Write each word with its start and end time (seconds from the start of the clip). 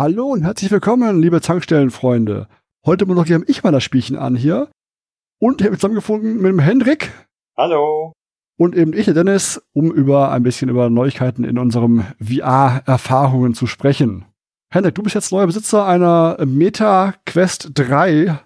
Hallo 0.00 0.28
und 0.28 0.42
herzlich 0.44 0.70
willkommen, 0.70 1.20
liebe 1.20 1.42
Zankstellenfreunde. 1.42 2.48
Heute 2.86 3.04
moderiere 3.04 3.44
ich 3.48 3.62
mal 3.62 3.70
das 3.70 3.84
Spielchen 3.84 4.16
an 4.16 4.34
hier. 4.34 4.70
Und 5.38 5.60
ich 5.60 5.66
habe 5.66 5.76
zusammengefunden 5.76 6.36
mit 6.36 6.46
dem 6.46 6.58
Hendrik. 6.58 7.12
Hallo. 7.54 8.14
Und 8.56 8.74
eben 8.74 8.94
ich, 8.94 9.04
der 9.04 9.12
Dennis, 9.12 9.60
um 9.74 9.92
über 9.92 10.32
ein 10.32 10.42
bisschen 10.42 10.70
über 10.70 10.88
Neuigkeiten 10.88 11.44
in 11.44 11.58
unserem 11.58 12.06
VR-Erfahrungen 12.18 13.52
zu 13.52 13.66
sprechen. 13.66 14.24
Hendrik, 14.72 14.94
du 14.94 15.02
bist 15.02 15.14
jetzt 15.14 15.32
neuer 15.32 15.44
Besitzer 15.44 15.84
einer 15.84 16.38
Meta 16.46 17.12
Quest 17.26 17.72
3, 17.74 18.40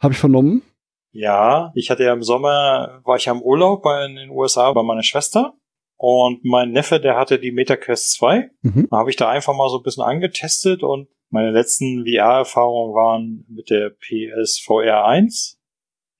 habe 0.00 0.14
ich 0.14 0.20
vernommen. 0.20 0.62
Ja, 1.10 1.72
ich 1.74 1.90
hatte 1.90 2.04
ja 2.04 2.12
im 2.12 2.22
Sommer, 2.22 3.00
war 3.02 3.16
ich 3.16 3.24
ja 3.24 3.32
im 3.32 3.42
Urlaub 3.42 3.82
bei, 3.82 4.04
in 4.04 4.14
den 4.14 4.30
USA 4.30 4.70
bei 4.70 4.84
meiner 4.84 5.02
Schwester. 5.02 5.54
Und 5.96 6.44
mein 6.44 6.72
Neffe, 6.72 7.00
der 7.00 7.16
hatte 7.16 7.38
die 7.38 7.52
MetaQuest 7.52 8.12
2. 8.14 8.50
Mhm. 8.62 8.88
Da 8.90 8.98
habe 8.98 9.10
ich 9.10 9.16
da 9.16 9.28
einfach 9.28 9.54
mal 9.54 9.68
so 9.68 9.78
ein 9.78 9.82
bisschen 9.82 10.02
angetestet 10.04 10.82
und 10.82 11.08
meine 11.30 11.50
letzten 11.50 12.04
VR-Erfahrungen 12.04 12.94
waren 12.94 13.44
mit 13.48 13.70
der 13.70 13.90
PSVR 13.90 15.04
1. 15.04 15.58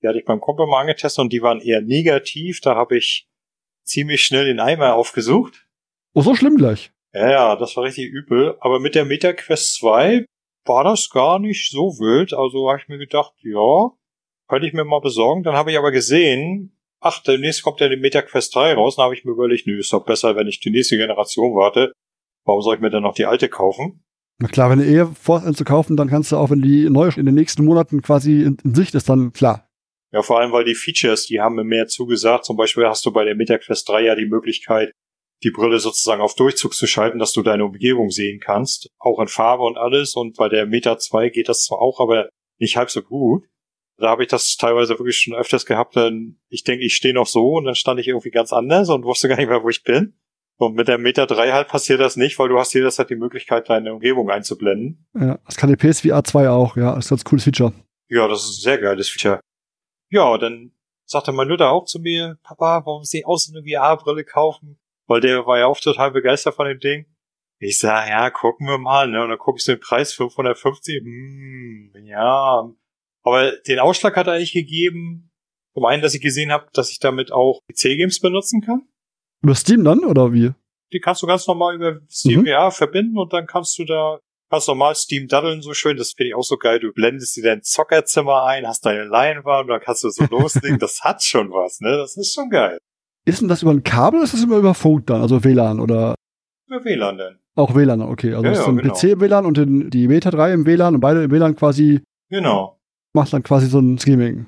Die 0.02 0.08
hatte 0.08 0.18
ich 0.18 0.24
beim 0.24 0.40
Kumpel 0.40 0.66
mal 0.66 0.80
angetestet 0.80 1.22
und 1.22 1.32
die 1.32 1.42
waren 1.42 1.60
eher 1.60 1.80
negativ. 1.80 2.60
Da 2.60 2.74
habe 2.74 2.96
ich 2.96 3.28
ziemlich 3.84 4.22
schnell 4.22 4.44
den 4.44 4.60
Eimer 4.60 4.94
aufgesucht. 4.94 5.68
Oh, 6.14 6.22
so 6.22 6.34
schlimm 6.34 6.56
gleich. 6.56 6.92
Ja, 7.12 7.30
ja, 7.30 7.56
das 7.56 7.76
war 7.76 7.84
richtig 7.84 8.10
übel. 8.10 8.56
Aber 8.60 8.80
mit 8.80 8.94
der 8.94 9.04
MetaQuest 9.04 9.76
2 9.76 10.26
war 10.64 10.84
das 10.84 11.10
gar 11.10 11.38
nicht 11.38 11.70
so 11.70 11.98
wild. 11.98 12.32
Also 12.32 12.68
habe 12.68 12.80
ich 12.80 12.88
mir 12.88 12.98
gedacht, 12.98 13.34
ja, 13.42 13.90
könnte 14.48 14.66
ich 14.66 14.72
mir 14.72 14.84
mal 14.84 15.00
besorgen. 15.00 15.42
Dann 15.42 15.54
habe 15.54 15.70
ich 15.70 15.78
aber 15.78 15.92
gesehen, 15.92 16.73
ach, 17.04 17.22
demnächst 17.22 17.62
kommt 17.62 17.80
ja 17.80 17.88
die 17.88 17.96
MetaQuest 17.96 18.54
3 18.54 18.74
raus. 18.74 18.96
Dann 18.96 19.04
habe 19.04 19.14
ich 19.14 19.24
mir 19.24 19.32
überlegt, 19.32 19.66
nö, 19.66 19.78
ist 19.78 19.92
doch 19.92 20.04
besser, 20.04 20.34
wenn 20.36 20.48
ich 20.48 20.60
die 20.60 20.70
nächste 20.70 20.96
Generation 20.96 21.54
warte. 21.54 21.92
Warum 22.44 22.62
soll 22.62 22.76
ich 22.76 22.80
mir 22.80 22.90
dann 22.90 23.02
noch 23.02 23.14
die 23.14 23.26
alte 23.26 23.48
kaufen? 23.48 24.04
Na 24.38 24.48
klar, 24.48 24.70
wenn 24.70 24.78
du 24.78 24.84
eher 24.84 25.06
vorhast, 25.06 25.56
zu 25.56 25.64
kaufen, 25.64 25.96
dann 25.96 26.08
kannst 26.08 26.32
du 26.32 26.36
auch, 26.36 26.50
wenn 26.50 26.62
die 26.62 26.90
neue 26.90 27.12
in 27.16 27.26
den 27.26 27.34
nächsten 27.34 27.64
Monaten 27.64 28.02
quasi 28.02 28.42
in, 28.42 28.56
in, 28.64 28.74
Sicht 28.74 28.94
ist, 28.94 29.08
dann 29.08 29.32
klar. 29.32 29.68
Ja, 30.12 30.22
vor 30.22 30.40
allem, 30.40 30.52
weil 30.52 30.64
die 30.64 30.74
Features, 30.74 31.26
die 31.26 31.40
haben 31.40 31.54
mir 31.54 31.64
mehr 31.64 31.86
zugesagt. 31.86 32.44
Zum 32.44 32.56
Beispiel 32.56 32.86
hast 32.86 33.04
du 33.06 33.12
bei 33.12 33.24
der 33.24 33.36
MetaQuest 33.36 33.88
3 33.88 34.02
ja 34.02 34.14
die 34.14 34.26
Möglichkeit, 34.26 34.92
die 35.42 35.50
Brille 35.50 35.78
sozusagen 35.78 36.22
auf 36.22 36.34
Durchzug 36.34 36.74
zu 36.74 36.86
schalten, 36.86 37.18
dass 37.18 37.32
du 37.32 37.42
deine 37.42 37.64
Umgebung 37.64 38.10
sehen 38.10 38.40
kannst. 38.40 38.88
Auch 38.98 39.20
in 39.20 39.28
Farbe 39.28 39.64
und 39.64 39.76
alles. 39.76 40.14
Und 40.14 40.36
bei 40.36 40.48
der 40.48 40.66
Meta 40.66 40.98
2 40.98 41.28
geht 41.28 41.48
das 41.48 41.64
zwar 41.64 41.80
auch, 41.80 42.00
aber 42.00 42.28
nicht 42.58 42.76
halb 42.76 42.90
so 42.90 43.02
gut. 43.02 43.44
Da 43.96 44.08
habe 44.08 44.22
ich 44.22 44.28
das 44.28 44.56
teilweise 44.56 44.98
wirklich 44.98 45.18
schon 45.18 45.34
öfters 45.34 45.66
gehabt, 45.66 45.96
denn 45.96 46.40
ich 46.48 46.64
denke, 46.64 46.84
ich 46.84 46.96
stehe 46.96 47.14
noch 47.14 47.26
so 47.26 47.54
und 47.54 47.64
dann 47.64 47.74
stand 47.74 48.00
ich 48.00 48.08
irgendwie 48.08 48.30
ganz 48.30 48.52
anders 48.52 48.88
und 48.88 49.04
wusste 49.04 49.28
gar 49.28 49.36
nicht 49.36 49.48
mehr, 49.48 49.62
wo 49.62 49.68
ich 49.68 49.84
bin. 49.84 50.14
Und 50.56 50.74
mit 50.74 50.88
der 50.88 50.98
Meta 50.98 51.26
3 51.26 51.52
halt 51.52 51.68
passiert 51.68 52.00
das 52.00 52.16
nicht, 52.16 52.38
weil 52.38 52.48
du 52.48 52.58
hast 52.58 52.72
jederzeit 52.74 53.10
die 53.10 53.16
Möglichkeit, 53.16 53.68
deine 53.68 53.92
Umgebung 53.92 54.30
einzublenden. 54.30 55.06
Ja, 55.14 55.38
das 55.44 55.56
kann 55.56 55.68
die 55.68 55.76
PSVR 55.76 56.22
2 56.22 56.48
auch, 56.48 56.76
ja. 56.76 56.94
Das 56.94 57.06
ist 57.06 57.10
ein 57.10 57.16
ganz 57.16 57.24
cooles 57.24 57.44
Feature. 57.44 57.72
Ja, 58.08 58.28
das 58.28 58.44
ist 58.44 58.58
ein 58.58 58.62
sehr 58.62 58.78
geiles 58.78 59.08
Feature. 59.08 59.40
Ja, 60.10 60.38
dann 60.38 60.72
sagte 61.04 61.32
mein 61.32 61.48
Mutter 61.48 61.70
auch 61.70 61.86
zu 61.86 61.98
mir, 61.98 62.38
Papa, 62.42 62.82
warum 62.84 63.04
sie 63.04 63.24
auch 63.24 63.36
so 63.36 63.52
eine 63.52 63.64
VR-Brille 63.68 64.24
kaufen? 64.24 64.78
Weil 65.06 65.20
der 65.20 65.44
war 65.46 65.58
ja 65.58 65.66
auch 65.66 65.78
total 65.78 66.12
begeistert 66.12 66.54
von 66.54 66.66
dem 66.66 66.78
Ding. 66.78 67.06
Ich 67.58 67.78
sag, 67.78 68.08
ja, 68.08 68.30
gucken 68.30 68.66
wir 68.66 68.78
mal, 68.78 69.08
ne? 69.08 69.22
Und 69.22 69.30
dann 69.30 69.38
gucke 69.38 69.58
ich 69.58 69.64
so 69.64 69.72
den 69.72 69.80
Preis 69.80 70.12
550. 70.12 71.02
Hm, 71.02 71.92
ja, 72.04 72.70
aber 73.24 73.52
den 73.66 73.78
Ausschlag 73.78 74.16
hat 74.16 74.26
er 74.26 74.34
eigentlich 74.34 74.52
gegeben, 74.52 75.30
zum 75.74 75.84
einen, 75.86 76.02
dass 76.02 76.14
ich 76.14 76.20
gesehen 76.20 76.52
habe, 76.52 76.66
dass 76.72 76.90
ich 76.90 77.00
damit 77.00 77.32
auch 77.32 77.60
PC-Games 77.68 78.20
benutzen 78.20 78.60
kann. 78.60 78.82
Über 79.42 79.54
Steam 79.54 79.82
dann, 79.82 80.04
oder 80.04 80.32
wie? 80.32 80.52
Die 80.92 81.00
kannst 81.00 81.22
du 81.22 81.26
ganz 81.26 81.46
normal 81.46 81.74
über 81.74 82.00
Steam 82.08 82.42
mhm. 82.42 82.46
VR 82.46 82.70
verbinden 82.70 83.18
und 83.18 83.32
dann 83.32 83.46
kannst 83.46 83.76
du 83.78 83.84
da 83.84 84.20
ganz 84.50 84.68
normal 84.68 84.94
Steam 84.94 85.26
daddeln 85.26 85.62
so 85.62 85.74
schön. 85.74 85.96
Das 85.96 86.12
finde 86.12 86.28
ich 86.28 86.34
auch 86.34 86.44
so 86.44 86.56
geil. 86.56 86.78
Du 86.78 86.92
blendest 86.92 87.36
dir 87.36 87.42
dein 87.42 87.62
Zockerzimmer 87.62 88.44
ein, 88.44 88.66
hast 88.66 88.86
deine 88.86 89.04
Leinwand 89.04 89.64
und 89.64 89.70
dann 89.70 89.80
kannst 89.80 90.04
du 90.04 90.10
so 90.10 90.24
loslegen. 90.30 90.78
das 90.78 91.00
hat 91.02 91.24
schon 91.24 91.50
was, 91.50 91.80
ne? 91.80 91.96
Das 91.96 92.16
ist 92.16 92.34
schon 92.34 92.50
geil. 92.50 92.78
Ist 93.26 93.40
denn 93.40 93.48
das 93.48 93.62
über 93.62 93.72
ein 93.72 93.82
Kabel 93.82 94.18
oder 94.18 94.24
ist 94.24 94.34
das 94.34 94.42
immer 94.44 94.58
über 94.58 94.74
Funk 94.74 95.06
dann, 95.06 95.22
also 95.22 95.42
WLAN 95.42 95.80
oder? 95.80 96.14
Über 96.68 96.84
WLAN 96.84 97.18
denn. 97.18 97.38
Auch 97.56 97.74
WLAN, 97.74 98.02
okay. 98.02 98.34
Also 98.34 98.44
ja, 98.44 98.52
ist 98.52 98.58
ja, 98.58 98.66
ein 98.66 98.76
genau. 98.76 98.94
PC 98.94 99.04
im 99.04 99.20
WLAN 99.20 99.46
und 99.46 99.56
den, 99.56 99.90
die 99.90 100.06
Meta 100.08 100.30
3 100.30 100.52
im 100.52 100.66
WLAN 100.66 100.94
und 100.94 101.00
beide 101.00 101.24
im 101.24 101.30
WLAN 101.30 101.56
quasi. 101.56 102.02
Genau 102.28 102.78
macht 103.14 103.32
dann 103.32 103.42
quasi 103.42 103.66
so 103.66 103.78
ein 103.78 103.98
Streaming. 103.98 104.46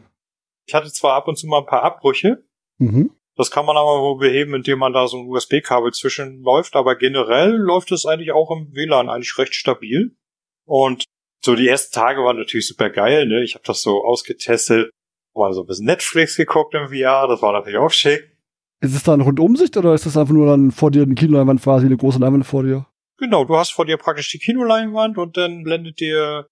Ich 0.67 0.75
hatte 0.75 0.93
zwar 0.93 1.15
ab 1.15 1.29
und 1.29 1.37
zu 1.39 1.47
mal 1.47 1.61
ein 1.61 1.67
paar 1.67 1.83
Abbrüche. 1.83 2.45
Mhm. 2.79 3.11
Das 3.37 3.51
kann 3.51 3.67
man 3.67 3.77
aber 3.77 4.01
wohl 4.01 4.19
beheben, 4.19 4.55
indem 4.55 4.79
man 4.79 4.93
da 4.93 5.07
so 5.07 5.19
ein 5.19 5.29
USB-Kabel 5.29 5.93
zwischenläuft. 5.93 6.75
Aber 6.75 6.97
generell 6.97 7.51
läuft 7.51 7.93
es 7.93 8.07
eigentlich 8.07 8.33
auch 8.33 8.51
im 8.51 8.75
WLAN 8.75 9.09
eigentlich 9.09 9.37
recht 9.39 9.55
stabil. 9.55 10.17
Und 10.65 11.05
so 11.45 11.55
die 11.55 11.69
ersten 11.69 11.95
Tage 11.95 12.23
waren 12.23 12.39
natürlich 12.39 12.67
super 12.67 12.91
geil. 12.91 13.27
Ne? 13.27 13.45
Ich 13.45 13.55
habe 13.55 13.65
das 13.65 13.83
so 13.83 14.05
ausgetestet, 14.05 14.91
mal 15.35 15.53
so 15.53 15.63
ein 15.63 15.67
bisschen 15.67 15.87
Netflix 15.87 16.37
geguckt 16.37 16.75
im 16.75 16.89
VR. 16.89 17.29
Das 17.29 17.43
war 17.43 17.53
natürlich 17.53 17.79
auch 17.79 17.91
schick. 17.91 18.37
Ist 18.81 18.95
es 18.95 19.03
da 19.03 19.15
eine 19.15 19.23
Rundumsicht 19.23 19.77
oder 19.77 19.95
ist 19.95 20.07
das 20.07 20.17
einfach 20.17 20.35
nur 20.35 20.47
dann 20.47 20.71
vor 20.71 20.91
dir 20.91 21.03
eine 21.03 21.15
Kinoleinwand 21.15 21.63
quasi, 21.63 21.87
eine 21.87 21.97
große 21.97 22.19
Leinwand 22.19 22.47
vor 22.47 22.63
dir? 22.63 22.87
Genau, 23.19 23.45
du 23.45 23.57
hast 23.57 23.73
vor 23.73 23.87
dir 23.87 23.97
praktisch 23.97 24.31
die 24.31 24.39
Kinoleinwand 24.39 25.17
und 25.17 25.37
dann 25.37 25.63
blendet 25.63 26.01
dir 26.01 26.47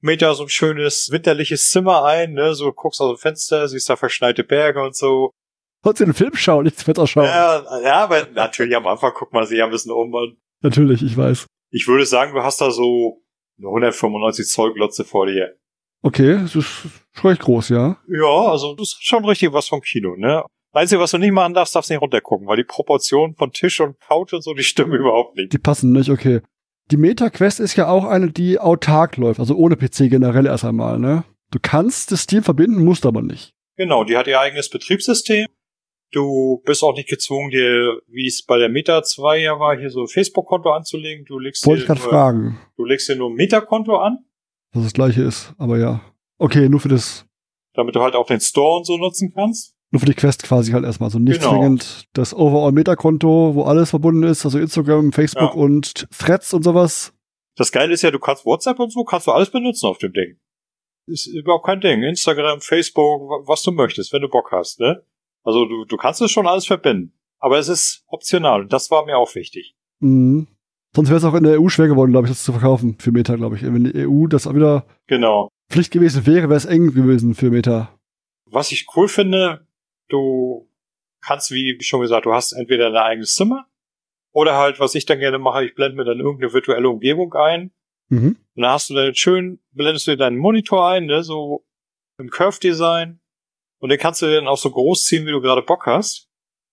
Meter 0.00 0.34
so 0.34 0.44
ein 0.44 0.48
schönes 0.48 1.10
winterliches 1.10 1.70
Zimmer 1.70 2.04
ein, 2.04 2.32
ne, 2.32 2.54
so 2.54 2.72
guckst 2.72 3.00
aus 3.00 3.16
dem 3.16 3.20
Fenster, 3.20 3.68
siehst 3.68 3.88
da 3.88 3.96
verschneite 3.96 4.44
Berge 4.44 4.82
und 4.82 4.96
so. 4.96 5.30
Wolltest 5.82 6.00
du 6.00 6.04
den 6.06 6.14
Film 6.14 6.34
schauen, 6.34 6.64
nicht 6.64 6.76
das 6.76 6.86
Wetter 6.86 7.06
schauen? 7.06 7.24
Ja, 7.24 7.80
ja, 7.82 8.04
aber 8.04 8.26
natürlich 8.34 8.76
am 8.76 8.86
Anfang 8.86 9.12
guckt 9.14 9.32
man 9.32 9.46
sich 9.46 9.62
ein 9.62 9.70
bisschen 9.70 9.92
um. 9.92 10.12
Und 10.12 10.36
natürlich, 10.62 11.02
ich 11.02 11.16
weiß. 11.16 11.46
Ich 11.70 11.86
würde 11.86 12.04
sagen, 12.04 12.34
du 12.34 12.42
hast 12.42 12.60
da 12.60 12.70
so 12.70 13.22
eine 13.58 13.68
195 13.68 14.46
Zoll 14.46 14.74
Glotze 14.74 15.04
vor 15.04 15.26
dir. 15.26 15.56
Okay, 16.02 16.38
das 16.42 16.56
ist 16.56 16.86
schon 17.12 17.30
recht 17.30 17.42
groß, 17.42 17.70
ja. 17.70 17.98
Ja, 18.08 18.50
also 18.50 18.74
das 18.74 18.88
ist 18.88 19.04
schon 19.04 19.24
richtig 19.24 19.52
was 19.52 19.68
vom 19.68 19.80
Kino, 19.80 20.16
ne? 20.16 20.44
Einzige, 20.72 21.00
was 21.00 21.10
du 21.10 21.18
nicht 21.18 21.32
machen 21.32 21.52
darfst, 21.52 21.74
darfst 21.74 21.90
nicht 21.90 22.00
runtergucken, 22.00 22.46
weil 22.46 22.56
die 22.56 22.64
Proportionen 22.64 23.34
von 23.34 23.52
Tisch 23.52 23.80
und 23.80 23.98
Couch 24.00 24.32
und 24.32 24.42
so, 24.42 24.54
die 24.54 24.62
stimmen 24.62 24.94
überhaupt 24.94 25.36
nicht. 25.36 25.52
Die 25.52 25.58
passen 25.58 25.92
nicht, 25.92 26.10
okay. 26.10 26.40
Die 26.90 26.96
Meta-Quest 26.96 27.60
ist 27.60 27.76
ja 27.76 27.88
auch 27.88 28.04
eine, 28.04 28.32
die 28.32 28.58
autark 28.58 29.16
läuft, 29.16 29.38
also 29.38 29.54
ohne 29.54 29.76
PC 29.76 30.10
generell 30.10 30.46
erst 30.46 30.64
einmal, 30.64 30.98
ne? 30.98 31.24
Du 31.52 31.58
kannst 31.60 32.10
das 32.10 32.22
Steam 32.22 32.42
verbinden, 32.42 32.84
musst 32.84 33.06
aber 33.06 33.22
nicht. 33.22 33.52
Genau, 33.76 34.04
die 34.04 34.16
hat 34.16 34.26
ihr 34.26 34.40
eigenes 34.40 34.68
Betriebssystem. 34.70 35.46
Du 36.12 36.60
bist 36.64 36.82
auch 36.82 36.94
nicht 36.94 37.08
gezwungen, 37.08 37.50
dir, 37.50 38.00
wie 38.08 38.26
es 38.26 38.44
bei 38.44 38.58
der 38.58 38.68
Meta 38.68 39.02
2 39.02 39.38
ja 39.38 39.60
war, 39.60 39.78
hier 39.78 39.90
so 39.90 40.02
ein 40.02 40.08
Facebook-Konto 40.08 40.70
anzulegen. 40.70 41.24
Du 41.24 41.38
legst 41.38 41.64
Wollte 41.66 41.86
dir 41.86 41.92
ich 41.92 42.00
nur, 42.00 42.08
fragen. 42.08 42.60
Du 42.76 42.84
legst 42.84 43.08
dir 43.08 43.14
nur 43.14 43.30
ein 43.30 43.34
Meta-Konto 43.34 43.96
an. 43.96 44.18
Was 44.72 44.84
das 44.84 44.92
gleiche 44.92 45.22
ist, 45.22 45.54
aber 45.58 45.78
ja. 45.78 46.00
Okay, 46.38 46.68
nur 46.68 46.80
für 46.80 46.88
das. 46.88 47.26
Damit 47.74 47.94
du 47.94 48.00
halt 48.00 48.16
auch 48.16 48.26
den 48.26 48.40
Store 48.40 48.78
und 48.78 48.86
so 48.86 48.96
nutzen 48.96 49.32
kannst. 49.32 49.76
Nur 49.90 50.00
für 50.00 50.06
die 50.06 50.14
Quest 50.14 50.44
quasi 50.44 50.72
halt 50.72 50.84
erstmal. 50.84 51.10
So 51.10 51.18
also 51.18 51.24
nicht 51.24 51.40
genau. 51.40 51.52
zwingend 51.52 52.08
das 52.12 52.32
Overall-Meta-Konto, 52.32 53.54
wo 53.54 53.64
alles 53.64 53.90
verbunden 53.90 54.22
ist, 54.22 54.44
also 54.44 54.58
Instagram, 54.58 55.12
Facebook 55.12 55.54
ja. 55.54 55.60
und 55.60 56.06
Threads 56.16 56.54
und 56.54 56.62
sowas. 56.62 57.12
Das 57.56 57.72
Geile 57.72 57.92
ist 57.92 58.02
ja, 58.02 58.10
du 58.10 58.20
kannst 58.20 58.46
WhatsApp 58.46 58.78
und 58.78 58.92
so, 58.92 59.04
kannst 59.04 59.26
du 59.26 59.32
alles 59.32 59.50
benutzen 59.50 59.86
auf 59.86 59.98
dem 59.98 60.12
Ding. 60.12 60.38
Ist 61.06 61.26
überhaupt 61.26 61.66
kein 61.66 61.80
Ding. 61.80 62.02
Instagram, 62.02 62.60
Facebook, 62.60 63.48
was 63.48 63.62
du 63.62 63.72
möchtest, 63.72 64.12
wenn 64.12 64.22
du 64.22 64.28
Bock 64.28 64.52
hast, 64.52 64.78
ne? 64.78 65.02
Also 65.42 65.64
du, 65.64 65.84
du 65.84 65.96
kannst 65.96 66.20
es 66.20 66.30
schon 66.30 66.46
alles 66.46 66.66
verbinden. 66.66 67.12
Aber 67.38 67.58
es 67.58 67.68
ist 67.68 68.04
optional 68.06 68.62
und 68.62 68.72
das 68.72 68.90
war 68.90 69.06
mir 69.06 69.16
auch 69.16 69.34
wichtig. 69.34 69.74
Mhm. 70.00 70.46
Sonst 70.94 71.08
wäre 71.08 71.18
es 71.18 71.24
auch 71.24 71.34
in 71.34 71.44
der 71.44 71.60
EU 71.60 71.68
schwer 71.68 71.88
geworden, 71.88 72.10
glaube 72.10 72.26
ich, 72.26 72.32
das 72.32 72.44
zu 72.44 72.52
verkaufen 72.52 72.96
für 72.98 73.12
Meta, 73.12 73.36
glaube 73.36 73.56
ich. 73.56 73.62
Wenn 73.62 73.84
die 73.84 74.06
EU 74.06 74.26
das 74.26 74.46
auch 74.46 74.54
wieder 74.54 74.86
genau. 75.06 75.48
Pflicht 75.70 75.92
gewesen 75.92 76.26
wäre, 76.26 76.48
wäre 76.48 76.56
es 76.56 76.64
eng 76.64 76.92
gewesen 76.92 77.34
für 77.34 77.50
Meta. 77.50 77.96
Was 78.46 78.72
ich 78.72 78.86
cool 78.96 79.08
finde, 79.08 79.66
Du 80.10 80.68
kannst, 81.20 81.50
wie 81.50 81.78
schon 81.82 82.00
gesagt, 82.00 82.26
du 82.26 82.32
hast 82.32 82.52
entweder 82.52 82.90
dein 82.90 83.02
eigenes 83.02 83.34
Zimmer 83.34 83.66
oder 84.32 84.56
halt, 84.56 84.80
was 84.80 84.94
ich 84.94 85.06
dann 85.06 85.18
gerne 85.18 85.38
mache, 85.38 85.64
ich 85.64 85.74
blende 85.74 85.96
mir 85.96 86.04
dann 86.04 86.20
irgendeine 86.20 86.52
virtuelle 86.52 86.88
Umgebung 86.88 87.34
ein. 87.34 87.72
Mhm. 88.08 88.36
Und 88.54 88.62
dann 88.62 88.72
hast 88.72 88.90
du 88.90 88.94
dann 88.94 89.14
schön, 89.14 89.60
blendest 89.72 90.06
du 90.06 90.12
dir 90.12 90.16
deinen 90.18 90.38
Monitor 90.38 90.88
ein, 90.88 91.06
ne, 91.06 91.22
so 91.22 91.64
im 92.18 92.30
Curve-Design. 92.30 93.20
Und 93.78 93.88
den 93.88 93.98
kannst 93.98 94.22
du 94.22 94.32
dann 94.32 94.46
auch 94.46 94.58
so 94.58 94.70
groß 94.70 95.04
ziehen, 95.04 95.26
wie 95.26 95.32
du 95.32 95.40
gerade 95.40 95.62
Bock 95.62 95.86
hast. 95.86 96.28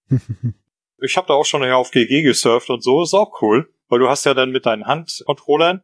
ich 1.01 1.17
habe 1.17 1.27
da 1.27 1.33
auch 1.33 1.45
schon 1.45 1.63
auf 1.63 1.91
GG 1.91 2.23
gesurft 2.23 2.69
und 2.69 2.83
so, 2.83 3.01
ist 3.03 3.13
auch 3.13 3.41
cool. 3.41 3.73
Weil 3.87 3.99
du 3.99 4.09
hast 4.09 4.25
ja 4.25 4.33
dann 4.33 4.51
mit 4.51 4.65
deinen 4.65 4.85
Handcontrollern, 4.85 5.81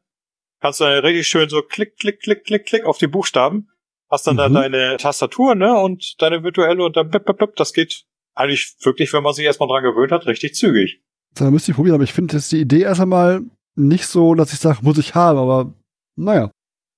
kannst 0.59 0.81
du 0.81 0.83
dann 0.83 1.05
richtig 1.05 1.27
schön 1.27 1.47
so 1.47 1.61
klick, 1.61 1.97
klick, 1.97 2.19
klick, 2.19 2.43
klick, 2.43 2.65
klick 2.65 2.85
auf 2.85 2.97
die 2.97 3.07
Buchstaben 3.07 3.69
hast 4.13 4.27
dann 4.27 4.35
mhm. 4.35 4.37
da 4.37 4.49
deine 4.49 4.97
Tastatur, 4.97 5.55
ne, 5.55 5.77
und 5.79 6.21
deine 6.21 6.43
virtuelle 6.43 6.83
und 6.85 6.95
dann 6.95 7.09
blip, 7.09 7.25
blip, 7.25 7.37
blip, 7.37 7.55
das 7.55 7.73
geht 7.73 8.05
eigentlich 8.35 8.75
wirklich, 8.83 9.11
wenn 9.11 9.23
man 9.23 9.33
sich 9.33 9.45
erstmal 9.45 9.67
dran 9.67 9.83
gewöhnt 9.83 10.11
hat, 10.11 10.25
richtig 10.27 10.55
zügig. 10.55 11.01
Da 11.35 11.49
müsste 11.49 11.71
ich 11.71 11.75
probieren, 11.75 11.95
aber 11.95 12.03
ich 12.03 12.13
finde 12.13 12.35
jetzt 12.35 12.51
die 12.51 12.61
Idee 12.61 12.81
erst 12.81 13.01
einmal 13.01 13.41
nicht 13.75 14.05
so, 14.05 14.35
dass 14.35 14.53
ich 14.53 14.59
sage, 14.59 14.79
muss 14.81 14.97
ich 14.97 15.15
haben, 15.15 15.37
aber 15.37 15.73
naja. 16.15 16.51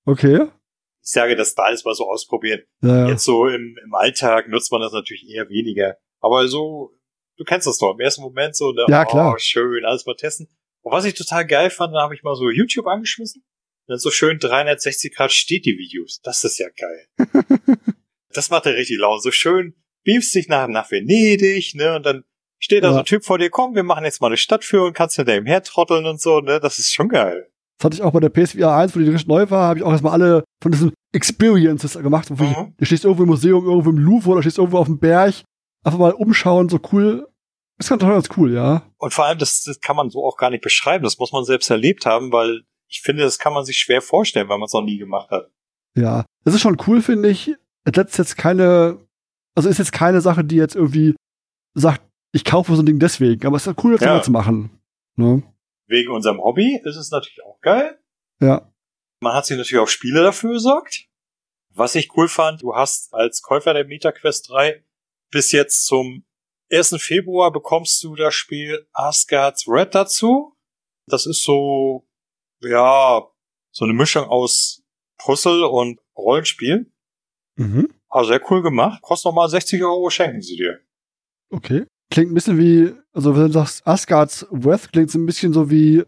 Okay. 0.05 0.47
Ich 1.01 1.11
sage, 1.11 1.35
das 1.35 1.55
da 1.55 1.63
alles 1.63 1.85
mal 1.85 1.93
so 1.93 2.09
ausprobieren. 2.09 2.61
Ja. 2.81 3.07
Jetzt 3.07 3.23
so 3.23 3.47
im, 3.47 3.77
im 3.83 3.93
Alltag 3.93 4.49
nutzt 4.49 4.71
man 4.71 4.81
das 4.81 4.91
natürlich 4.91 5.29
eher 5.29 5.49
weniger. 5.49 5.97
Aber 6.19 6.47
so, 6.47 6.91
du 7.37 7.43
kennst 7.43 7.67
das 7.67 7.77
doch, 7.77 7.93
im 7.93 7.99
ersten 7.99 8.23
Moment 8.23 8.55
so, 8.55 8.71
ne, 8.71 8.85
ja, 8.89 9.05
klar. 9.05 9.33
Oh, 9.33 9.37
schön, 9.37 9.85
alles 9.85 10.05
mal 10.05 10.15
testen. 10.15 10.47
Und 10.81 10.91
was 10.91 11.05
ich 11.05 11.13
total 11.13 11.45
geil 11.47 11.69
fand, 11.69 11.95
da 11.95 12.01
habe 12.01 12.13
ich 12.13 12.23
mal 12.23 12.35
so 12.35 12.49
YouTube 12.49 12.87
angeschmissen 12.87 13.43
dann 13.87 13.99
so 13.99 14.11
schön 14.11 14.39
360 14.39 15.13
Grad 15.13 15.31
steht 15.31 15.65
die 15.65 15.77
Videos. 15.77 16.21
Das 16.23 16.43
ist 16.43 16.57
ja 16.57 16.67
geil. 16.69 17.07
das 18.33 18.49
macht 18.49 18.65
er 18.65 18.75
richtig 18.75 18.97
laut. 18.97 19.21
So 19.21 19.31
schön 19.31 19.75
beamst 20.05 20.33
dich 20.33 20.47
nach, 20.47 20.67
nach 20.69 20.89
Venedig, 20.89 21.75
ne, 21.75 21.95
und 21.95 22.05
dann 22.05 22.23
steht 22.59 22.83
da 22.83 22.87
ja. 22.87 22.93
so 22.93 22.99
ein 22.99 23.05
Typ 23.05 23.25
vor 23.25 23.37
dir, 23.37 23.49
komm, 23.49 23.75
wir 23.75 23.83
machen 23.83 24.05
jetzt 24.05 24.21
mal 24.21 24.27
eine 24.27 24.37
Stadtführung, 24.37 24.93
kannst 24.93 25.17
hinter 25.17 25.35
ihm 25.35 25.45
hertrotteln 25.45 26.05
und 26.05 26.21
so, 26.21 26.39
ne, 26.39 26.61
das 26.61 26.79
ist 26.79 26.93
schon 26.93 27.09
geil. 27.09 27.49
Das 27.77 27.85
hatte 27.85 27.95
ich 27.97 28.01
auch 28.03 28.13
bei 28.13 28.21
der 28.21 28.29
PSVR 28.29 28.73
1, 28.73 28.95
wo 28.95 28.99
die 28.99 29.09
richtig 29.09 29.27
neu 29.27 29.49
war, 29.49 29.67
habe 29.67 29.79
ich 29.79 29.85
auch 29.85 29.91
erstmal 29.91 30.13
alle 30.13 30.45
von 30.61 30.71
diesen 30.71 30.93
Experiences 31.11 31.95
gemacht. 31.95 32.27
Wo 32.29 32.43
mhm. 32.45 32.73
du 32.77 32.85
stehst 32.85 33.03
irgendwo 33.03 33.23
im 33.23 33.29
Museum, 33.29 33.65
irgendwo 33.65 33.89
im 33.89 33.97
Louvre 33.97 34.31
oder 34.31 34.41
stehst 34.41 34.59
irgendwo 34.59 34.77
auf 34.77 34.87
dem 34.87 34.99
Berg. 34.99 35.43
Einfach 35.83 35.99
mal 35.99 36.13
umschauen, 36.13 36.69
so 36.69 36.79
cool. 36.93 37.27
Das 37.77 37.91
ist 37.91 37.99
ganz 37.99 38.29
cool, 38.37 38.53
ja. 38.53 38.89
Und 38.97 39.13
vor 39.13 39.25
allem, 39.25 39.37
das, 39.37 39.61
das 39.63 39.81
kann 39.81 39.97
man 39.97 40.09
so 40.09 40.23
auch 40.23 40.37
gar 40.37 40.49
nicht 40.51 40.63
beschreiben. 40.63 41.03
Das 41.03 41.17
muss 41.17 41.33
man 41.33 41.43
selbst 41.43 41.69
erlebt 41.69 42.05
haben, 42.05 42.31
weil 42.31 42.61
ich 42.87 43.01
finde, 43.01 43.23
das 43.23 43.39
kann 43.39 43.53
man 43.53 43.65
sich 43.65 43.77
schwer 43.77 44.01
vorstellen, 44.01 44.49
weil 44.49 44.57
man 44.57 44.65
es 44.65 44.73
noch 44.73 44.83
nie 44.83 44.97
gemacht 44.97 45.29
hat. 45.31 45.51
Ja, 45.95 46.25
das 46.43 46.53
ist 46.53 46.61
schon 46.61 46.77
cool, 46.87 47.01
finde 47.01 47.29
ich. 47.29 47.53
Das 47.83 48.11
ist 48.11 48.17
jetzt 48.17 48.37
keine, 48.37 49.05
also 49.55 49.69
ist 49.69 49.77
jetzt 49.77 49.91
keine 49.91 50.21
Sache, 50.21 50.43
die 50.43 50.55
jetzt 50.55 50.75
irgendwie 50.75 51.15
sagt, 51.73 52.01
ich 52.31 52.43
kaufe 52.43 52.75
so 52.75 52.81
ein 52.81 52.85
Ding 52.85 52.99
deswegen, 52.99 53.45
aber 53.45 53.57
es 53.57 53.67
ist 53.67 53.83
cool, 53.83 53.93
das 53.93 54.01
ja. 54.01 54.21
zu 54.21 54.31
machen. 54.31 54.81
Ne? 55.15 55.43
Wegen 55.87 56.11
unserem 56.11 56.39
Hobby 56.39 56.79
ist 56.83 56.95
es 56.95 57.11
natürlich 57.11 57.43
auch 57.43 57.61
geil. 57.61 57.99
Ja. 58.41 58.71
Man 59.21 59.33
hat 59.33 59.45
sich 59.45 59.57
natürlich 59.57 59.81
auch 59.81 59.87
Spiele 59.87 60.21
dafür 60.21 60.53
besorgt. 60.53 61.07
Was 61.69 61.95
ich 61.95 62.15
cool 62.15 62.27
fand, 62.27 62.61
du 62.61 62.75
hast 62.75 63.13
als 63.13 63.41
Käufer 63.41 63.73
der 63.73 63.85
MetaQuest 63.85 64.49
3 64.49 64.83
bis 65.31 65.51
jetzt 65.51 65.85
zum 65.85 66.25
1. 66.71 66.95
Februar 66.99 67.51
bekommst 67.51 68.03
du 68.03 68.15
das 68.15 68.33
Spiel 68.33 68.87
Asgard's 68.93 69.67
Red 69.67 69.93
dazu. 69.93 70.55
Das 71.07 71.25
ist 71.25 71.43
so, 71.43 72.04
ja, 72.69 73.23
so 73.71 73.85
eine 73.85 73.93
Mischung 73.93 74.25
aus 74.25 74.83
Puzzle 75.17 75.63
und 75.63 75.99
Rollenspiel. 76.17 76.91
Mhm. 77.57 77.89
Also 78.09 78.29
sehr 78.29 78.41
cool 78.51 78.61
gemacht. 78.61 79.01
Kostet 79.01 79.25
nochmal 79.25 79.49
60 79.49 79.83
Euro, 79.83 80.09
schenken 80.09 80.41
sie 80.41 80.55
dir. 80.55 80.79
Okay. 81.49 81.85
Klingt 82.11 82.31
ein 82.31 82.35
bisschen 82.35 82.57
wie, 82.57 82.93
also 83.13 83.35
wenn 83.35 83.47
du 83.47 83.51
sagst 83.51 83.85
Asgard's 83.85 84.45
Wrath, 84.51 84.91
klingt 84.91 85.09
es 85.09 85.15
ein 85.15 85.25
bisschen 85.25 85.53
so 85.53 85.69
wie, 85.69 86.03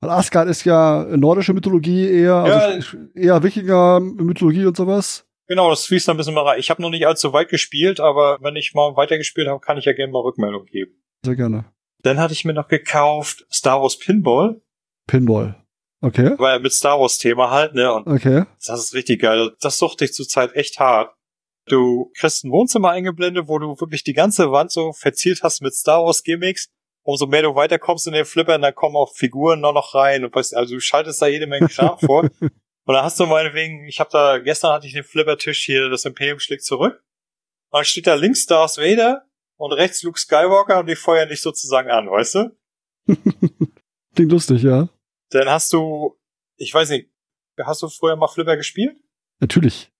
weil 0.00 0.10
Asgard 0.10 0.48
ist 0.48 0.64
ja 0.64 1.06
nordische 1.16 1.52
Mythologie 1.52 2.08
eher, 2.08 2.34
also 2.34 2.96
ja, 2.96 3.08
eher 3.14 3.42
Wikinger 3.42 4.00
Mythologie 4.00 4.66
und 4.66 4.76
sowas. 4.76 5.26
Genau, 5.46 5.68
das 5.68 5.86
fließt 5.86 6.08
ein 6.08 6.16
bisschen 6.16 6.34
mal 6.34 6.46
rein. 6.46 6.58
Ich 6.58 6.70
habe 6.70 6.80
noch 6.80 6.90
nicht 6.90 7.06
allzu 7.06 7.32
weit 7.34 7.50
gespielt, 7.50 8.00
aber 8.00 8.38
wenn 8.40 8.56
ich 8.56 8.72
mal 8.74 8.96
weitergespielt 8.96 9.46
habe, 9.46 9.60
kann 9.60 9.76
ich 9.76 9.84
ja 9.84 9.92
gerne 9.92 10.12
mal 10.12 10.20
Rückmeldung 10.20 10.64
geben. 10.64 10.92
Sehr 11.22 11.36
gerne. 11.36 11.66
Dann 12.02 12.18
hatte 12.18 12.32
ich 12.32 12.44
mir 12.44 12.54
noch 12.54 12.68
gekauft 12.68 13.46
Star 13.52 13.82
Wars 13.82 13.98
Pinball. 13.98 14.62
Pinball. 15.06 15.63
Okay. 16.04 16.34
Weil 16.36 16.60
mit 16.60 16.74
Star 16.74 17.00
Wars 17.00 17.16
Thema 17.16 17.50
halt, 17.50 17.74
ne? 17.74 17.90
Und 17.90 18.06
okay. 18.06 18.44
Das 18.66 18.78
ist 18.78 18.92
richtig 18.92 19.22
geil. 19.22 19.52
Das 19.60 19.78
suchte 19.78 20.04
ich 20.04 20.12
zurzeit 20.12 20.54
echt 20.54 20.78
hart. 20.78 21.14
Du 21.66 22.12
kriegst 22.18 22.44
ein 22.44 22.50
Wohnzimmer 22.50 22.90
eingeblendet, 22.90 23.48
wo 23.48 23.58
du 23.58 23.80
wirklich 23.80 24.04
die 24.04 24.12
ganze 24.12 24.52
Wand 24.52 24.70
so 24.70 24.92
verziert 24.92 25.42
hast 25.42 25.62
mit 25.62 25.72
Star 25.74 26.04
Wars 26.04 26.22
Gimmicks. 26.22 26.68
Umso 27.04 27.26
mehr 27.26 27.40
du 27.40 27.54
weiterkommst 27.54 28.06
in 28.06 28.12
den 28.12 28.26
Flippern, 28.26 28.60
dann 28.60 28.74
kommen 28.74 28.96
auch 28.96 29.14
Figuren 29.14 29.60
noch, 29.60 29.72
noch 29.72 29.94
rein 29.94 30.24
und 30.24 30.34
weißt, 30.34 30.54
also 30.54 30.74
du 30.74 30.80
schaltest 30.80 31.22
da 31.22 31.26
jede 31.26 31.46
Menge 31.46 31.68
Kram 31.68 31.98
vor. 31.98 32.28
Und 32.86 32.92
dann 32.92 33.04
hast 33.04 33.18
du 33.18 33.24
meinetwegen, 33.24 33.86
ich 33.86 33.98
habe 33.98 34.10
da, 34.12 34.38
gestern 34.38 34.72
hatte 34.72 34.86
ich 34.86 34.92
den 34.92 35.04
Flippertisch 35.04 35.64
hier, 35.64 35.88
das 35.88 36.04
Imperium 36.04 36.38
schlägt 36.38 36.64
zurück. 36.64 37.02
Und 37.70 37.78
dann 37.78 37.84
steht 37.86 38.06
da 38.06 38.14
links 38.14 38.44
Darth 38.44 38.76
Vader 38.76 39.24
und 39.56 39.72
rechts 39.72 40.02
Luke 40.02 40.20
Skywalker 40.20 40.80
und 40.80 40.86
die 40.86 40.96
feuern 40.96 41.30
dich 41.30 41.40
sozusagen 41.40 41.90
an, 41.90 42.10
weißt 42.10 42.34
du? 42.34 42.56
Klingt 44.14 44.32
lustig, 44.32 44.62
ja. 44.64 44.90
Dann 45.34 45.50
hast 45.50 45.72
du, 45.72 46.16
ich 46.56 46.72
weiß 46.72 46.90
nicht, 46.90 47.10
hast 47.60 47.82
du 47.82 47.88
früher 47.88 48.14
mal 48.14 48.28
Flipper 48.28 48.56
gespielt? 48.56 48.96
Natürlich. 49.40 49.90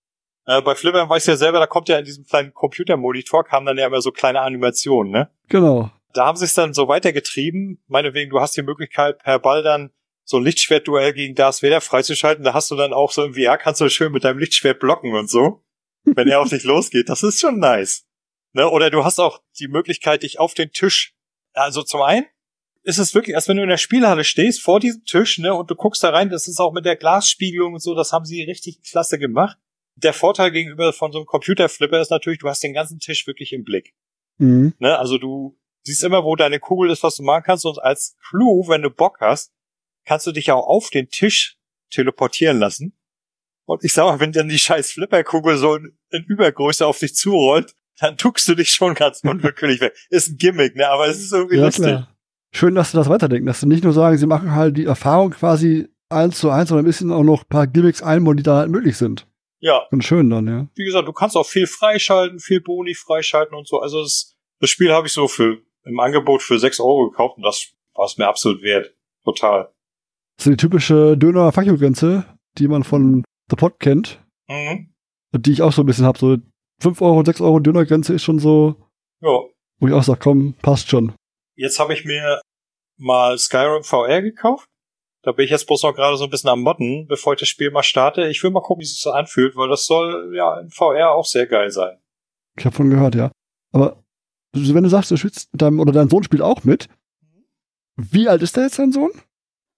Äh, 0.46 0.62
bei 0.62 0.74
Flippern 0.76 1.08
weißt 1.08 1.26
du 1.26 1.32
ja 1.32 1.36
selber, 1.36 1.58
da 1.58 1.66
kommt 1.66 1.88
ja 1.88 1.98
in 1.98 2.04
diesem 2.04 2.24
kleinen 2.24 2.54
Computermonitor, 2.54 3.44
kamen 3.44 3.66
dann 3.66 3.78
ja 3.78 3.86
immer 3.86 4.00
so 4.00 4.12
kleine 4.12 4.40
Animationen, 4.42 5.12
ne? 5.12 5.30
Genau. 5.48 5.90
Da 6.12 6.26
haben 6.26 6.36
sie 6.36 6.44
es 6.44 6.54
dann 6.54 6.72
so 6.72 6.86
weitergetrieben. 6.86 7.82
Meinetwegen, 7.88 8.30
du 8.30 8.40
hast 8.40 8.56
die 8.56 8.62
Möglichkeit, 8.62 9.18
per 9.18 9.40
Ball 9.40 9.64
dann 9.64 9.90
so 10.22 10.36
ein 10.36 10.44
Lichtschwertduell 10.44 11.12
gegen 11.12 11.34
Darth 11.34 11.62
Vader 11.62 11.80
freizuschalten. 11.80 12.44
Da 12.44 12.54
hast 12.54 12.70
du 12.70 12.76
dann 12.76 12.92
auch 12.92 13.10
so 13.10 13.24
im 13.24 13.34
VR, 13.34 13.58
kannst 13.58 13.80
du 13.80 13.88
schön 13.88 14.12
mit 14.12 14.22
deinem 14.22 14.38
Lichtschwert 14.38 14.78
blocken 14.78 15.14
und 15.14 15.28
so. 15.28 15.64
Wenn 16.04 16.28
er 16.28 16.40
auf 16.40 16.50
dich 16.50 16.62
losgeht. 16.62 17.08
Das 17.08 17.24
ist 17.24 17.40
schon 17.40 17.58
nice. 17.58 18.06
Ne? 18.52 18.68
Oder 18.68 18.90
du 18.90 19.04
hast 19.04 19.18
auch 19.18 19.42
die 19.58 19.66
Möglichkeit, 19.66 20.22
dich 20.22 20.38
auf 20.38 20.54
den 20.54 20.70
Tisch, 20.70 21.16
also 21.54 21.82
zum 21.82 22.02
einen, 22.02 22.26
ist 22.84 22.98
es 22.98 23.14
wirklich, 23.14 23.34
als 23.34 23.48
wenn 23.48 23.56
du 23.56 23.62
in 23.62 23.68
der 23.68 23.76
Spielhalle 23.78 24.24
stehst, 24.24 24.62
vor 24.62 24.78
diesem 24.78 25.04
Tisch, 25.04 25.38
ne, 25.38 25.52
und 25.54 25.70
du 25.70 25.74
guckst 25.74 26.02
da 26.04 26.10
rein, 26.10 26.30
das 26.30 26.48
ist 26.48 26.60
auch 26.60 26.72
mit 26.72 26.84
der 26.84 26.96
Glasspiegelung 26.96 27.74
und 27.74 27.80
so, 27.80 27.94
das 27.94 28.12
haben 28.12 28.24
sie 28.24 28.42
richtig 28.44 28.82
klasse 28.82 29.18
gemacht 29.18 29.58
der 29.96 30.12
Vorteil 30.12 30.50
gegenüber 30.50 30.92
von 30.92 31.12
so 31.12 31.18
einem 31.18 31.26
Computerflipper 31.26 32.00
ist 32.00 32.10
natürlich, 32.10 32.40
du 32.40 32.48
hast 32.48 32.62
den 32.62 32.74
ganzen 32.74 32.98
Tisch 32.98 33.26
wirklich 33.26 33.52
im 33.52 33.64
Blick. 33.64 33.94
Mhm. 34.38 34.74
Ne? 34.78 34.98
Also 34.98 35.18
du 35.18 35.58
siehst 35.82 36.02
immer, 36.02 36.24
wo 36.24 36.36
deine 36.36 36.60
Kugel 36.60 36.90
ist, 36.90 37.02
was 37.02 37.16
du 37.16 37.22
machen 37.22 37.44
kannst. 37.44 37.64
Und 37.64 37.82
als 37.82 38.16
Clou, 38.28 38.68
wenn 38.68 38.82
du 38.82 38.90
Bock 38.90 39.18
hast, 39.20 39.52
kannst 40.04 40.26
du 40.26 40.32
dich 40.32 40.50
auch 40.50 40.66
auf 40.66 40.90
den 40.90 41.08
Tisch 41.08 41.56
teleportieren 41.90 42.58
lassen. 42.58 42.96
Und 43.66 43.84
ich 43.84 43.92
sag 43.92 44.04
mal, 44.04 44.20
wenn 44.20 44.32
dann 44.32 44.48
die 44.48 44.58
scheiß 44.58 44.92
Flipperkugel 44.92 45.56
so 45.56 45.76
in, 45.76 45.96
in 46.10 46.24
Übergröße 46.24 46.86
auf 46.86 46.98
dich 46.98 47.14
zurollt, 47.14 47.74
dann 47.98 48.16
tuckst 48.16 48.48
du 48.48 48.54
dich 48.54 48.70
schon 48.70 48.94
ganz 48.94 49.20
unwillkürlich 49.24 49.80
weg. 49.80 49.94
Ist 50.10 50.28
ein 50.28 50.36
Gimmick, 50.36 50.74
ne? 50.76 50.88
Aber 50.88 51.06
es 51.06 51.20
ist 51.20 51.32
irgendwie 51.32 51.56
ja, 51.56 51.64
lustig. 51.64 51.84
Klar. 51.84 52.13
Schön, 52.54 52.74
dass 52.74 52.92
du 52.92 52.98
das 52.98 53.08
weiterdenkst, 53.08 53.46
dass 53.46 53.60
du 53.60 53.66
nicht 53.66 53.82
nur 53.82 53.92
sagen, 53.92 54.16
sie 54.16 54.26
machen 54.26 54.54
halt 54.54 54.76
die 54.76 54.84
Erfahrung 54.84 55.30
quasi 55.30 55.88
eins 56.08 56.38
zu 56.38 56.50
eins, 56.50 56.68
sondern 56.68 56.84
ein 56.84 56.88
bisschen 56.88 57.10
auch 57.10 57.24
noch 57.24 57.42
ein 57.42 57.48
paar 57.48 57.66
Gimmicks 57.66 58.02
einbauen, 58.02 58.36
die 58.36 58.44
da 58.44 58.58
halt 58.58 58.70
möglich 58.70 58.96
sind. 58.96 59.26
Ja. 59.58 59.86
Und 59.90 60.04
schön 60.04 60.30
dann, 60.30 60.46
ja. 60.46 60.68
Wie 60.74 60.84
gesagt, 60.84 61.08
du 61.08 61.12
kannst 61.12 61.36
auch 61.36 61.46
viel 61.46 61.66
freischalten, 61.66 62.38
viel 62.38 62.60
Boni 62.60 62.94
freischalten 62.94 63.56
und 63.56 63.66
so. 63.66 63.80
Also 63.80 64.02
das, 64.02 64.36
das 64.60 64.70
Spiel 64.70 64.92
habe 64.92 65.06
ich 65.06 65.12
so 65.12 65.26
für 65.26 65.58
im 65.84 65.98
Angebot 65.98 66.42
für 66.42 66.58
6 66.58 66.80
Euro 66.80 67.10
gekauft 67.10 67.38
und 67.38 67.42
das 67.42 67.72
war 67.94 68.04
es 68.04 68.18
mir 68.18 68.28
absolut 68.28 68.62
wert. 68.62 68.94
Total. 69.24 69.72
Das 70.36 70.46
ist 70.46 70.52
die 70.52 70.56
typische 70.56 71.16
Döner-Fachgrenze, 71.16 72.24
die 72.58 72.68
man 72.68 72.84
von 72.84 73.24
The 73.50 73.56
Pot 73.56 73.80
kennt. 73.80 74.22
Mhm. 74.48 74.94
Die 75.32 75.52
ich 75.52 75.62
auch 75.62 75.72
so 75.72 75.82
ein 75.82 75.86
bisschen 75.86 76.04
habe. 76.04 76.18
So 76.18 76.36
5 76.80 77.00
Euro 77.02 77.18
und 77.18 77.24
6 77.24 77.40
Euro 77.40 77.58
Dönergrenze 77.58 78.14
ist 78.14 78.22
schon 78.22 78.38
so. 78.38 78.76
Ja. 79.20 79.40
Wo 79.80 79.88
ich 79.88 79.92
auch 79.92 80.02
sage, 80.02 80.20
komm, 80.22 80.54
passt 80.62 80.88
schon. 80.88 81.14
Jetzt 81.56 81.78
habe 81.78 81.94
ich 81.94 82.04
mir 82.04 82.40
mal 82.96 83.38
Skyrim 83.38 83.82
VR 83.82 84.22
gekauft. 84.22 84.68
Da 85.22 85.32
bin 85.32 85.46
ich 85.46 85.50
jetzt 85.50 85.66
bloß 85.66 85.82
noch 85.84 85.94
gerade 85.94 86.16
so 86.16 86.24
ein 86.24 86.30
bisschen 86.30 86.50
am 86.50 86.60
Modden, 86.60 87.06
bevor 87.06 87.32
ich 87.32 87.40
das 87.40 87.48
Spiel 87.48 87.70
mal 87.70 87.82
starte. 87.82 88.28
Ich 88.28 88.42
will 88.42 88.50
mal 88.50 88.60
gucken, 88.60 88.82
wie 88.82 88.86
sich 88.86 89.02
das 89.02 89.12
anfühlt, 89.12 89.56
weil 89.56 89.68
das 89.68 89.86
soll 89.86 90.34
ja 90.36 90.60
in 90.60 90.70
VR 90.70 91.12
auch 91.12 91.24
sehr 91.24 91.46
geil 91.46 91.70
sein. 91.70 91.98
Ich 92.58 92.64
habe 92.66 92.76
von 92.76 92.90
gehört, 92.90 93.14
ja. 93.14 93.32
Aber 93.72 94.04
wenn 94.52 94.84
du 94.84 94.90
sagst, 94.90 95.10
du 95.10 95.16
spielst 95.16 95.48
deinem, 95.52 95.80
oder 95.80 95.92
dein 95.92 96.10
Sohn 96.10 96.22
spielt 96.22 96.42
auch 96.42 96.62
mit, 96.64 96.88
wie 97.96 98.28
alt 98.28 98.42
ist 98.42 98.56
der 98.56 98.64
jetzt, 98.64 98.78
dein 98.78 98.92
Sohn? 98.92 99.12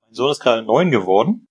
Mein 0.03 0.15
Sohn 0.15 0.33
ist 0.33 0.41
gerade 0.41 0.63
neun 0.63 0.91
geworden. 0.91 1.47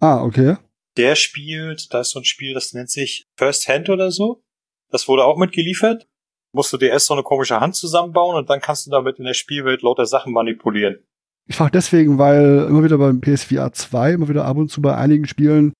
Ah, 0.00 0.22
okay. 0.22 0.56
Der 0.96 1.14
spielt, 1.14 1.92
da 1.92 2.00
ist 2.00 2.10
so 2.10 2.20
ein 2.20 2.24
Spiel, 2.24 2.54
das 2.54 2.72
nennt 2.72 2.90
sich 2.90 3.26
First 3.36 3.68
Hand 3.68 3.90
oder 3.90 4.10
so. 4.10 4.42
Das 4.90 5.06
wurde 5.06 5.24
auch 5.24 5.36
mitgeliefert. 5.36 6.08
Musst 6.54 6.72
du 6.72 6.76
dir 6.76 6.90
erst 6.90 7.06
so 7.06 7.14
eine 7.14 7.24
komische 7.24 7.60
Hand 7.60 7.74
zusammenbauen 7.74 8.36
und 8.36 8.48
dann 8.48 8.60
kannst 8.60 8.86
du 8.86 8.90
damit 8.90 9.18
in 9.18 9.24
der 9.24 9.34
Spielwelt 9.34 9.82
lauter 9.82 10.06
Sachen 10.06 10.32
manipulieren. 10.32 10.98
Ich 11.46 11.56
frage 11.56 11.72
deswegen, 11.72 12.16
weil 12.16 12.66
immer 12.68 12.84
wieder 12.84 12.96
beim 12.96 13.20
PSVR 13.20 13.72
2, 13.72 14.12
immer 14.12 14.28
wieder 14.28 14.44
ab 14.46 14.56
und 14.56 14.70
zu 14.70 14.80
bei 14.80 14.96
einigen 14.96 15.26
Spielen 15.26 15.74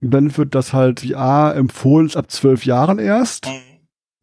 geblendet 0.00 0.36
wird, 0.36 0.54
dass 0.54 0.72
halt 0.72 1.00
VR 1.00 1.54
empfohlen 1.56 2.06
ist 2.06 2.16
ab 2.16 2.30
zwölf 2.30 2.66
Jahren 2.66 2.98
erst. 2.98 3.46
Mhm. 3.46 3.72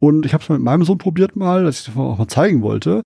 Und 0.00 0.26
ich 0.26 0.32
habe 0.32 0.42
es 0.42 0.48
mit 0.48 0.60
meinem 0.60 0.84
Sohn 0.84 0.98
probiert 0.98 1.36
mal, 1.36 1.64
dass 1.64 1.80
ich 1.80 1.86
das 1.86 1.96
auch 1.96 2.18
mal 2.18 2.28
zeigen 2.28 2.62
wollte. 2.62 3.02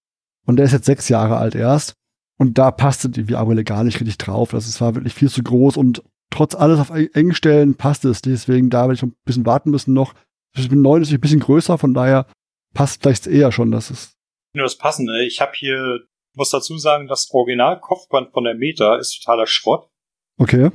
Und 0.47 0.57
der 0.57 0.67
ist 0.67 0.73
jetzt 0.73 0.87
sechs 0.87 1.09
Jahre 1.09 1.39
alt 1.39 1.55
erst. 1.55 1.95
Und 2.39 2.59
da 2.59 2.71
passte 2.71 3.09
die 3.09 3.25
VR-Brille 3.25 3.65
gar 3.65 3.83
nicht 3.83 4.01
richtig 4.01 4.19
drauf. 4.19 4.51
Das 4.51 4.81
war 4.81 4.95
wirklich 4.95 5.15
viel 5.15 5.31
zu 5.31 5.43
groß 5.43 5.77
und 5.77 6.03
trotz 6.31 6.55
alles 6.55 6.79
auf 6.79 6.91
engen 6.91 7.35
Stellen 7.35 7.77
passt 7.77 8.05
es. 8.05 8.23
Deswegen 8.23 8.71
da 8.71 8.83
werde 8.83 8.95
ich 8.95 9.03
ein 9.03 9.15
bisschen 9.25 9.47
warten 9.47 9.71
müssen 9.71 9.95
noch. 9.95 10.15
Ich 10.57 10.69
bin 10.69 10.83
neun, 10.83 11.03
ist 11.03 11.13
ein 11.13 11.21
bisschen 11.21 11.41
größer, 11.41 11.79
von 11.79 11.95
daher 11.95 12.27
passt 12.75 13.03
vielleicht 13.03 13.27
eher 13.27 13.53
schon, 13.53 13.71
dass 13.71 13.91
es. 13.91 14.15
Nur 14.55 14.65
das 14.65 14.77
Passende. 14.77 15.25
Ich 15.25 15.41
habe 15.41 15.53
hier 15.55 16.01
muss 16.35 16.51
dazu 16.51 16.79
sagen, 16.79 17.07
das 17.07 17.31
Original-Kopfband 17.31 18.33
von 18.33 18.45
der 18.45 18.55
Meta 18.55 18.97
ist 18.97 19.21
totaler 19.21 19.47
Schrott. 19.47 19.89
Okay. 20.37 20.71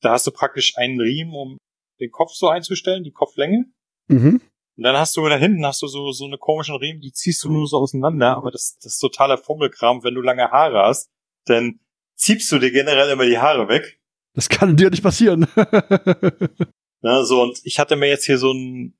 Da 0.00 0.12
hast 0.12 0.26
du 0.26 0.32
praktisch 0.32 0.76
einen 0.76 1.00
Riemen, 1.00 1.32
um 1.32 1.58
den 2.00 2.10
Kopf 2.10 2.32
so 2.32 2.48
einzustellen, 2.48 3.04
die 3.04 3.12
Kopflänge. 3.12 3.66
Mhm. 4.08 4.40
Und 4.76 4.82
dann 4.82 4.96
hast 4.96 5.16
du 5.16 5.26
da 5.28 5.36
hinten 5.36 5.64
hast 5.64 5.82
du 5.82 5.86
so, 5.86 6.10
so 6.10 6.24
eine 6.24 6.36
komischen 6.36 6.74
Riemen, 6.74 7.00
die 7.00 7.12
ziehst 7.12 7.44
du 7.44 7.50
nur 7.50 7.68
so 7.68 7.78
auseinander, 7.78 8.36
aber 8.36 8.50
das, 8.50 8.76
das 8.82 8.94
ist 8.94 8.98
totaler 8.98 9.38
Fummelkram, 9.38 10.02
wenn 10.02 10.14
du 10.14 10.20
lange 10.20 10.50
Haare 10.50 10.82
hast, 10.84 11.10
dann 11.46 11.78
ziehst 12.16 12.50
du 12.50 12.58
dir 12.58 12.72
generell 12.72 13.08
immer 13.10 13.24
die 13.24 13.38
Haare 13.38 13.68
weg. 13.68 14.00
Das 14.34 14.48
kann 14.48 14.76
dir 14.76 14.90
nicht 14.90 15.02
passieren. 15.02 15.46
Na, 17.02 17.22
so, 17.22 17.42
und 17.42 17.60
ich 17.62 17.78
hatte 17.78 17.94
mir 17.94 18.08
jetzt 18.08 18.24
hier 18.24 18.38
so 18.38 18.52
ein, 18.52 18.98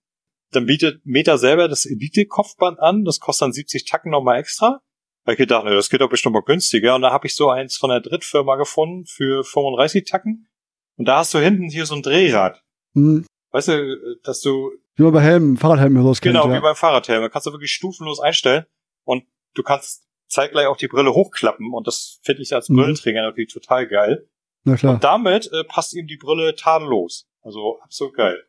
dann 0.55 0.67
bietet 0.67 1.05
Meta 1.05 1.39
selber 1.39 1.69
das 1.69 1.87
Elite-Kopfband 1.87 2.81
an, 2.81 3.05
das 3.05 3.21
kostet 3.21 3.47
dann 3.47 3.53
70 3.53 3.85
Tacken 3.85 4.11
nochmal 4.11 4.39
extra. 4.39 4.81
Da 5.25 5.33
ich 5.33 5.39
gedacht, 5.39 5.65
ne, 5.65 5.75
das 5.75 5.89
geht 5.89 6.01
doch 6.01 6.11
bestimmt 6.11 6.35
mal 6.35 6.43
günstiger. 6.43 6.95
Und 6.95 7.03
da 7.03 7.11
habe 7.11 7.27
ich 7.27 7.35
so 7.35 7.49
eins 7.49 7.77
von 7.77 7.91
der 7.91 8.01
Drittfirma 8.01 8.57
gefunden 8.57 9.07
für 9.07 9.43
35 9.43 10.05
Tacken. 10.05 10.49
Und 10.97 11.09
da 11.09 11.19
hast 11.19 11.33
du 11.33 11.39
hinten 11.39 11.69
hier 11.71 11.87
so 11.87 11.95
ein 11.95 12.03
Drehrad. 12.03 12.63
Mhm. 12.93 13.27
Weißt 13.51 13.69
du, 13.69 14.17
dass 14.23 14.41
du. 14.41 14.73
Wie 14.97 15.11
bei 15.11 15.21
Helmen, 15.21 15.57
Fahrradhelmen 15.57 16.05
oder 16.05 16.19
Genau, 16.21 16.49
ja. 16.49 16.57
wie 16.57 16.61
beim 16.61 16.77
Fahrradhelm. 16.77 17.23
Da 17.23 17.29
kannst 17.29 17.47
du 17.47 17.53
wirklich 17.53 17.73
stufenlos 17.73 18.21
einstellen 18.21 18.65
und 19.05 19.25
du 19.55 19.63
kannst 19.63 20.07
zeitgleich 20.29 20.67
auch 20.67 20.77
die 20.77 20.89
Brille 20.89 21.15
hochklappen 21.15 21.73
und 21.73 21.87
das 21.87 22.21
finde 22.23 22.43
ich 22.43 22.55
als 22.55 22.69
mhm. 22.69 22.77
Brillenträger 22.77 23.23
natürlich 23.23 23.53
total 23.53 23.87
geil. 23.87 24.29
Na 24.65 24.77
klar. 24.77 24.95
Und 24.95 25.05
damit 25.05 25.51
äh, 25.53 25.65
passt 25.65 25.95
ihm 25.95 26.07
die 26.07 26.17
Brille 26.17 26.55
tadellos. 26.55 27.27
Also 27.43 27.81
absolut 27.83 28.15
geil. 28.15 28.45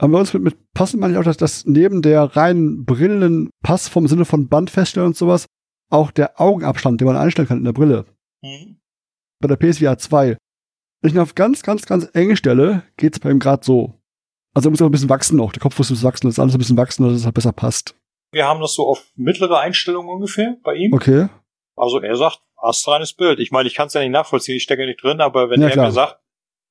Uns 0.00 0.34
mit, 0.34 0.42
mit 0.42 0.72
passen 0.72 1.00
meine 1.00 1.14
ich 1.14 1.18
auch, 1.18 1.24
dass 1.24 1.36
das 1.36 1.64
neben 1.64 2.02
der 2.02 2.36
reinen 2.36 2.84
Brillenpass 2.84 3.88
vom 3.88 4.06
Sinne 4.06 4.24
von 4.24 4.48
Band 4.48 4.70
feststellen 4.70 5.08
und 5.08 5.16
sowas 5.16 5.46
auch 5.90 6.10
der 6.10 6.40
Augenabstand, 6.40 7.00
den 7.00 7.06
man 7.06 7.16
einstellen 7.16 7.48
kann 7.48 7.58
in 7.58 7.64
der 7.64 7.72
Brille. 7.72 8.04
Mhm. 8.42 8.80
Bei 9.40 9.48
der 9.48 9.56
PSVR 9.56 9.98
2. 9.98 10.36
Wenn 11.00 11.08
ich 11.08 11.14
ihn 11.14 11.20
auf 11.20 11.34
ganz, 11.34 11.62
ganz, 11.62 11.86
ganz 11.86 12.08
enge 12.12 12.36
stelle, 12.36 12.82
geht's 12.96 13.20
bei 13.20 13.30
ihm 13.30 13.38
gerade 13.38 13.64
so. 13.64 13.94
Also 14.54 14.68
er 14.68 14.70
muss 14.70 14.82
auch 14.82 14.86
ein 14.86 14.92
bisschen 14.92 15.10
wachsen 15.10 15.36
noch. 15.36 15.52
Der 15.52 15.60
Kopf 15.60 15.78
muss 15.78 15.90
ein 15.90 15.94
bisschen 15.94 16.08
wachsen, 16.08 16.26
das 16.26 16.34
ist 16.34 16.38
alles 16.38 16.54
ein 16.54 16.58
bisschen 16.58 16.76
wachsen, 16.76 17.04
dass 17.04 17.12
es 17.12 17.24
halt 17.24 17.34
besser 17.34 17.52
passt. 17.52 17.94
Wir 18.32 18.46
haben 18.46 18.60
das 18.60 18.74
so 18.74 18.86
auf 18.86 19.06
mittlere 19.14 19.60
Einstellungen 19.60 20.10
ungefähr 20.10 20.56
bei 20.62 20.74
ihm. 20.74 20.92
Okay. 20.92 21.28
Also 21.76 22.00
er 22.00 22.16
sagt, 22.16 22.40
astreines 22.56 23.12
Bild. 23.12 23.38
Ich 23.38 23.50
meine, 23.50 23.68
ich 23.68 23.74
kann 23.74 23.86
es 23.86 23.94
ja 23.94 24.00
nicht 24.00 24.10
nachvollziehen, 24.10 24.56
ich 24.56 24.62
stecke 24.62 24.86
nicht 24.86 25.02
drin, 25.02 25.20
aber 25.20 25.50
wenn 25.50 25.60
ja, 25.60 25.68
er 25.68 25.72
klar. 25.72 25.86
mir 25.86 25.92
sagt, 25.92 26.20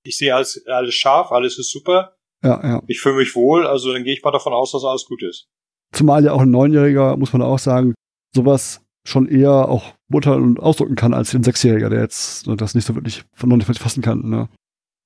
ich 0.03 0.17
sehe 0.17 0.35
alles, 0.35 0.65
alles 0.67 0.93
scharf, 0.93 1.31
alles 1.31 1.57
ist 1.57 1.71
super, 1.71 2.14
ja, 2.45 2.61
ja. 2.63 2.81
ich 2.87 3.01
fühle 3.01 3.15
mich 3.17 3.35
wohl, 3.35 3.65
also 3.65 3.91
dann 3.91 4.03
gehe 4.03 4.13
ich 4.13 4.23
mal 4.23 4.31
davon 4.31 4.53
aus, 4.53 4.71
dass 4.71 4.83
alles 4.83 5.05
gut 5.05 5.23
ist. 5.23 5.47
Zumal 5.91 6.23
ja 6.23 6.31
auch 6.31 6.41
ein 6.41 6.51
Neunjähriger, 6.51 7.17
muss 7.17 7.33
man 7.33 7.41
auch 7.41 7.59
sagen, 7.59 7.93
sowas 8.33 8.85
schon 9.07 9.27
eher 9.27 9.69
auch 9.69 9.93
Mutter 10.09 10.35
und 10.35 10.59
ausdrücken 10.59 10.95
kann 10.95 11.13
als 11.13 11.33
ein 11.33 11.43
Sechsjähriger, 11.43 11.89
der 11.89 12.01
jetzt 12.01 12.47
das 12.47 12.75
nicht 12.75 12.85
so 12.85 12.95
wirklich 12.95 13.23
von 13.33 13.49
noch 13.49 13.57
nicht 13.57 13.79
fassen 13.79 14.01
kann. 14.01 14.29
Ne? 14.29 14.49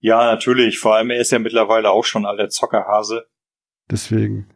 Ja, 0.02 0.26
natürlich. 0.26 0.80
Vor 0.80 0.96
allem 0.96 1.10
er 1.10 1.20
ist 1.20 1.32
ja 1.32 1.40
mittlerweile 1.40 1.92
auch 1.92 2.06
schon 2.06 2.26
alter 2.26 2.50
Zockerhase. 2.50 3.26
Deswegen. 3.92 4.48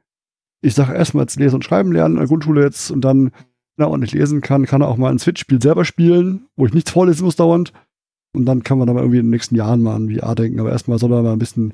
Ich 0.61 0.75
sage 0.75 0.95
erstmal 0.95 1.25
jetzt 1.25 1.37
lesen 1.37 1.55
und 1.55 1.65
schreiben 1.65 1.91
lernen 1.91 2.15
in 2.15 2.19
der 2.19 2.27
Grundschule 2.27 2.63
jetzt 2.63 2.89
und 2.89 3.01
dann, 3.01 3.31
wenn 3.75 3.85
er 3.85 3.89
ordentlich 3.89 4.13
lesen 4.13 4.39
kann, 4.39 4.65
kann 4.65 4.81
er 4.81 4.87
auch 4.87 4.97
mal 4.97 5.11
ein 5.11 5.19
Switch-Spiel 5.19 5.61
selber 5.61 5.83
spielen, 5.83 6.47
wo 6.55 6.65
ich 6.65 6.73
nichts 6.73 6.91
vorlesen 6.91 7.25
muss 7.25 7.35
dauernd. 7.35 7.73
Und 8.33 8.45
dann 8.45 8.63
kann 8.63 8.77
man 8.77 8.89
aber 8.89 9.01
irgendwie 9.01 9.19
in 9.19 9.25
den 9.25 9.31
nächsten 9.31 9.55
Jahren 9.55 9.83
mal 9.83 9.95
an 9.95 10.09
VR 10.09 10.35
denken. 10.35 10.59
Aber 10.59 10.71
erstmal 10.71 10.99
soll 10.99 11.11
er 11.11 11.21
mal 11.21 11.33
ein 11.33 11.39
bisschen 11.39 11.73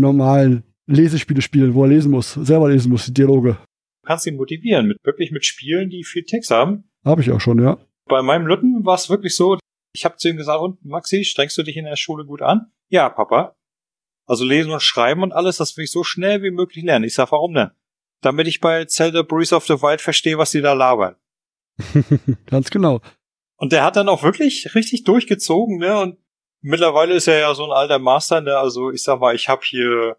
normalen 0.00 0.64
Lesespiele 0.86 1.42
spielen, 1.42 1.74
wo 1.74 1.84
er 1.84 1.90
lesen 1.90 2.10
muss, 2.10 2.32
selber 2.34 2.70
lesen 2.70 2.90
muss, 2.90 3.06
die 3.06 3.14
Dialoge. 3.14 3.58
Du 4.02 4.06
kannst 4.06 4.26
ihn 4.26 4.36
motivieren, 4.36 4.88
mit 4.88 4.98
wirklich 5.04 5.30
mit 5.30 5.44
Spielen, 5.44 5.90
die 5.90 6.04
viel 6.04 6.24
Text 6.24 6.50
haben. 6.50 6.90
Habe 7.04 7.20
ich 7.20 7.30
auch 7.30 7.40
schon, 7.40 7.62
ja. 7.62 7.78
Bei 8.06 8.22
meinem 8.22 8.46
Lütten 8.46 8.84
war 8.84 8.94
es 8.94 9.10
wirklich 9.10 9.36
so, 9.36 9.58
ich 9.92 10.04
habe 10.04 10.16
zu 10.16 10.28
ihm 10.28 10.36
gesagt, 10.36 10.60
und 10.60 10.84
Maxi, 10.84 11.24
strengst 11.24 11.58
du 11.58 11.62
dich 11.62 11.76
in 11.76 11.84
der 11.84 11.96
Schule 11.96 12.24
gut 12.24 12.42
an? 12.42 12.72
Ja, 12.88 13.08
Papa. 13.10 13.56
Also 14.26 14.44
lesen 14.44 14.72
und 14.72 14.82
schreiben 14.82 15.22
und 15.22 15.32
alles, 15.32 15.56
das 15.56 15.76
will 15.76 15.84
ich 15.84 15.90
so 15.90 16.04
schnell 16.04 16.42
wie 16.42 16.50
möglich 16.50 16.84
lernen. 16.84 17.04
Ich 17.04 17.14
sag, 17.14 17.32
warum 17.32 17.54
denn? 17.54 17.70
Damit 18.22 18.46
ich 18.46 18.60
bei 18.60 18.84
Zelda 18.84 19.22
Breeze 19.22 19.54
of 19.54 19.66
the 19.66 19.80
Wild 19.80 20.00
verstehe, 20.00 20.38
was 20.38 20.50
die 20.50 20.60
da 20.60 20.72
labern. 20.72 21.16
Ganz 22.46 22.70
genau. 22.70 23.00
Und 23.56 23.72
der 23.72 23.84
hat 23.84 23.96
dann 23.96 24.08
auch 24.08 24.22
wirklich 24.22 24.74
richtig 24.74 25.04
durchgezogen, 25.04 25.78
ne? 25.78 25.98
Und 25.98 26.18
mittlerweile 26.60 27.14
ist 27.14 27.28
er 27.28 27.38
ja 27.38 27.54
so 27.54 27.64
ein 27.64 27.72
alter 27.72 27.98
Master, 27.98 28.40
ne? 28.40 28.56
Also 28.56 28.90
ich 28.90 29.02
sag 29.02 29.20
mal, 29.20 29.34
ich 29.34 29.48
habe 29.48 29.62
hier 29.64 30.16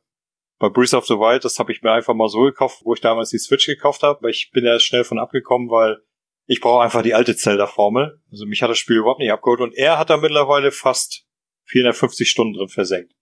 bei 0.59 0.69
Breeze 0.69 0.95
of 0.95 1.07
the 1.07 1.15
Wild, 1.15 1.45
das 1.45 1.57
habe 1.57 1.71
ich 1.71 1.81
mir 1.81 1.91
einfach 1.91 2.13
mal 2.13 2.27
so 2.27 2.41
gekauft, 2.41 2.81
wo 2.83 2.93
ich 2.93 3.01
damals 3.01 3.29
die 3.29 3.39
Switch 3.39 3.65
gekauft 3.65 4.03
habe, 4.03 4.21
weil 4.21 4.31
ich 4.31 4.51
bin 4.51 4.65
ja 4.65 4.79
schnell 4.79 5.05
von 5.05 5.19
abgekommen, 5.19 5.69
weil 5.69 6.01
ich 6.45 6.61
brauche 6.61 6.83
einfach 6.83 7.01
die 7.01 7.13
alte 7.13 7.35
Zelda-Formel. 7.35 8.21
Also 8.31 8.45
mich 8.45 8.61
hat 8.61 8.69
das 8.69 8.77
Spiel 8.77 8.97
überhaupt 8.97 9.19
nicht 9.19 9.31
abgeholt 9.31 9.61
und 9.61 9.73
er 9.75 9.97
hat 9.97 10.09
da 10.09 10.17
mittlerweile 10.17 10.71
fast 10.71 11.25
450 11.65 12.29
Stunden 12.29 12.53
drin 12.55 12.67
versenkt. 12.67 13.13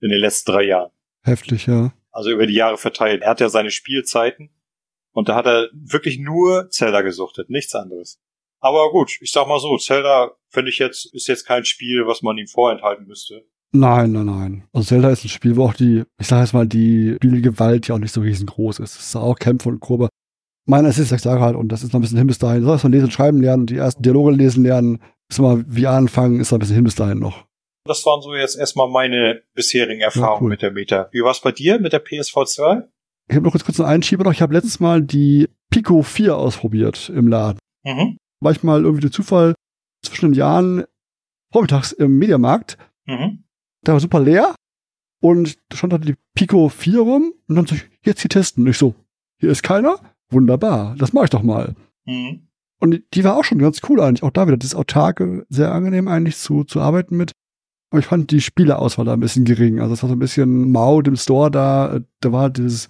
In 0.00 0.08
den 0.08 0.20
letzten 0.20 0.50
drei 0.50 0.62
Jahren. 0.62 0.90
Heftig, 1.22 1.66
ja. 1.66 1.92
Also 2.10 2.30
über 2.30 2.46
die 2.46 2.54
Jahre 2.54 2.78
verteilt. 2.78 3.22
Er 3.22 3.30
hat 3.30 3.40
ja 3.40 3.50
seine 3.50 3.70
Spielzeiten 3.70 4.50
und 5.12 5.28
da 5.28 5.34
hat 5.34 5.46
er 5.46 5.68
wirklich 5.72 6.18
nur 6.18 6.70
Zelda 6.70 7.02
gesuchtet, 7.02 7.50
nichts 7.50 7.74
anderes. 7.74 8.20
Aber 8.60 8.90
gut, 8.90 9.18
ich 9.20 9.32
sag 9.32 9.46
mal 9.46 9.58
so, 9.58 9.76
Zelda 9.78 10.32
finde 10.48 10.70
ich 10.70 10.78
jetzt, 10.78 11.12
ist 11.14 11.28
jetzt 11.28 11.46
kein 11.46 11.64
Spiel, 11.64 12.06
was 12.06 12.22
man 12.22 12.38
ihm 12.38 12.46
vorenthalten 12.46 13.06
müsste. 13.06 13.44
Nein, 13.72 14.12
nein, 14.12 14.26
nein. 14.26 14.68
Also 14.72 14.88
Zelda 14.88 15.10
ist 15.10 15.24
ein 15.24 15.28
Spiel, 15.28 15.56
wo 15.56 15.64
auch 15.64 15.74
die, 15.74 16.04
ich 16.20 16.26
sage 16.26 16.42
jetzt 16.42 16.52
mal, 16.52 16.66
die 16.66 17.14
Spielgewalt 17.16 17.88
ja 17.88 17.94
auch 17.94 18.00
nicht 18.00 18.12
so 18.12 18.20
riesengroß 18.20 18.80
ist. 18.80 18.96
Es 18.96 19.06
ist 19.06 19.16
auch 19.16 19.38
Kämpfe 19.38 19.68
und 19.68 19.80
Kurve 19.80 20.08
meine, 20.70 20.88
es 20.88 20.98
ist 20.98 21.10
sechs 21.10 21.24
Jahre 21.24 21.44
alt 21.44 21.56
und 21.56 21.68
das 21.68 21.82
ist 21.82 21.92
noch 21.92 21.98
ein 21.98 22.02
bisschen 22.02 22.18
hin 22.18 22.26
bis 22.26 22.38
dahin. 22.38 22.62
Soll 22.62 22.78
von 22.78 22.92
lesen 22.92 23.06
und 23.06 23.12
schreiben 23.12 23.42
lernen 23.42 23.62
und 23.62 23.70
die 23.70 23.76
ersten 23.76 24.02
Dialoge 24.02 24.30
lesen 24.30 24.64
lernen, 24.64 25.02
bis 25.28 25.38
mal 25.38 25.64
wie 25.66 25.86
anfangen, 25.86 26.40
ist 26.40 26.50
noch 26.50 26.56
ein 26.56 26.60
bisschen 26.60 26.76
hin 26.76 26.84
bis 26.84 26.94
dahin 26.94 27.18
noch. 27.18 27.44
Das 27.84 28.04
waren 28.06 28.22
so 28.22 28.34
jetzt 28.34 28.56
erstmal 28.56 28.88
meine 28.88 29.42
bisherigen 29.54 30.00
Erfahrungen 30.00 30.32
ja, 30.32 30.40
cool. 30.42 30.48
mit 30.50 30.62
der 30.62 30.70
Meta. 30.70 31.08
Wie 31.12 31.22
war 31.22 31.32
es 31.32 31.40
bei 31.40 31.52
dir 31.52 31.80
mit 31.80 31.92
der 31.92 31.98
PSV 31.98 32.44
2? 32.44 32.82
Ich 33.28 33.36
habe 33.36 33.44
noch 33.44 33.52
kurz, 33.52 33.64
kurz 33.64 33.80
einen 33.80 33.88
Einschieber 33.88 34.24
noch. 34.24 34.32
Ich 34.32 34.42
habe 34.42 34.54
letztes 34.54 34.80
Mal 34.80 35.02
die 35.02 35.48
Pico 35.70 36.02
4 36.02 36.36
ausprobiert 36.36 37.10
im 37.14 37.28
Laden. 37.28 37.58
Mhm. 37.84 38.16
War 38.40 38.52
ich 38.52 38.62
mal 38.62 38.82
irgendwie 38.82 39.02
durch 39.02 39.12
Zufall 39.12 39.54
zwischen 40.02 40.30
den 40.30 40.38
Jahren 40.38 40.84
vormittags 41.52 41.92
im 41.92 42.18
Mediamarkt. 42.18 42.78
Mhm. 43.06 43.44
Da 43.82 43.92
war 43.92 44.00
super 44.00 44.20
leer 44.20 44.54
und 45.20 45.58
da 45.68 45.76
stand 45.76 45.92
da 45.92 45.98
die 45.98 46.16
Pico 46.34 46.68
4 46.68 47.00
rum 47.00 47.32
und 47.48 47.54
dann 47.56 47.66
so, 47.66 47.76
jetzt 48.04 48.20
hier 48.20 48.30
testen. 48.30 48.64
Und 48.64 48.70
ich 48.70 48.78
so, 48.78 48.94
hier 49.38 49.50
ist 49.50 49.62
keiner 49.62 49.98
wunderbar, 50.30 50.94
das 50.96 51.12
mache 51.12 51.24
ich 51.24 51.30
doch 51.30 51.42
mal. 51.42 51.74
Mhm. 52.06 52.46
Und 52.78 53.02
die 53.12 53.24
war 53.24 53.36
auch 53.36 53.44
schon 53.44 53.58
ganz 53.58 53.80
cool 53.88 54.00
eigentlich. 54.00 54.22
Auch 54.22 54.30
da 54.30 54.46
wieder, 54.46 54.56
das 54.56 54.74
Autarke, 54.74 55.44
sehr 55.50 55.72
angenehm 55.72 56.08
eigentlich 56.08 56.38
zu, 56.38 56.64
zu 56.64 56.80
arbeiten 56.80 57.16
mit. 57.16 57.32
Aber 57.90 58.00
ich 58.00 58.06
fand 58.06 58.30
die 58.30 58.40
Spieleauswahl 58.40 59.04
da 59.04 59.12
ein 59.12 59.20
bisschen 59.20 59.44
gering. 59.44 59.80
Also 59.80 59.94
es 59.94 60.02
war 60.02 60.08
so 60.08 60.14
ein 60.14 60.20
bisschen 60.20 60.70
mau 60.70 61.00
im 61.00 61.16
Store 61.16 61.50
da. 61.50 62.00
Da 62.20 62.32
war 62.32 62.48
dieses 62.48 62.88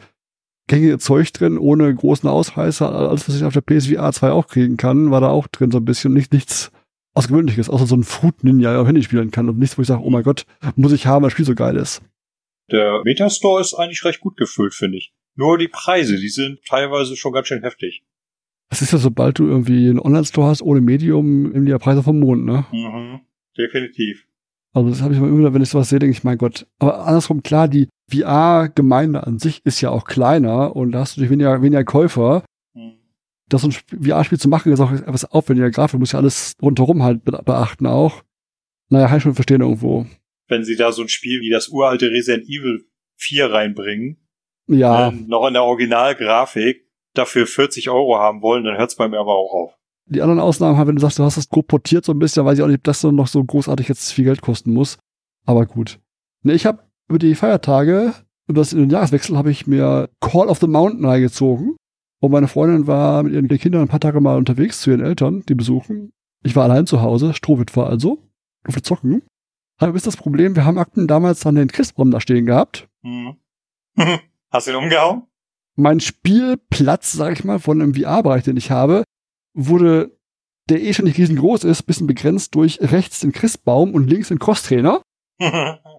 gängige 0.70 0.98
Zeug 0.98 1.32
drin, 1.32 1.58
ohne 1.58 1.92
großen 1.92 2.28
Ausreißer. 2.28 2.90
Alles, 2.90 3.28
was 3.28 3.36
ich 3.36 3.44
auf 3.44 3.52
der 3.52 3.60
PSVR 3.60 4.12
2 4.12 4.30
auch 4.30 4.46
kriegen 4.46 4.76
kann, 4.76 5.10
war 5.10 5.20
da 5.20 5.28
auch 5.28 5.48
drin 5.48 5.70
so 5.70 5.78
ein 5.78 5.84
bisschen. 5.84 6.14
Nicht, 6.14 6.32
nichts 6.32 6.70
Ausgewöhnliches, 7.12 7.68
außer 7.68 7.86
so 7.86 7.96
ein 7.96 8.04
Fruit 8.04 8.44
Ninja, 8.44 8.80
auf 8.80 8.86
Handy 8.86 9.02
spielen 9.02 9.32
kann. 9.32 9.48
Und 9.48 9.58
nichts, 9.58 9.76
wo 9.76 9.82
ich 9.82 9.88
sage, 9.88 10.02
oh 10.02 10.10
mein 10.10 10.22
Gott, 10.22 10.46
muss 10.76 10.92
ich 10.92 11.06
haben, 11.06 11.22
weil 11.22 11.26
das 11.26 11.32
Spiel 11.32 11.44
so 11.44 11.56
geil 11.56 11.76
ist. 11.76 12.02
Der 12.70 13.02
Metastore 13.04 13.60
ist 13.60 13.74
eigentlich 13.74 14.04
recht 14.04 14.20
gut 14.20 14.36
gefüllt, 14.36 14.74
finde 14.74 14.98
ich. 14.98 15.12
Nur 15.34 15.58
die 15.58 15.68
Preise, 15.68 16.16
die 16.16 16.28
sind 16.28 16.60
teilweise 16.64 17.16
schon 17.16 17.32
ganz 17.32 17.48
schön 17.48 17.62
heftig. 17.62 18.04
Das 18.68 18.80
ist 18.80 18.92
ja, 18.92 18.98
sobald 18.98 19.40
du 19.40 19.48
irgendwie 19.48 19.88
einen 19.88 19.98
Online-Store 19.98 20.46
hast 20.46 20.62
ohne 20.62 20.80
Medium, 20.80 21.52
eben 21.52 21.66
die 21.66 21.72
Preise 21.78 22.04
vom 22.04 22.20
Mond, 22.20 22.44
ne? 22.44 22.64
Mhm, 22.70 23.20
definitiv. 23.58 24.24
Also 24.72 24.88
das 24.88 25.02
habe 25.02 25.14
ich 25.14 25.18
immer 25.18 25.36
wieder, 25.36 25.52
wenn 25.52 25.62
ich 25.62 25.68
sowas 25.68 25.88
sehe, 25.88 25.98
denke 25.98 26.16
ich, 26.16 26.22
mein 26.22 26.38
Gott. 26.38 26.68
Aber 26.78 27.04
andersrum, 27.06 27.42
klar, 27.42 27.66
die 27.66 27.88
VR-Gemeinde 28.10 29.26
an 29.26 29.38
sich 29.38 29.64
ist 29.64 29.80
ja 29.80 29.90
auch 29.90 30.04
kleiner 30.04 30.74
und 30.76 30.92
da 30.92 31.00
hast 31.00 31.16
du 31.16 31.28
weniger, 31.28 31.62
weniger 31.62 31.84
Käufer. 31.84 32.44
Mhm. 32.74 32.94
Das 33.48 33.62
so 33.62 33.68
ein 33.68 33.72
VR-Spiel 34.02 34.38
zu 34.38 34.48
machen, 34.48 34.72
ist 34.72 34.80
auch 34.80 34.92
etwas 34.92 35.24
aufwendiger 35.24 35.70
Grafik, 35.70 35.98
muss 35.98 36.12
ja 36.12 36.18
alles 36.18 36.54
rundherum 36.60 37.02
halt 37.02 37.24
beachten 37.24 37.86
auch. 37.86 38.22
Naja, 38.88 39.06
kann 39.06 39.18
ich 39.18 39.22
schon 39.22 39.34
verstehen 39.34 39.60
irgendwo. 39.60 40.06
Wenn 40.48 40.64
sie 40.64 40.76
da 40.76 40.92
so 40.92 41.02
ein 41.02 41.08
Spiel 41.08 41.40
wie 41.40 41.50
das 41.50 41.68
uralte 41.68 42.10
Resident 42.10 42.44
Evil 42.44 42.84
4 43.16 43.52
reinbringen, 43.52 44.16
ja. 44.66 45.08
äh, 45.08 45.12
noch 45.12 45.46
in 45.46 45.54
der 45.54 45.64
Originalgrafik 45.64 46.86
dafür 47.14 47.46
40 47.46 47.90
Euro 47.90 48.18
haben 48.18 48.42
wollen, 48.42 48.64
dann 48.64 48.76
hört 48.76 48.90
es 48.90 48.96
bei 48.96 49.08
mir 49.08 49.18
aber 49.18 49.34
auch 49.34 49.52
auf. 49.52 49.76
Die 50.06 50.22
anderen 50.22 50.40
Ausnahmen 50.40 50.76
haben, 50.76 50.88
wenn 50.88 50.96
du 50.96 51.00
sagst, 51.00 51.18
du 51.20 51.22
hast 51.22 51.36
das 51.36 51.48
grob 51.48 51.68
portiert 51.68 52.04
so 52.04 52.12
ein 52.12 52.18
bisschen, 52.18 52.44
weiß 52.44 52.58
ich 52.58 52.64
auch 52.64 52.68
nicht, 52.68 52.78
ob 52.78 52.84
das 52.84 53.00
dann 53.00 53.14
noch 53.14 53.28
so 53.28 53.44
großartig 53.44 53.86
jetzt 53.88 54.12
viel 54.12 54.24
Geld 54.24 54.40
kosten 54.40 54.72
muss. 54.72 54.98
Aber 55.46 55.66
gut. 55.66 56.00
Ne, 56.42 56.54
ich 56.54 56.66
habe 56.66 56.82
über 57.10 57.18
die 57.18 57.34
Feiertage, 57.34 58.14
über 58.46 58.60
das 58.60 58.70
den 58.70 58.88
Jahreswechsel, 58.88 59.36
habe 59.36 59.50
ich 59.50 59.66
mir 59.66 60.08
Call 60.20 60.46
of 60.48 60.58
the 60.58 60.68
Mountain 60.68 61.04
reingezogen. 61.04 61.76
Und 62.20 62.30
meine 62.30 62.48
Freundin 62.48 62.86
war 62.86 63.22
mit 63.22 63.32
ihren 63.32 63.48
Kindern 63.48 63.82
ein 63.82 63.88
paar 63.88 64.00
Tage 64.00 64.20
mal 64.20 64.36
unterwegs 64.36 64.80
zu 64.80 64.90
ihren 64.90 65.00
Eltern, 65.00 65.42
die 65.48 65.54
besuchen. 65.54 66.12
Ich 66.42 66.54
war 66.54 66.64
allein 66.64 66.86
zu 66.86 67.02
Hause, 67.02 67.34
Strohwitwer 67.34 67.86
also, 67.86 68.22
durfte 68.64 68.82
zocken. 68.82 69.22
Aber 69.78 69.94
ist 69.94 70.06
das 70.06 70.16
Problem, 70.16 70.54
wir 70.54 70.64
haben 70.64 70.78
Akten 70.78 71.08
damals 71.08 71.40
dann 71.40 71.56
den 71.56 71.68
Christbaum 71.68 72.10
da 72.10 72.20
stehen 72.20 72.46
gehabt. 72.46 72.88
Mhm. 73.02 73.36
Hast 74.50 74.66
du 74.66 74.72
ihn 74.72 74.76
umgehauen? 74.76 75.22
Mein 75.76 76.00
Spielplatz, 76.00 77.12
sag 77.12 77.32
ich 77.32 77.44
mal, 77.44 77.58
von 77.58 77.80
einem 77.80 77.94
VR-Bereich, 77.94 78.44
den 78.44 78.56
ich 78.56 78.70
habe, 78.70 79.04
wurde, 79.54 80.16
der 80.68 80.82
eh 80.82 80.92
schon 80.92 81.06
nicht 81.06 81.18
riesengroß 81.18 81.64
ist, 81.64 81.84
bisschen 81.84 82.06
begrenzt 82.06 82.54
durch 82.54 82.78
rechts 82.80 83.20
den 83.20 83.32
Christbaum 83.32 83.94
und 83.94 84.08
links 84.08 84.28
den 84.28 84.38
Crosstrainer. 84.38 85.02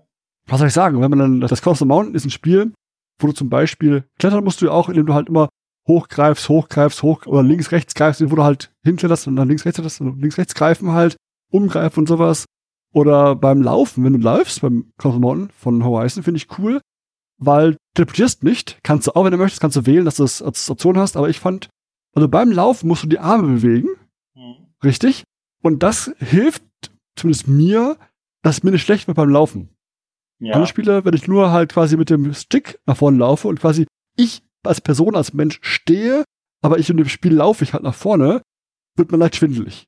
Was 0.48 0.60
soll 0.60 0.68
ich 0.68 0.74
sagen? 0.74 1.02
Wenn 1.02 1.10
man 1.10 1.20
dann, 1.20 1.42
das 1.42 1.62
Cross 1.62 1.80
the 1.80 1.86
Mountain 1.86 2.16
ist 2.16 2.26
ein 2.26 2.32
Spiel, 2.32 2.74
wo 3.20 3.28
du 3.28 3.34
zum 3.34 3.50
Beispiel 3.50 4.06
klettern 4.20 4.44
musst 4.44 4.62
du 4.62 4.66
ja 4.66 4.72
auch, 4.72 4.90
indem 4.90 5.06
du 5.06 5.14
halt 5.14 5.30
immer 5.30 5.50
hochgreifst, 5.88 6.50
hochgreifst, 6.50 7.04
hoch 7.04 7.26
oder 7.26 7.44
links, 7.44 7.72
rechts 7.72 7.94
greifst, 7.94 8.30
wo 8.30 8.36
du 8.36 8.44
halt 8.44 8.72
hinkletterst 8.84 9.28
und 9.28 9.36
dann 9.36 9.48
links, 9.48 9.66
rechts, 9.66 10.00
und 10.00 10.20
links, 10.20 10.38
rechts 10.38 10.56
greifen 10.56 10.92
halt, 10.92 11.18
umgreifen 11.52 12.02
und 12.02 12.08
sowas. 12.08 12.46
Oder 12.94 13.36
beim 13.36 13.62
Laufen, 13.62 14.04
wenn 14.04 14.14
du 14.14 14.20
läufst, 14.20 14.62
beim 14.62 14.92
Cross 14.98 15.14
the 15.16 15.20
Mountain 15.20 15.50
von 15.58 15.84
Horizon, 15.84 16.24
finde 16.24 16.38
ich 16.38 16.58
cool, 16.58 16.82
weil 17.38 17.78
teleportierst 17.96 18.44
nicht. 18.44 18.80
Kannst 18.84 19.08
du 19.08 19.16
auch, 19.16 19.24
wenn 19.24 19.32
du 19.32 19.38
möchtest, 19.38 19.62
kannst 19.62 19.78
du 19.78 19.86
wählen, 19.86 20.06
dass 20.06 20.18
du 20.18 20.24
das 20.24 20.42
als 20.42 20.70
Option 20.70 20.98
hast. 20.98 21.16
Aber 21.16 21.30
ich 21.30 21.40
fand, 21.40 21.70
also 22.14 22.28
beim 22.28 22.52
Laufen 22.52 22.88
musst 22.88 23.04
du 23.04 23.08
die 23.08 23.20
Arme 23.20 23.48
bewegen. 23.48 23.90
Mhm. 24.36 24.68
Richtig? 24.84 25.24
Und 25.62 25.84
das 25.84 26.12
hilft 26.20 26.64
zumindest 27.16 27.48
mir, 27.48 27.98
dass 28.44 28.64
mir 28.64 28.72
nicht 28.72 28.84
schlecht 28.84 29.08
wird 29.08 29.18
beim 29.18 29.30
Laufen. 29.30 29.70
Ja. 30.42 30.54
Andere 30.54 30.68
Spiele, 30.68 31.06
wenn 31.06 31.14
ich 31.14 31.28
nur 31.28 31.52
halt 31.52 31.72
quasi 31.72 31.96
mit 31.98 32.10
dem 32.10 32.34
Stick 32.34 32.80
nach 32.88 32.98
vorne 32.98 33.20
laufe 33.20 33.48
und 33.48 33.60
quasi 33.60 33.86
ich 34.18 34.42
als 34.64 34.82
Person, 34.82 35.16
als 35.16 35.34
Mensch 35.34 35.60
stehe, 35.62 36.24
aber 36.62 36.80
ich 36.80 36.90
in 36.90 36.98
dem 36.98 37.08
Spiel 37.08 37.34
laufe 37.34 37.64
ich 37.64 37.74
halt 37.74 37.84
nach 37.84 37.94
vorne, 37.94 38.42
wird 38.96 39.12
man 39.12 39.20
leicht 39.20 39.36
schwindelig. 39.36 39.86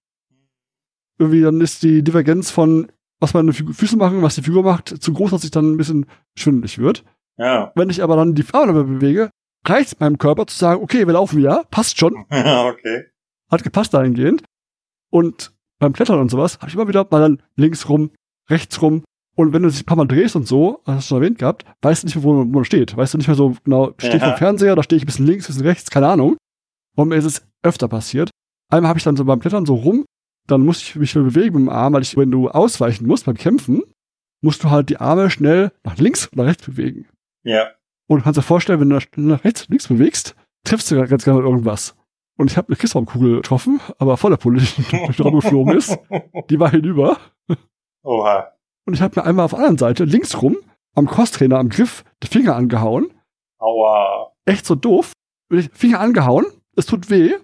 Irgendwie 1.17 1.41
dann 1.41 1.59
ist 1.59 1.81
die 1.81 2.03
Divergenz 2.03 2.51
von, 2.51 2.91
was 3.19 3.33
meine 3.33 3.51
Füße 3.51 3.97
machen, 3.97 4.21
was 4.21 4.35
die 4.35 4.43
Figur 4.43 4.63
macht, 4.63 4.89
zu 4.89 5.13
groß, 5.13 5.31
dass 5.31 5.43
ich 5.43 5.51
dann 5.51 5.73
ein 5.73 5.77
bisschen 5.77 6.05
schwindelig 6.37 6.77
wird. 6.77 7.03
Ja. 7.37 7.71
Wenn 7.75 7.89
ich 7.89 8.03
aber 8.03 8.15
dann 8.15 8.35
die 8.35 8.45
Arme 8.53 8.83
bewege, 8.83 9.31
reicht 9.65 9.99
meinem 9.99 10.17
Körper 10.19 10.45
zu 10.45 10.57
sagen, 10.57 10.83
okay, 10.83 11.07
wir 11.07 11.13
laufen 11.13 11.41
ja, 11.41 11.63
passt 11.71 11.97
schon. 11.97 12.25
Ja, 12.31 12.65
okay. 12.65 13.05
Hat 13.49 13.63
gepasst 13.63 13.93
dahingehend. 13.93 14.43
Und 15.09 15.51
beim 15.79 15.93
Klettern 15.93 16.19
und 16.19 16.29
sowas 16.29 16.59
habe 16.59 16.69
ich 16.69 16.75
immer 16.75 16.87
wieder 16.87 17.07
mal 17.09 17.21
dann 17.21 17.41
links 17.55 17.89
rum, 17.89 18.11
rechts 18.49 18.81
rum. 18.81 19.03
Und 19.35 19.51
wenn 19.53 19.63
du 19.63 19.69
dich 19.69 19.81
ein 19.81 19.85
paar 19.85 19.97
Mal 19.97 20.07
drehst 20.07 20.35
und 20.35 20.47
so, 20.47 20.81
hast 20.85 21.05
du 21.05 21.15
schon 21.15 21.23
erwähnt 21.23 21.39
gehabt, 21.39 21.65
weißt 21.81 22.03
du 22.03 22.07
nicht 22.07 22.15
mehr, 22.15 22.23
wo, 22.23 22.37
wo 22.37 22.43
man 22.43 22.65
steht. 22.65 22.95
Weißt 22.95 23.13
du 23.13 23.17
nicht 23.17 23.27
mehr 23.27 23.35
so 23.35 23.55
genau, 23.63 23.93
stehe 23.97 24.15
ich 24.15 24.21
ja. 24.21 24.29
vom 24.29 24.37
Fernseher, 24.37 24.75
da 24.75 24.83
stehe 24.83 24.97
ich 24.97 25.03
ein 25.03 25.07
bisschen 25.07 25.25
links, 25.25 25.45
ein 25.45 25.53
bisschen 25.53 25.67
rechts, 25.67 25.89
keine 25.89 26.07
Ahnung. 26.07 26.37
Und 26.95 27.09
mir 27.09 27.15
ist 27.15 27.25
es 27.25 27.47
öfter 27.63 27.87
passiert. 27.87 28.29
Einmal 28.69 28.89
habe 28.89 28.99
ich 28.99 29.03
dann 29.03 29.15
so 29.15 29.25
beim 29.25 29.39
Klettern 29.39 29.65
so 29.65 29.75
rum, 29.75 30.05
dann 30.47 30.61
musste 30.61 30.83
ich 30.83 30.95
mich 30.95 31.13
bewegen 31.13 31.55
mit 31.55 31.67
dem 31.67 31.69
Arm, 31.69 31.93
weil 31.93 32.03
ich, 32.03 32.15
wenn 32.15 32.31
du 32.31 32.49
ausweichen 32.49 33.07
musst 33.07 33.25
beim 33.25 33.35
Kämpfen, 33.35 33.81
musst 34.41 34.63
du 34.63 34.69
halt 34.69 34.89
die 34.89 34.97
Arme 34.97 35.29
schnell 35.29 35.71
nach 35.83 35.97
links 35.97 36.31
oder 36.33 36.45
rechts 36.45 36.65
bewegen. 36.65 37.07
Ja. 37.43 37.69
Und 38.07 38.19
du 38.19 38.23
kannst 38.23 38.37
dir 38.37 38.43
vorstellen, 38.43 38.79
wenn 38.81 38.89
du 38.89 38.99
nach 39.15 39.43
rechts, 39.43 39.67
links 39.69 39.87
bewegst, 39.87 40.35
triffst 40.63 40.91
du 40.91 41.07
ganz 41.07 41.23
gerne 41.23 41.41
irgendwas. 41.41 41.95
Und 42.37 42.51
ich 42.51 42.57
habe 42.57 42.69
eine 42.69 42.77
Christraumkugel 42.77 43.37
getroffen, 43.37 43.79
aber 43.97 44.17
voller 44.17 44.37
Pulle, 44.37 44.61
die 44.77 44.83
durch 44.83 45.17
den 45.17 45.23
Raum 45.23 45.35
geflogen 45.35 45.77
ist. 45.77 45.97
Die 46.49 46.59
war 46.59 46.71
hinüber. 46.71 47.17
Oha. 48.03 48.52
Und 48.85 48.93
ich 48.93 49.01
habe 49.01 49.19
mir 49.19 49.25
einmal 49.25 49.45
auf 49.45 49.51
der 49.51 49.59
anderen 49.59 49.77
Seite 49.77 50.03
links 50.03 50.41
rum 50.41 50.57
am 50.95 51.07
Crosstrainer 51.07 51.59
am 51.59 51.69
Griff 51.69 52.03
die 52.21 52.27
Finger 52.27 52.55
angehauen. 52.55 53.13
Aua. 53.59 54.31
Echt 54.45 54.65
so 54.65 54.75
doof. 54.75 55.13
Finger 55.73 55.99
angehauen, 55.99 56.45
es 56.75 56.85
tut 56.85 57.09
weh. 57.09 57.35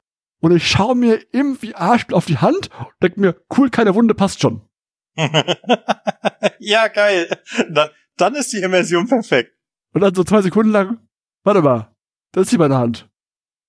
Und 0.41 0.55
ich 0.55 0.67
schaue 0.67 0.95
mir 0.95 1.21
im 1.33 1.57
VR-Spiel 1.57 2.15
auf 2.15 2.25
die 2.25 2.37
Hand 2.37 2.69
und 2.77 2.93
denke 3.03 3.19
mir, 3.19 3.35
cool, 3.57 3.69
keine 3.69 3.93
Wunde, 3.93 4.13
passt 4.13 4.41
schon. 4.41 4.61
ja, 6.59 6.87
geil. 6.87 7.29
Dann, 7.69 7.89
dann 8.15 8.35
ist 8.35 8.53
die 8.53 8.61
Immersion 8.61 9.07
perfekt. 9.07 9.53
Und 9.93 10.01
dann 10.01 10.15
so 10.15 10.23
zwei 10.23 10.41
Sekunden 10.41 10.71
lang, 10.71 10.99
warte 11.43 11.61
mal, 11.61 11.93
das 12.31 12.43
ist 12.43 12.49
hier 12.51 12.59
meine 12.59 12.77
Hand. 12.77 13.09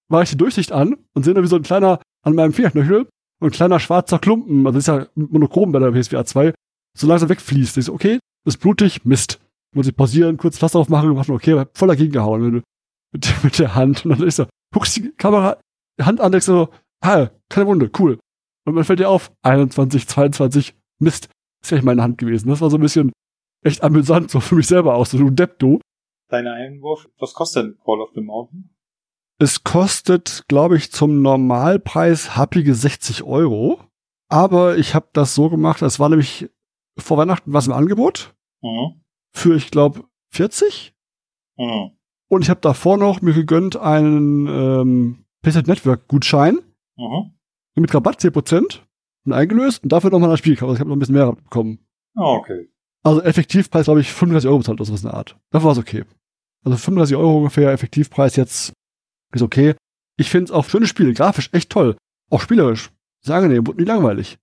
Mache 0.08 0.24
ich 0.24 0.30
die 0.30 0.36
Durchsicht 0.36 0.70
an 0.70 0.96
und 1.12 1.24
sehe 1.24 1.34
nur 1.34 1.42
wie 1.42 1.48
so 1.48 1.56
ein 1.56 1.62
kleiner, 1.62 2.00
an 2.22 2.34
meinem 2.34 2.52
Fingerknöchel, 2.52 3.08
ein 3.40 3.50
kleiner 3.50 3.80
schwarzer 3.80 4.18
Klumpen, 4.18 4.66
also 4.66 4.78
das 4.78 4.86
ist 4.86 4.88
ja 4.88 5.06
monochrom 5.14 5.72
bei 5.72 5.78
der 5.78 5.92
PSVR 5.92 6.24
2, 6.24 6.52
so 7.00 7.06
langsam 7.06 7.28
wegfließt. 7.28 7.76
Ich 7.78 7.86
so, 7.86 7.94
okay, 7.94 8.18
ist 8.46 8.58
blutig, 8.58 9.04
Mist. 9.04 9.40
Muss 9.74 9.86
ich 9.86 9.94
pausieren, 9.94 10.36
kurz 10.36 10.58
Pflaster 10.58 10.78
aufmachen, 10.78 11.14
machen, 11.14 11.34
okay, 11.34 11.64
voll 11.74 11.88
dagegen 11.88 12.12
gehauen 12.12 12.42
mit, 12.42 12.64
mit, 13.12 13.44
mit 13.44 13.58
der 13.58 13.74
Hand. 13.74 14.04
Und 14.04 14.18
dann 14.18 14.26
ist 14.26 14.36
so, 14.36 14.46
guckst 14.74 14.96
die 14.96 15.10
Kamera, 15.12 15.58
Hand 16.00 16.20
an, 16.20 16.32
denkst 16.32 16.46
so, 16.46 16.70
ah, 17.02 17.28
keine 17.48 17.66
Wunde, 17.66 17.90
cool. 17.98 18.18
Und 18.66 18.74
dann 18.74 18.84
fällt 18.84 19.00
dir 19.00 19.08
auf, 19.08 19.32
21, 19.42 20.08
22, 20.08 20.74
Mist, 21.00 21.28
ist 21.62 21.70
ja 21.70 21.76
nicht 21.76 21.84
meine 21.84 22.02
Hand 22.02 22.18
gewesen. 22.18 22.48
Das 22.48 22.60
war 22.60 22.70
so 22.70 22.78
ein 22.78 22.82
bisschen 22.82 23.12
echt 23.64 23.82
amüsant, 23.82 24.30
so 24.30 24.40
für 24.40 24.54
mich 24.54 24.66
selber 24.66 24.94
aus, 24.96 25.10
so 25.10 25.18
du 25.18 25.30
Depp, 25.30 25.58
du. 25.58 25.80
Deiner 26.30 26.54
Einwurf, 26.54 27.08
was 27.18 27.34
kostet 27.34 27.64
denn 27.64 27.78
Call 27.84 28.00
of 28.00 28.10
the 28.14 28.20
Mountain? 28.20 28.70
Es 29.38 29.64
kostet, 29.64 30.44
glaube 30.48 30.76
ich, 30.76 30.92
zum 30.92 31.22
Normalpreis 31.22 32.36
happige 32.36 32.74
60 32.74 33.22
Euro. 33.22 33.80
Aber 34.28 34.76
ich 34.76 34.94
habe 34.94 35.08
das 35.12 35.34
so 35.34 35.48
gemacht, 35.48 35.82
es 35.82 35.98
war 35.98 36.08
nämlich 36.08 36.50
vor 37.00 37.18
Weihnachten 37.18 37.52
was 37.52 37.66
im 37.66 37.72
Angebot. 37.72 38.34
Mhm. 38.62 39.02
Für, 39.32 39.56
ich 39.56 39.70
glaube, 39.70 40.04
40. 40.32 40.94
Mhm. 41.56 41.92
Und 42.28 42.42
ich 42.42 42.50
habe 42.50 42.60
davor 42.60 42.96
noch 42.96 43.22
mir 43.22 43.34
gegönnt 43.34 43.76
einen 43.76 44.46
ähm, 44.46 45.24
PC 45.42 45.66
Network 45.66 46.08
Gutschein. 46.08 46.58
Mhm. 46.96 47.32
Mit 47.76 47.94
Rabatt 47.94 48.20
10% 48.20 48.80
und 49.24 49.32
eingelöst 49.32 49.82
und 49.82 49.90
dafür 49.92 50.10
nochmal 50.10 50.30
das 50.30 50.38
Spiel 50.38 50.54
gekauft. 50.54 50.70
Also 50.70 50.74
ich 50.74 50.80
habe 50.80 50.90
noch 50.90 50.96
ein 50.96 50.98
bisschen 50.98 51.14
mehr 51.14 51.32
bekommen. 51.32 51.78
Ah, 52.14 52.34
okay. 52.34 52.68
Also 53.02 53.22
Effektivpreis, 53.22 53.84
glaube 53.84 54.00
ich, 54.00 54.12
35 54.12 54.48
Euro 54.48 54.58
bezahlt 54.58 54.78
oder 54.78 54.86
sowas 54.86 55.02
in 55.02 55.08
der 55.08 55.16
Art. 55.16 55.38
Dafür 55.50 55.66
war 55.66 55.72
es 55.72 55.78
okay. 55.78 56.04
Also 56.64 56.76
35 56.76 57.16
Euro 57.16 57.38
ungefähr, 57.38 57.72
Effektivpreis 57.72 58.36
jetzt 58.36 58.72
ist 59.32 59.42
okay. 59.42 59.74
Ich 60.18 60.28
finde 60.28 60.44
es 60.46 60.50
auch 60.50 60.68
schöne 60.68 60.86
Spiele, 60.86 61.14
grafisch 61.14 61.48
echt 61.52 61.70
toll. 61.70 61.96
Auch 62.30 62.40
spielerisch. 62.40 62.90
Sehr 63.22 63.36
angenehm, 63.36 63.66
wurde 63.66 63.80
nie 63.80 63.86
langweilig. 63.86 64.38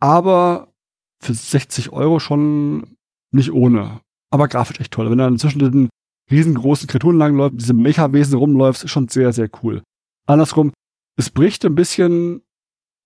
Aber 0.00 0.74
für 1.22 1.34
60 1.34 1.90
Euro 1.90 2.18
schon 2.18 2.96
nicht 3.32 3.52
ohne. 3.52 4.00
Aber 4.30 4.48
grafisch 4.48 4.80
echt 4.80 4.92
toll. 4.92 5.10
Wenn 5.10 5.18
du 5.18 5.24
dann 5.24 5.38
zwischen 5.38 5.58
den 5.58 5.88
riesengroßen 6.30 6.88
Kreaturen 6.88 7.18
langläuft, 7.18 7.54
diese 7.58 7.74
Mecha-Wesen 7.74 8.38
rumläufst, 8.38 8.84
ist 8.84 8.90
schon 8.90 9.08
sehr, 9.08 9.32
sehr 9.32 9.48
cool. 9.62 9.82
Andersrum, 10.26 10.72
es 11.16 11.30
bricht 11.30 11.64
ein 11.64 11.74
bisschen 11.74 12.42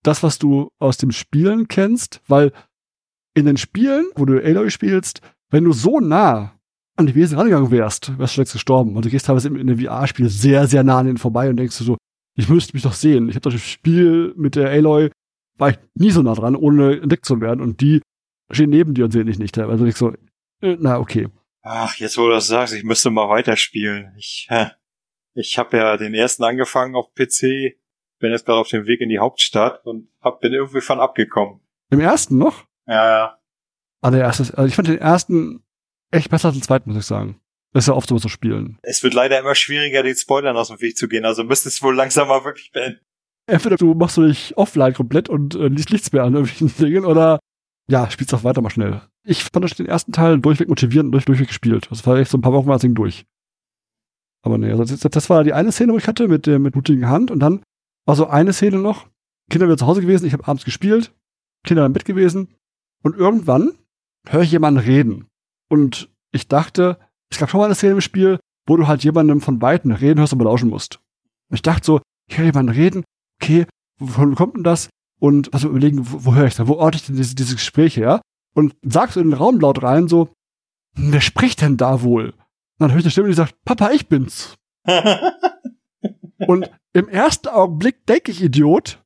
das, 0.03 0.23
was 0.23 0.39
du 0.39 0.71
aus 0.79 0.97
dem 0.97 1.13
Spielen 1.13 1.69
kennst, 1.69 2.23
weil 2.27 2.53
in 3.35 3.47
den 3.47 3.57
Spielen, 3.57 4.07
wo 4.17 4.25
du 4.25 4.43
Aloy 4.43 4.71
spielst, 4.71 5.21
wenn 5.51 5.65
du 5.65 5.73
so 5.73 6.01
nah 6.01 6.59
an 6.97 7.07
die 7.07 7.15
Wesen 7.15 7.39
rangegangen 7.39 7.71
wärst, 7.71 8.19
wärst 8.19 8.37
du 8.37 8.41
längst 8.41 8.53
gestorben. 8.53 8.97
Und 8.97 9.05
du 9.05 9.11
gehst 9.11 9.27
teilweise 9.27 9.49
in 9.49 9.67
den 9.67 9.79
VR-Spiel 9.79 10.29
sehr, 10.29 10.67
sehr 10.67 10.83
nah 10.83 10.99
an 10.99 11.07
denen 11.07 11.19
vorbei 11.19 11.49
und 11.49 11.57
denkst 11.57 11.79
du 11.79 11.85
so, 11.85 11.97
ich 12.37 12.49
müsste 12.49 12.75
mich 12.75 12.83
doch 12.83 12.95
sehen. 12.95 13.29
Ich 13.29 13.35
habe 13.35 13.43
doch 13.43 13.53
das 13.53 13.63
Spiel 13.63 14.33
mit 14.37 14.57
der 14.57 14.71
Aloy, 14.71 15.11
war 15.61 15.71
ich 15.71 15.79
nie 15.95 16.11
so 16.11 16.23
nah 16.23 16.35
dran, 16.35 16.57
ohne 16.57 17.01
entdeckt 17.01 17.25
zu 17.25 17.41
werden. 17.41 17.61
Und 17.61 17.81
die 17.81 18.01
stehen 18.51 18.71
neben 18.71 18.95
dir 18.95 19.05
und 19.05 19.13
sehen 19.13 19.27
dich 19.27 19.39
nicht. 19.39 19.57
Also 19.59 19.85
ich 19.85 19.97
so, 19.97 20.13
äh, 20.63 20.77
na, 20.79 20.99
okay. 20.99 21.29
Ach, 21.63 21.95
jetzt 21.97 22.17
wo 22.17 22.27
du 22.27 22.31
das 22.31 22.47
sagst, 22.47 22.75
ich 22.75 22.85
müsste 22.85 23.11
mal 23.11 23.29
weiterspielen. 23.29 24.15
Ich, 24.17 24.49
ich 25.35 25.59
habe 25.59 25.77
ja 25.77 25.97
den 25.97 26.15
ersten 26.15 26.45
angefangen 26.45 26.97
auf 26.97 27.15
PC, 27.15 27.77
bin 28.19 28.33
jetzt 28.33 28.47
gerade 28.47 28.59
auf 28.59 28.69
dem 28.69 28.87
Weg 28.87 29.01
in 29.01 29.09
die 29.09 29.19
Hauptstadt 29.19 29.85
und 29.85 30.09
hab, 30.21 30.41
bin 30.41 30.53
irgendwie 30.53 30.81
von 30.81 31.01
abgekommen. 31.01 31.61
Im 31.91 32.01
ersten 32.01 32.39
noch? 32.39 32.65
Ja, 32.87 33.09
ja. 33.09 33.39
Ah, 34.01 34.11
der 34.11 34.21
erste, 34.21 34.57
also 34.57 34.67
ich 34.67 34.75
fand 34.75 34.89
den 34.89 34.99
ersten 34.99 35.63
echt 36.11 36.31
besser 36.31 36.49
als 36.49 36.57
den 36.57 36.63
zweiten, 36.63 36.91
muss 36.91 36.99
ich 36.99 37.07
sagen. 37.07 37.41
Das 37.73 37.85
ist 37.85 37.89
ja 37.89 37.95
oft 37.95 38.09
so 38.09 38.19
zu 38.19 38.29
spielen. 38.29 38.79
Es 38.83 39.03
wird 39.03 39.15
leider 39.15 39.39
immer 39.39 39.55
schwieriger, 39.55 40.03
den 40.03 40.17
Spoilern 40.17 40.57
aus 40.57 40.69
dem 40.69 40.81
Weg 40.81 40.97
zu 40.97 41.09
gehen, 41.09 41.25
also 41.25 41.45
müsstest 41.45 41.81
du 41.81 41.87
wohl 41.87 41.95
langsam 41.95 42.29
mal 42.29 42.45
wirklich 42.45 42.73
beenden. 42.73 43.01
Entweder 43.51 43.77
du 43.77 43.95
machst 43.95 44.17
du 44.17 44.27
dich 44.27 44.57
offline 44.57 44.95
komplett 44.95 45.29
und 45.29 45.55
äh, 45.55 45.69
liest 45.69 45.91
nichts 45.91 46.13
mehr 46.13 46.23
an 46.23 46.35
irgendwelchen 46.35 46.69
Dingen 46.79 47.05
oder 47.05 47.41
ja, 47.91 48.09
spielst 48.09 48.33
auch 48.35 48.45
weiter 48.45 48.63
mal 48.63 48.71
schnell. 48.71 49.03
Ich 49.25 49.45
fand 49.45 49.79
den 49.79 49.87
ersten 49.87 50.13
Teil 50.13 50.39
durchweg 50.39 50.69
motivierend 50.69 51.09
und 51.09 51.13
durch, 51.13 51.25
durchweg 51.25 51.49
gespielt. 51.49 51.89
Das 51.91 52.07
war 52.07 52.17
echt 52.17 52.31
so 52.31 52.39
ein 52.39 52.41
paar 52.41 52.53
Wochen 52.53 52.69
war 52.69 52.77
das 52.77 52.83
Ding 52.83 52.95
durch. 52.95 53.27
Aber 54.43 54.57
nee, 54.57 54.71
also 54.71 54.85
das, 54.85 55.01
das 55.01 55.29
war 55.29 55.45
die 55.45 55.53
eine 55.53 55.73
Szene, 55.73 55.93
wo 55.93 55.99
ich 55.99 56.07
hatte 56.07 56.29
mit 56.29 56.47
der 56.47 56.59
mit 56.59 56.73
blutigen 56.73 57.09
Hand 57.09 57.31
und 57.31 57.41
dann 57.41 57.63
war 58.07 58.17
so 58.17 58.27
eine 58.27 58.53
Szene 58.53 58.79
noch. 58.79 59.09
Kinder 59.51 59.67
wieder 59.67 59.77
zu 59.77 59.87
Hause 59.87 60.01
gewesen, 60.01 60.27
ich 60.27 60.33
habe 60.33 60.47
abends 60.47 60.65
gespielt, 60.65 61.13
Kinder 61.67 61.85
im 61.85 61.93
Bett 61.93 62.05
gewesen 62.05 62.55
und 63.03 63.17
irgendwann 63.17 63.73
höre 64.29 64.43
ich 64.43 64.53
jemanden 64.53 64.81
reden. 64.81 65.27
Und 65.69 66.09
ich 66.33 66.47
dachte, 66.49 66.99
es 67.31 67.39
gab 67.39 67.51
schon 67.51 67.59
mal 67.59 67.67
eine 67.67 67.75
Szene 67.75 67.95
im 67.95 68.01
Spiel, 68.01 68.39
wo 68.67 68.77
du 68.77 68.87
halt 68.87 69.03
jemandem 69.03 69.41
von 69.41 69.61
Weitem 69.61 69.91
reden 69.91 70.21
hörst 70.21 70.33
und 70.33 70.39
belauschen 70.39 70.71
musst. 70.71 71.01
Und 71.51 71.57
ich 71.57 71.63
dachte 71.63 71.85
so, 71.85 72.01
ich 72.29 72.39
höre 72.39 72.47
jemanden 72.47 72.73
reden, 72.73 73.05
okay, 73.41 73.67
wovon 73.99 74.35
kommt 74.35 74.57
denn 74.57 74.65
das? 74.65 74.89
Und 75.21 75.53
was 75.53 75.63
wir 75.63 75.71
überlegen, 75.71 76.11
wo, 76.11 76.25
wo 76.27 76.35
höre 76.35 76.47
ich 76.47 76.55
da? 76.55 76.67
Wo 76.67 76.75
orte 76.75 76.97
ich 76.97 77.07
denn 77.07 77.17
diese, 77.17 77.35
diese 77.35 77.55
Gespräche, 77.55 78.01
ja? 78.01 78.21
Und 78.55 78.75
sagst 78.83 79.17
du 79.17 79.21
in 79.21 79.31
den 79.31 79.39
Raum 79.39 79.61
laut 79.61 79.83
rein 79.83 80.09
so, 80.09 80.31
hm, 80.97 81.13
wer 81.13 81.21
spricht 81.21 81.61
denn 81.61 81.77
da 81.77 82.03
wohl? 82.03 82.31
Und 82.31 82.35
dann 82.79 82.91
höre 82.93 82.99
ich 82.99 83.05
eine 83.05 83.11
Stimme, 83.11 83.29
die 83.29 83.35
sagt, 83.35 83.55
Papa, 83.65 83.91
ich 83.91 84.09
bin's. 84.09 84.57
und 86.39 86.71
im 86.93 87.09
ersten 87.09 87.49
Augenblick 87.49 88.07
denke 88.07 88.33
ich, 88.33 88.43
Idiot, 88.43 89.03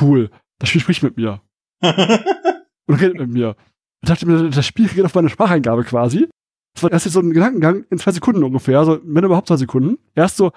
cool, 0.00 0.30
das 0.58 0.68
Spiel 0.68 0.80
spricht 0.80 1.02
mit 1.02 1.16
mir. 1.16 1.40
und 1.82 3.00
redet 3.00 3.18
mit 3.18 3.30
mir. 3.30 3.56
Ich 4.02 4.08
dachte 4.08 4.26
mir, 4.26 4.50
das 4.50 4.66
Spiel 4.66 4.88
geht 4.88 5.04
auf 5.04 5.14
meine 5.14 5.30
Spracheingabe 5.30 5.84
quasi. 5.84 6.28
Das 6.74 6.82
war 6.82 6.92
erst 6.92 7.08
so 7.10 7.20
ein 7.20 7.30
Gedankengang 7.30 7.84
in 7.90 7.98
zwei 7.98 8.10
Sekunden 8.10 8.42
ungefähr, 8.42 8.80
also 8.80 9.00
wenn 9.04 9.24
überhaupt 9.24 9.48
zwei 9.48 9.56
Sekunden. 9.56 9.98
Erst 10.14 10.36
so, 10.36 10.50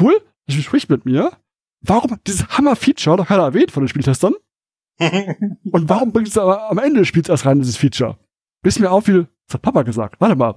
cool, 0.00 0.14
das 0.46 0.54
Spiel 0.54 0.64
spricht 0.64 0.88
mit 0.88 1.04
mir. 1.04 1.32
Warum 1.80 2.18
dieses 2.26 2.48
Hammer-Feature, 2.48 3.16
noch 3.16 3.28
keiner 3.28 3.44
erwähnt 3.44 3.70
von 3.70 3.82
den 3.82 3.88
Spieltestern? 3.88 4.34
und 4.98 5.88
warum 5.88 6.12
bringt 6.12 6.28
es 6.28 6.38
aber 6.38 6.70
am 6.70 6.78
Ende 6.78 7.00
des 7.00 7.08
Spiels 7.08 7.28
erst 7.28 7.46
rein, 7.46 7.58
dieses 7.58 7.76
Feature? 7.76 8.18
Bis 8.62 8.78
mir 8.78 8.90
auffiel, 8.90 9.28
das 9.46 9.54
hat 9.54 9.62
Papa 9.62 9.82
gesagt. 9.82 10.20
Warte 10.20 10.36
mal. 10.36 10.56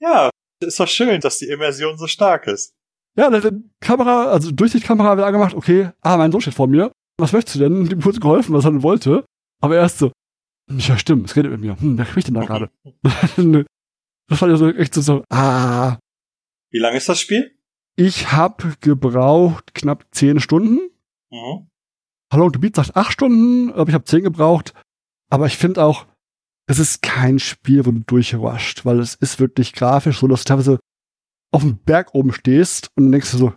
Ja, 0.00 0.30
ist 0.60 0.78
doch 0.78 0.88
schön, 0.88 1.20
dass 1.20 1.38
die 1.38 1.48
Immersion 1.48 1.98
so 1.98 2.06
stark 2.06 2.46
ist. 2.46 2.72
Ja, 3.16 3.30
die 3.30 3.64
Kamera, 3.80 4.26
also 4.26 4.52
Durchsichtkamera 4.52 5.16
wird 5.16 5.26
angemacht, 5.26 5.54
okay, 5.54 5.90
ah, 6.02 6.16
mein 6.16 6.30
Sohn 6.30 6.40
steht 6.40 6.54
vor 6.54 6.68
mir. 6.68 6.92
Was 7.18 7.32
möchtest 7.32 7.56
du 7.56 7.60
denn? 7.60 7.90
Ihm 7.90 8.00
kurz 8.00 8.20
geholfen, 8.20 8.54
was 8.54 8.64
er 8.64 8.82
wollte. 8.82 9.24
Aber 9.60 9.74
erst 9.74 9.98
so, 9.98 10.12
ja, 10.70 10.98
stimmt, 10.98 11.28
es 11.28 11.36
redet 11.36 11.50
mit 11.50 11.60
mir. 11.60 11.80
Hm, 11.80 11.98
wer 11.98 12.04
spricht 12.04 12.28
denn 12.28 12.34
da 12.34 12.44
gerade? 12.44 12.70
das 14.28 14.40
war 14.40 14.48
ja 14.48 14.56
so 14.56 14.70
echt 14.70 14.94
so, 14.94 15.00
so, 15.00 15.24
ah. 15.30 15.98
Wie 16.70 16.78
lang 16.78 16.94
ist 16.94 17.08
das 17.08 17.20
Spiel? 17.20 17.57
Ich 18.00 18.30
habe 18.30 18.76
gebraucht 18.80 19.74
knapp 19.74 20.06
zehn 20.12 20.38
Stunden. 20.38 20.78
Mhm. 21.32 21.68
Hallo, 22.32 22.48
du 22.48 22.60
Beat 22.60 22.76
sagt 22.76 22.94
acht 22.94 23.12
Stunden, 23.12 23.72
aber 23.72 23.88
ich 23.88 23.94
habe 23.94 24.04
zehn 24.04 24.22
gebraucht. 24.22 24.72
Aber 25.30 25.46
ich 25.46 25.56
finde 25.56 25.82
auch, 25.82 26.06
es 26.68 26.78
ist 26.78 27.02
kein 27.02 27.40
Spiel, 27.40 27.84
wo 27.86 27.90
du 27.90 27.98
durchrusht, 27.98 28.84
weil 28.84 29.00
es 29.00 29.16
ist 29.16 29.40
wirklich 29.40 29.72
grafisch 29.72 30.20
so, 30.20 30.28
dass 30.28 30.44
du 30.44 30.48
teilweise 30.48 30.78
auf 31.50 31.62
dem 31.62 31.78
Berg 31.78 32.14
oben 32.14 32.32
stehst 32.32 32.88
und 32.94 33.06
dann 33.06 33.12
denkst 33.12 33.32
du 33.32 33.38
so, 33.38 33.52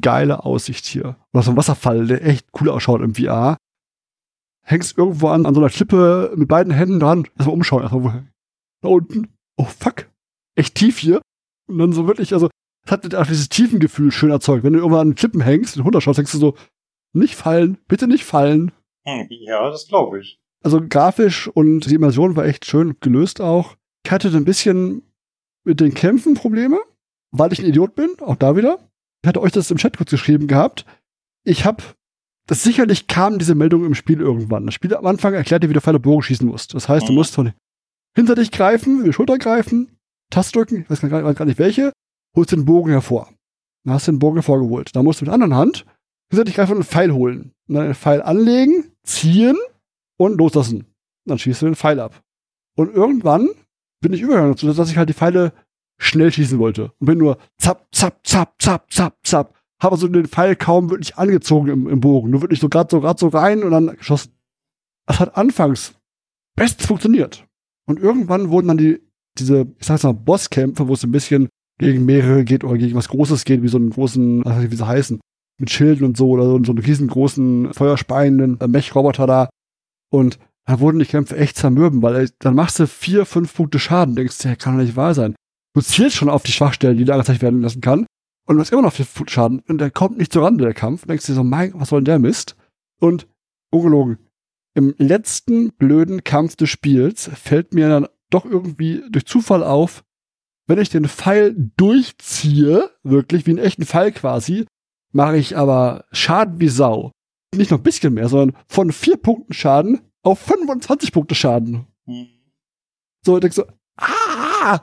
geile 0.00 0.44
Aussicht 0.44 0.86
hier. 0.86 1.16
Oder 1.34 1.42
so 1.42 1.50
ein 1.50 1.56
Wasserfall, 1.56 2.06
der 2.06 2.24
echt 2.24 2.46
cool 2.60 2.70
ausschaut 2.70 3.00
im 3.00 3.16
VR. 3.16 3.56
Hängst 4.64 4.96
irgendwo 4.96 5.26
an, 5.26 5.44
an 5.44 5.54
so 5.54 5.60
einer 5.60 5.70
Klippe 5.70 6.32
mit 6.36 6.46
beiden 6.46 6.72
Händen 6.72 7.00
dran, 7.00 7.26
erstmal 7.34 7.54
umschauen, 7.54 7.82
erstmal 7.82 8.04
wo, 8.04 8.22
da 8.82 8.88
unten. 8.90 9.36
Oh 9.56 9.64
fuck. 9.64 10.08
Echt 10.54 10.76
tief 10.76 10.98
hier. 10.98 11.20
Und 11.68 11.78
dann 11.78 11.92
so 11.92 12.06
wirklich, 12.06 12.32
also, 12.32 12.48
es 12.86 12.92
hat 12.92 13.14
auch 13.14 13.26
dieses 13.26 13.48
Tiefengefühl 13.48 14.12
schön 14.12 14.30
erzeugt. 14.30 14.64
Wenn 14.64 14.72
du 14.72 14.78
irgendwann 14.78 15.08
an 15.08 15.14
Klippen 15.14 15.40
hängst 15.40 15.76
und 15.76 15.82
runterschaust, 15.82 16.18
denkst 16.18 16.32
du 16.32 16.38
so, 16.38 16.56
nicht 17.12 17.34
fallen, 17.34 17.78
bitte 17.88 18.06
nicht 18.06 18.24
fallen. 18.24 18.72
Hm, 19.04 19.26
ja, 19.28 19.68
das 19.70 19.88
glaube 19.88 20.20
ich. 20.20 20.38
Also 20.62 20.80
grafisch 20.86 21.48
und 21.48 21.90
die 21.90 21.94
Immersion 21.94 22.36
war 22.36 22.46
echt 22.46 22.64
schön 22.64 22.96
gelöst 23.00 23.40
auch. 23.40 23.76
Ich 24.04 24.12
hatte 24.12 24.28
ein 24.28 24.44
bisschen 24.44 25.02
mit 25.64 25.80
den 25.80 25.94
Kämpfen 25.94 26.34
Probleme, 26.34 26.78
weil 27.30 27.52
ich 27.52 27.58
ein 27.58 27.66
Idiot 27.66 27.94
bin, 27.94 28.10
auch 28.20 28.36
da 28.36 28.56
wieder. 28.56 28.78
Ich 29.22 29.28
hatte 29.28 29.42
euch 29.42 29.52
das 29.52 29.70
im 29.70 29.78
Chat 29.78 29.96
kurz 29.96 30.10
geschrieben 30.10 30.46
gehabt. 30.46 30.86
Ich 31.44 31.64
habe 31.64 31.82
das 32.46 32.62
sicherlich 32.62 33.08
kam 33.08 33.38
diese 33.38 33.56
Meldung 33.56 33.84
im 33.84 33.96
Spiel 33.96 34.20
irgendwann. 34.20 34.66
Das 34.66 34.74
Spiel 34.74 34.94
am 34.94 35.06
Anfang 35.06 35.34
erklärt 35.34 35.64
dir, 35.64 35.68
wie 35.68 35.74
du 35.74 35.80
Pfeil 35.80 35.98
Bogen 35.98 36.22
schießen 36.22 36.46
musst. 36.46 36.74
Das 36.74 36.88
heißt, 36.88 37.08
du 37.08 37.12
mhm. 37.12 37.18
musst 37.18 37.34
von 37.34 37.52
hinter 38.14 38.36
dich 38.36 38.52
greifen, 38.52 38.98
über 38.98 39.08
die 39.08 39.12
Schulter 39.12 39.36
greifen, 39.36 39.98
Taste 40.30 40.52
drücken, 40.52 40.82
ich 40.82 40.90
weiß 40.90 41.00
gar, 41.00 41.34
gar 41.34 41.44
nicht 41.44 41.58
welche, 41.58 41.92
holst 42.36 42.52
den 42.52 42.64
Bogen 42.64 42.90
hervor. 42.90 43.28
Dann 43.84 43.94
hast 43.94 44.06
du 44.06 44.12
den 44.12 44.18
Bogen 44.18 44.36
hervorgeholt. 44.36 44.94
Dann 44.94 45.04
musst 45.04 45.20
du 45.20 45.24
mit 45.24 45.28
der 45.28 45.34
anderen 45.34 45.54
Hand 45.54 45.86
greifen 46.30 46.72
und 46.72 46.78
einen 46.78 46.84
Pfeil 46.84 47.12
holen. 47.12 47.52
Und 47.68 47.74
dann 47.74 47.84
den 47.86 47.94
Pfeil 47.94 48.22
anlegen, 48.22 48.92
ziehen 49.04 49.56
und 50.18 50.38
loslassen. 50.38 50.86
Dann 51.24 51.38
schießt 51.38 51.62
du 51.62 51.66
den 51.66 51.76
Pfeil 51.76 52.00
ab. 52.00 52.22
Und 52.76 52.94
irgendwann 52.94 53.48
bin 54.00 54.12
ich 54.12 54.20
übergegangen 54.20 54.52
dazu, 54.52 54.70
dass 54.72 54.90
ich 54.90 54.96
halt 54.96 55.08
die 55.08 55.14
Pfeile 55.14 55.52
schnell 55.98 56.30
schießen 56.30 56.58
wollte. 56.58 56.92
Und 56.98 57.06
bin 57.06 57.18
nur 57.18 57.38
zapp, 57.58 57.86
zapp, 57.92 58.26
zapp, 58.26 58.60
zapp, 58.60 58.92
zapp, 58.92 59.16
zapp. 59.24 59.54
Habe 59.80 59.94
also 59.94 60.08
den 60.08 60.26
Pfeil 60.26 60.56
kaum 60.56 60.90
wirklich 60.90 61.16
angezogen 61.16 61.68
im, 61.68 61.88
im 61.88 62.00
Bogen. 62.00 62.30
Nur 62.30 62.42
wirklich 62.42 62.60
so 62.60 62.68
gerade 62.68 62.88
so, 62.90 63.00
gerade 63.00 63.18
so 63.18 63.28
rein 63.28 63.62
und 63.62 63.70
dann 63.70 63.96
geschossen. 63.96 64.32
Das 65.06 65.20
hat 65.20 65.36
anfangs 65.36 65.94
bestens 66.56 66.86
funktioniert. 66.86 67.46
Und 67.86 68.00
irgendwann 68.00 68.50
wurden 68.50 68.68
dann 68.68 68.78
die, 68.78 69.00
diese, 69.38 69.66
ich 69.78 69.86
sag's 69.86 70.02
mal, 70.02 70.12
Bosskämpfe, 70.12 70.88
wo 70.88 70.94
es 70.94 71.04
ein 71.04 71.12
bisschen 71.12 71.48
gegen 71.78 72.04
mehrere 72.04 72.44
geht 72.44 72.64
oder 72.64 72.78
gegen 72.78 72.96
was 72.96 73.08
Großes 73.08 73.44
geht, 73.44 73.62
wie 73.62 73.68
so 73.68 73.78
einen 73.78 73.90
großen, 73.90 74.44
was 74.44 74.56
weiß 74.56 74.64
ich, 74.64 74.70
wie 74.70 74.76
sie 74.76 74.86
heißen, 74.86 75.20
mit 75.58 75.70
Schilden 75.70 76.06
und 76.06 76.16
so, 76.16 76.30
oder 76.30 76.44
so, 76.44 76.62
so 76.64 76.72
einen 76.72 76.78
riesengroßen, 76.78 77.72
feuerspeienden 77.72 78.60
äh, 78.60 78.68
Mech-Roboter 78.68 79.26
da. 79.26 79.48
Und 80.10 80.38
da 80.66 80.80
wurden 80.80 80.98
die 80.98 81.06
Kämpfe 81.06 81.36
echt 81.36 81.56
zermürben, 81.56 82.02
weil 82.02 82.16
ey, 82.16 82.28
dann 82.38 82.54
machst 82.54 82.78
du 82.78 82.86
vier, 82.86 83.24
fünf 83.24 83.54
Punkte 83.54 83.78
Schaden, 83.78 84.16
denkst 84.16 84.38
du, 84.38 84.48
ja, 84.48 84.56
kann 84.56 84.76
doch 84.76 84.84
nicht 84.84 84.96
wahr 84.96 85.14
sein. 85.14 85.34
Du 85.74 85.80
zielst 85.80 86.16
schon 86.16 86.28
auf 86.28 86.42
die 86.42 86.52
Schwachstellen, 86.52 86.96
die 86.96 87.04
da 87.04 87.14
angezeigt 87.14 87.42
werden 87.42 87.62
lassen 87.62 87.80
kann, 87.80 88.06
und 88.46 88.56
du 88.56 88.60
hast 88.60 88.72
immer 88.72 88.82
noch 88.82 88.92
vier 88.92 89.06
Punkte 89.06 89.32
Schaden, 89.32 89.60
und 89.68 89.78
der 89.78 89.90
kommt 89.90 90.18
nicht 90.18 90.32
zur 90.32 90.44
Rande, 90.44 90.64
der 90.64 90.74
Kampf, 90.74 91.02
und 91.02 91.10
denkst 91.10 91.26
dir 91.26 91.34
so, 91.34 91.44
mein, 91.44 91.72
was 91.74 91.90
soll 91.90 92.00
denn 92.00 92.06
der 92.06 92.18
Mist? 92.18 92.56
Und, 92.98 93.28
ungelogen, 93.70 94.18
im 94.74 94.94
letzten 94.98 95.72
blöden 95.72 96.24
Kampf 96.24 96.56
des 96.56 96.68
Spiels 96.68 97.30
fällt 97.34 97.72
mir 97.72 97.88
dann 97.88 98.06
doch 98.30 98.44
irgendwie 98.44 99.02
durch 99.10 99.26
Zufall 99.26 99.62
auf, 99.62 100.04
wenn 100.66 100.78
ich 100.78 100.88
den 100.88 101.08
Pfeil 101.08 101.54
durchziehe, 101.76 102.90
wirklich 103.02 103.46
wie 103.46 103.50
einen 103.50 103.58
echten 103.58 103.86
Pfeil 103.86 104.12
quasi, 104.12 104.66
mache 105.12 105.36
ich 105.36 105.56
aber 105.56 106.04
Schaden 106.12 106.60
wie 106.60 106.68
Sau. 106.68 107.12
Nicht 107.54 107.70
noch 107.70 107.78
ein 107.78 107.84
bisschen 107.84 108.14
mehr, 108.14 108.28
sondern 108.28 108.56
von 108.68 108.92
vier 108.92 109.16
Punkten 109.16 109.52
Schaden 109.52 110.00
auf 110.22 110.40
25 110.40 111.12
Punkte 111.12 111.34
Schaden. 111.34 111.86
Mhm. 112.06 112.28
So, 113.24 113.36
ich 113.36 113.40
denk 113.40 113.54
so, 113.54 113.64
ah! 113.96 114.80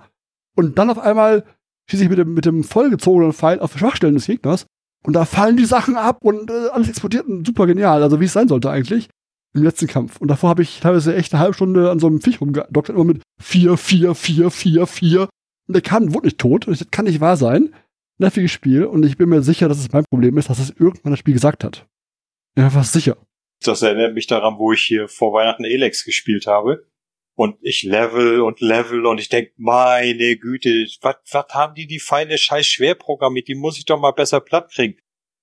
Und 0.56 0.78
dann 0.78 0.90
auf 0.90 1.00
einmal 1.00 1.44
schieße 1.90 2.04
ich 2.04 2.10
mit 2.10 2.18
dem, 2.18 2.34
mit 2.34 2.46
dem 2.46 2.64
vollgezogenen 2.64 3.34
Pfeil 3.34 3.60
auf 3.60 3.78
Schwachstellen 3.78 4.16
des 4.16 4.28
Gegners 4.28 4.66
und 5.06 5.14
da 5.14 5.26
fallen 5.26 5.58
die 5.58 5.66
Sachen 5.66 5.98
ab 5.98 6.20
und 6.22 6.50
äh, 6.50 6.70
alles 6.72 6.90
explodiert 6.90 7.28
und 7.28 7.46
super 7.46 7.68
genial, 7.68 8.02
also 8.02 8.20
wie 8.20 8.26
es 8.26 8.34
sein 8.34 8.48
sollte 8.48 8.70
eigentlich 8.70 9.10
im 9.54 9.64
letzten 9.64 9.88
Kampf. 9.88 10.20
Und 10.20 10.30
davor 10.30 10.50
habe 10.50 10.64
ich 10.64 10.80
teilweise 10.80 11.16
echt 11.16 11.34
eine 11.34 11.42
halbe 11.42 11.54
Stunde 11.54 11.92
an 11.92 12.00
so 12.00 12.08
einem 12.08 12.22
Viech 12.22 12.42
rumgedockt, 12.42 12.90
immer 12.90 13.04
mit 13.04 13.22
4, 13.42 13.78
4, 13.78 14.16
4, 14.16 14.50
4, 14.50 14.88
4. 14.88 15.30
Und 15.68 15.74
der 15.74 15.82
kann, 15.82 16.14
wurde 16.14 16.28
nicht 16.28 16.40
tot. 16.40 16.68
Und 16.68 16.80
das 16.80 16.90
kann 16.92 17.06
nicht 17.06 17.22
wahr 17.22 17.38
sein. 17.38 17.74
Nerviges 18.18 18.52
Spiel. 18.52 18.86
Und 18.86 19.06
ich 19.06 19.18
bin 19.18 19.30
mir 19.30 19.42
sicher, 19.42 19.68
dass 19.68 19.80
es 19.80 19.92
mein 19.92 20.06
Problem 20.06 20.38
ist, 20.38 20.50
dass 20.50 20.60
es 20.60 20.72
irgendwann 20.72 21.14
das 21.14 21.20
Spiel 21.20 21.34
gesagt 21.34 21.64
hat. 21.64 21.88
Bin 22.56 22.66
einfach 22.66 22.84
sicher. 22.84 23.18
Das 23.64 23.82
erinnert 23.82 24.14
mich 24.14 24.28
daran, 24.28 24.58
wo 24.58 24.74
ich 24.74 24.82
hier 24.82 25.08
vor 25.08 25.34
Weihnachten 25.34 25.64
Elex 25.64 26.04
gespielt 26.04 26.48
habe. 26.48 26.88
Und 27.36 27.58
ich 27.62 27.82
level 27.82 28.42
und 28.42 28.60
level 28.62 29.08
und 29.08 29.20
ich 29.20 29.30
denk, 29.30 29.54
meine 29.58 30.38
Güte, 30.38 30.86
was 31.02 31.16
haben 31.50 31.74
die 31.74 31.88
die 31.88 32.00
feine 32.00 32.38
Scheiß 32.38 32.68
schwer 32.68 32.94
programmiert? 32.94 33.48
Die 33.48 33.56
muss 33.56 33.78
ich 33.78 33.86
doch 33.86 34.00
mal 34.00 34.12
besser 34.12 34.40
platt 34.40 34.72
kriegen. 34.72 35.00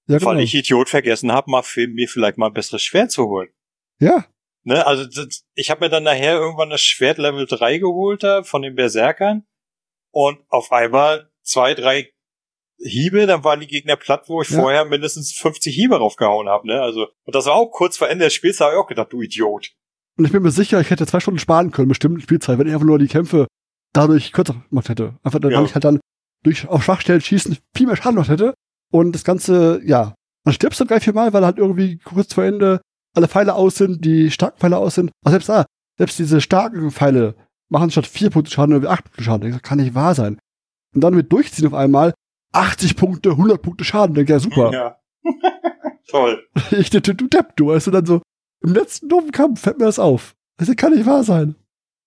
Ja, 0.07 0.19
genau. 0.19 0.31
Weil 0.31 0.41
ich 0.41 0.55
Idiot 0.55 0.89
vergessen 0.89 1.33
habe, 1.33 1.51
mal 1.51 1.63
für 1.63 1.89
mir 1.89 2.09
vielleicht 2.09 2.39
mal 2.39 2.47
ein 2.47 2.53
besseres 2.53 2.83
Schwert 2.83 3.11
zu 3.11 3.27
holen. 3.27 3.49
Ja. 3.99 4.25
Ne, 4.63 4.87
also 4.87 5.05
das, 5.05 5.45
ich 5.55 5.71
habe 5.71 5.85
mir 5.85 5.89
dann 5.89 6.05
nachher 6.05 6.35
irgendwann 6.35 6.71
das 6.71 6.83
Schwert 6.83 7.19
Level 7.19 7.47
3 7.47 7.79
geholt 7.79 8.23
da 8.23 8.43
von 8.43 8.63
den 8.63 8.77
Berserkern 8.77 9.45
und 10.13 10.39
auf 10.49 10.73
einmal 10.73 11.31
zwei, 11.43 11.75
drei 11.75 12.11
Hiebe, 12.83 13.27
dann 13.27 13.45
waren 13.45 13.61
die 13.61 13.67
Gegner 13.67 13.97
platt, 13.97 14.25
wo 14.29 14.41
ich 14.41 14.51
ja. 14.51 14.61
vorher 14.61 14.85
mindestens 14.85 15.33
50 15.33 15.75
Hiebe 15.75 15.97
raufgehauen 15.99 16.49
habe. 16.49 16.67
Ne? 16.67 16.81
Also, 16.81 17.09
und 17.25 17.35
das 17.35 17.47
war 17.47 17.55
auch 17.55 17.71
kurz 17.71 17.99
vor 17.99 18.09
Ende 18.09 18.25
des 18.25 18.35
Spiels, 18.35 18.57
da 18.57 18.67
habe 18.67 18.75
ich 18.75 18.81
auch 18.81 18.87
gedacht, 18.87 19.13
du 19.13 19.21
Idiot. 19.21 19.73
Und 20.17 20.25
ich 20.25 20.33
bin 20.33 20.43
mir 20.43 20.51
sicher, 20.51 20.81
ich 20.81 20.91
hätte 20.91 21.07
zwei 21.07 21.21
Stunden 21.21 21.39
sparen 21.39 21.71
können, 21.71 21.89
bestimmt 21.89 22.23
Spielzeit, 22.23 22.59
wenn 22.59 22.67
ich 22.67 22.73
einfach 22.73 22.87
nur 22.87 22.99
die 22.99 23.09
Kämpfe 23.09 23.47
dadurch 23.93 24.33
kürzer 24.33 24.63
gemacht 24.69 24.89
hätte. 24.89 25.19
Einfach, 25.23 25.41
dann 25.41 25.53
ja. 25.53 25.63
ich 25.63 25.75
halt 25.75 25.85
dann 25.85 26.01
durch 26.43 26.69
auf 26.69 26.83
Schwachstellen 26.83 27.21
schießen 27.21 27.59
viel 27.77 27.87
mehr 27.87 27.97
Schaden 27.97 28.17
noch 28.17 28.29
hätte. 28.29 28.55
Und 28.91 29.13
das 29.13 29.25
Ganze, 29.25 29.81
ja, 29.85 30.15
dann 30.45 30.55
stirbst 30.55 30.81
du 30.81 30.85
drei, 30.85 31.01
vier 31.01 31.13
Mal, 31.13 31.33
weil 31.33 31.45
halt 31.45 31.59
irgendwie 31.59 31.99
kurz 31.99 32.33
vor 32.33 32.45
Ende 32.45 32.81
alle 33.15 33.29
Pfeile 33.29 33.55
aus 33.55 33.77
sind, 33.77 34.05
die 34.05 34.31
starken 34.31 34.59
Pfeile 34.59 34.79
aus 34.79 34.95
sind. 34.95 35.11
Aber 35.23 35.33
selbst 35.33 35.49
da, 35.49 35.67
selbst 35.99 36.19
diese 36.19 36.41
starken 36.41 36.91
Pfeile 36.91 37.35
machen 37.71 37.91
statt 37.91 38.07
vier 38.07 38.31
Punkte 38.31 38.51
Schaden 38.51 38.75
oder 38.75 38.91
acht 38.91 39.05
Punkte 39.05 39.23
Schaden. 39.23 39.51
Das 39.51 39.63
kann 39.63 39.79
nicht 39.79 39.95
wahr 39.95 40.15
sein. 40.15 40.39
Und 40.95 41.03
dann 41.03 41.15
mit 41.15 41.33
Durchziehen 41.33 41.67
auf 41.67 41.75
einmal 41.75 42.15
80 42.53 42.97
Punkte, 42.97 43.31
100 43.31 43.63
Punkte 43.63 43.85
Schaden. 43.85 44.15
Denke 44.15 44.33
ja, 44.33 44.39
super. 44.39 44.73
Ja. 44.73 44.97
Toll. 46.09 46.45
Ich, 46.73 46.91
du, 46.91 47.01
du 47.01 47.27
Depp, 47.29 47.57
du, 47.57 47.69
weißt 47.69 47.87
du, 47.87 47.91
dann 47.93 48.07
so, 48.07 48.21
im 48.63 48.75
letzten 48.75 49.09
doofen 49.09 49.31
Kampf 49.31 49.61
fällt 49.61 49.79
mir 49.79 49.85
das 49.85 49.99
auf. 49.99 50.35
Das 50.57 50.75
kann 50.77 50.93
nicht 50.93 51.07
wahr 51.07 51.25
sein. 51.25 51.55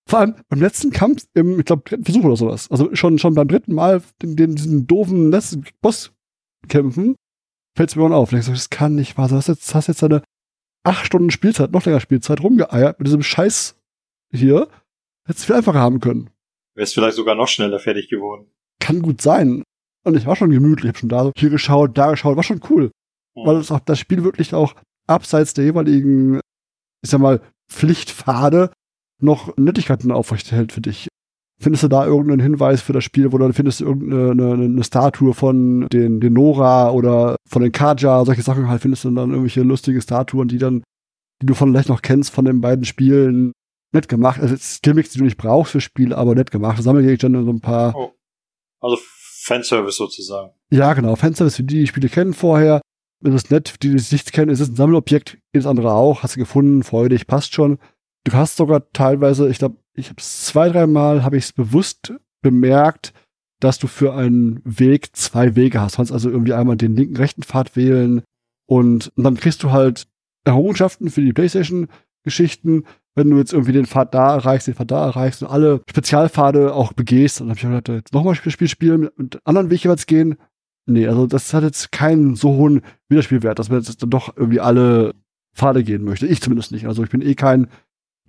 Vor 0.07 0.19
allem 0.19 0.35
beim 0.49 0.59
letzten 0.59 0.91
Kampf, 0.91 1.25
im, 1.33 1.59
ich 1.59 1.65
glaube, 1.65 1.83
dritten 1.85 2.03
Versuch 2.03 2.25
oder 2.25 2.35
sowas. 2.35 2.69
Also 2.69 2.93
schon, 2.93 3.17
schon 3.17 3.33
beim 3.33 3.47
dritten 3.47 3.73
Mal 3.73 4.01
den, 4.21 4.35
den, 4.35 4.55
diesen 4.55 4.85
doofen 4.85 5.31
letzten 5.31 5.63
Boss 5.81 6.11
kämpfen, 6.67 7.15
fällt 7.75 7.89
es 7.89 7.95
mir 7.95 8.03
dann 8.03 8.13
auf. 8.13 8.33
Ich 8.33 8.45
so, 8.45 8.51
das 8.51 8.69
kann 8.69 8.95
nicht 8.95 9.17
wahr 9.17 9.29
sein. 9.29 9.37
Du 9.37 9.39
hast 9.39 9.47
jetzt, 9.47 9.73
hast 9.73 9.87
jetzt 9.87 10.03
eine 10.03 10.21
acht 10.83 11.05
Stunden 11.05 11.31
Spielzeit, 11.31 11.71
noch 11.71 11.85
länger 11.85 12.01
Spielzeit 12.01 12.41
rumgeeiert 12.41 12.99
mit 12.99 13.07
diesem 13.07 13.23
Scheiß 13.23 13.79
hier. 14.31 14.67
Hätte 15.25 15.37
es 15.37 15.45
viel 15.45 15.55
einfacher 15.55 15.79
haben 15.79 15.99
können. 15.99 16.29
Wärst 16.75 16.93
vielleicht 16.93 17.15
sogar 17.15 17.35
noch 17.35 17.47
schneller 17.47 17.79
fertig 17.79 18.09
geworden. 18.09 18.51
Kann 18.79 19.01
gut 19.01 19.21
sein. 19.21 19.63
Und 20.03 20.17
ich 20.17 20.25
war 20.25 20.35
schon 20.35 20.49
gemütlich, 20.49 20.89
hab 20.89 20.97
schon 20.97 21.09
da 21.09 21.31
hier 21.37 21.49
geschaut, 21.49 21.97
da 21.97 22.11
geschaut, 22.11 22.35
war 22.35 22.43
schon 22.43 22.61
cool. 22.69 22.91
Mhm. 23.35 23.45
Weil 23.45 23.55
das, 23.55 23.71
auch, 23.71 23.79
das 23.79 23.99
Spiel 23.99 24.23
wirklich 24.23 24.53
auch 24.53 24.75
abseits 25.07 25.53
der 25.53 25.65
jeweiligen, 25.65 26.41
ich 27.01 27.09
sag 27.09 27.21
mal, 27.21 27.41
Pflichtpfade 27.69 28.71
noch 29.21 29.55
Nettigkeiten 29.57 30.11
aufrechterhält 30.11 30.71
für 30.71 30.81
dich. 30.81 31.07
Findest 31.59 31.83
du 31.83 31.87
da 31.87 32.05
irgendeinen 32.05 32.41
Hinweis 32.41 32.81
für 32.81 32.91
das 32.91 33.05
Spiel, 33.05 33.31
wo 33.31 33.37
du 33.37 33.53
findest 33.53 33.79
du 33.79 33.85
irgendeine 33.85 34.31
eine, 34.31 34.65
eine 34.65 34.83
Statue 34.83 35.33
von 35.33 35.87
den, 35.87 36.19
den 36.19 36.33
Nora 36.33 36.91
oder 36.91 37.37
von 37.47 37.61
den 37.61 37.71
Kaja, 37.71 38.25
solche 38.25 38.41
Sachen 38.41 38.67
halt, 38.67 38.81
findest 38.81 39.05
du 39.05 39.11
dann 39.11 39.29
irgendwelche 39.29 39.61
lustige 39.61 40.01
Statuen, 40.01 40.49
die 40.49 40.57
dann, 40.57 40.83
die 41.41 41.45
du 41.45 41.53
vielleicht 41.53 41.87
noch 41.87 42.01
kennst 42.01 42.31
von 42.31 42.43
den 42.43 42.59
beiden 42.59 42.83
Spielen. 42.83 43.53
Nett 43.93 44.09
gemacht. 44.09 44.41
Also 44.41 44.55
Skillmix, 44.57 45.11
die 45.11 45.19
du 45.19 45.25
nicht 45.25 45.37
brauchst 45.37 45.71
für 45.71 45.81
Spiele, 45.81 46.17
aber 46.17 46.35
nett 46.35 46.51
gemacht. 46.51 46.81
Sammelgegenstände 46.81 47.43
so 47.43 47.51
ein 47.51 47.61
paar. 47.61 47.95
Oh. 47.95 48.11
Also 48.79 48.97
Fanservice 49.43 49.97
sozusagen. 49.97 50.51
Ja, 50.71 50.93
genau. 50.93 51.15
Fanservice 51.15 51.57
für 51.57 51.63
die, 51.63 51.81
die 51.81 51.87
Spiele 51.87 52.09
kennen 52.09 52.33
vorher. 52.33 52.81
Es 53.23 53.33
ist 53.33 53.51
nett, 53.51 53.69
für 53.69 53.77
die, 53.77 53.89
die 53.89 53.95
es 53.95 54.11
nicht 54.11 54.33
kennen. 54.33 54.51
Es 54.51 54.59
ist 54.59 54.69
ein 54.69 54.75
Sammelobjekt, 54.75 55.37
jedes 55.53 55.65
andere 55.65 55.93
auch. 55.93 56.23
Hast 56.23 56.35
du 56.35 56.39
gefunden, 56.39 56.83
freudig, 56.83 57.27
passt 57.27 57.53
schon. 57.53 57.79
Du 58.25 58.33
hast 58.33 58.57
sogar 58.57 58.91
teilweise, 58.91 59.49
ich 59.49 59.59
glaube, 59.59 59.77
ich 59.95 60.09
habe 60.09 60.19
es 60.19 60.45
zwei, 60.45 60.69
dreimal 60.69 61.23
habe 61.23 61.37
ich 61.37 61.45
es 61.45 61.53
bewusst 61.53 62.13
bemerkt, 62.41 63.13
dass 63.59 63.79
du 63.79 63.87
für 63.87 64.13
einen 64.13 64.61
Weg 64.65 65.15
zwei 65.15 65.55
Wege 65.55 65.79
hast. 65.79 65.93
Du 65.93 65.97
kannst 65.97 66.11
also 66.11 66.29
irgendwie 66.29 66.53
einmal 66.53 66.75
den 66.75 66.95
linken, 66.95 67.15
rechten 67.15 67.43
Pfad 67.43 67.75
wählen 67.75 68.23
und, 68.65 69.11
und 69.15 69.23
dann 69.23 69.37
kriegst 69.37 69.63
du 69.63 69.71
halt 69.71 70.07
Errungenschaften 70.45 71.09
für 71.09 71.21
die 71.21 71.33
Playstation-Geschichten, 71.33 72.85
wenn 73.15 73.29
du 73.29 73.37
jetzt 73.37 73.53
irgendwie 73.53 73.73
den 73.73 73.85
Pfad 73.85 74.13
da 74.13 74.35
erreichst, 74.35 74.67
den 74.67 74.75
Pfad 74.75 74.91
da 74.91 75.05
erreichst 75.05 75.43
und 75.43 75.49
alle 75.49 75.81
Spezialpfade 75.89 76.73
auch 76.73 76.93
begehst. 76.93 77.41
Und 77.41 77.47
dann 77.47 77.57
habe 77.57 77.59
ich 77.59 77.83
gedacht, 77.83 77.99
jetzt 77.99 78.13
nochmal 78.13 78.33
ein 78.33 78.51
Spiel 78.51 78.67
spielen, 78.67 79.09
mit 79.17 79.39
anderen 79.45 79.69
Weg 79.69 79.83
jeweils 79.83 80.05
gehen. 80.05 80.37
Nee, 80.85 81.07
also 81.07 81.27
das 81.27 81.53
hat 81.53 81.63
jetzt 81.63 81.91
keinen 81.91 82.35
so 82.35 82.55
hohen 82.55 82.81
Wiederspielwert, 83.09 83.57
dass 83.59 83.69
man 83.69 83.79
jetzt 83.79 84.01
dann 84.01 84.09
doch 84.09 84.35
irgendwie 84.35 84.59
alle 84.59 85.13
Pfade 85.55 85.83
gehen 85.83 86.03
möchte. 86.03 86.27
Ich 86.27 86.41
zumindest 86.41 86.71
nicht. 86.71 86.87
Also 86.87 87.03
ich 87.03 87.09
bin 87.09 87.21
eh 87.21 87.35
kein 87.35 87.67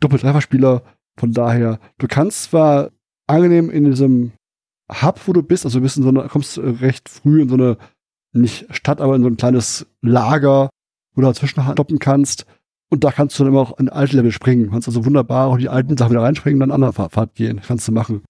Doppel-Dreifach-Spieler 0.01 0.83
Von 1.17 1.33
daher, 1.33 1.79
du 1.99 2.07
kannst 2.07 2.45
zwar 2.45 2.91
angenehm 3.27 3.71
in 3.71 3.85
diesem 3.85 4.33
Hub, 4.91 5.21
wo 5.27 5.33
du 5.33 5.43
bist, 5.43 5.65
also 5.65 5.79
du 5.79 5.83
bist 5.83 5.97
in 5.97 6.03
so 6.03 6.11
eine, 6.11 6.29
kommst 6.29 6.59
recht 6.59 7.09
früh 7.09 7.41
in 7.41 7.49
so 7.49 7.55
eine, 7.55 7.79
nicht 8.33 8.67
Stadt, 8.75 9.01
aber 9.01 9.17
in 9.17 9.23
so 9.23 9.29
ein 9.29 9.37
kleines 9.37 9.87
Lager, 10.03 10.69
wo 11.15 11.21
du 11.21 11.27
dazwischen 11.27 11.63
stoppen 11.63 11.99
kannst. 11.99 12.47
Und 12.95 13.03
da 13.03 13.11
kannst 13.11 13.37
du 13.37 13.43
dann 13.43 13.53
immer 13.53 13.61
auch 13.61 13.77
in 13.81 13.89
alte 13.89 14.15
Level 14.15 14.31
springen. 14.31 14.67
Du 14.67 14.71
kannst 14.71 14.87
also 14.87 15.05
wunderbar 15.05 15.49
auch 15.49 15.59
die 15.59 15.69
alten 15.69 15.97
Sachen 15.97 16.13
wieder 16.13 16.23
reinspringen 16.23 16.63
und 16.63 16.69
dann 16.69 16.71
andere 16.85 17.11
Fahrt 17.11 17.35
gehen. 17.35 17.61
Kannst 17.61 17.89
du 17.89 17.93
machen. 17.93 18.23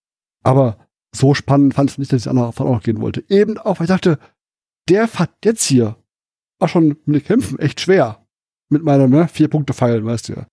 Aber 0.43 0.79
so 1.15 1.35
spannend 1.35 1.75
fand 1.75 1.91
ich 1.91 1.99
nicht, 1.99 2.11
dass 2.11 2.23
ich 2.23 2.31
andere 2.31 2.51
Fahrt 2.55 2.71
auch 2.71 2.83
gehen 2.83 3.03
wollte. 3.03 3.23
Eben 3.29 3.59
auch, 3.59 3.79
weil 3.79 3.85
ich 3.85 3.91
dachte, 3.91 4.19
der 4.89 5.07
Fahrt 5.07 5.33
jetzt 5.45 5.65
hier 5.67 5.97
war 6.59 6.69
schon 6.69 6.97
mit 7.05 7.21
den 7.21 7.25
Kämpfen 7.25 7.59
echt 7.59 7.79
schwer. 7.79 8.27
Mit 8.71 8.83
meiner, 8.83 9.07
ne, 9.07 9.29
vier 9.29 9.49
Punkte 9.49 9.75
feilen, 9.75 10.07
weißt 10.07 10.31
du 10.31 10.33
ja. 10.33 10.47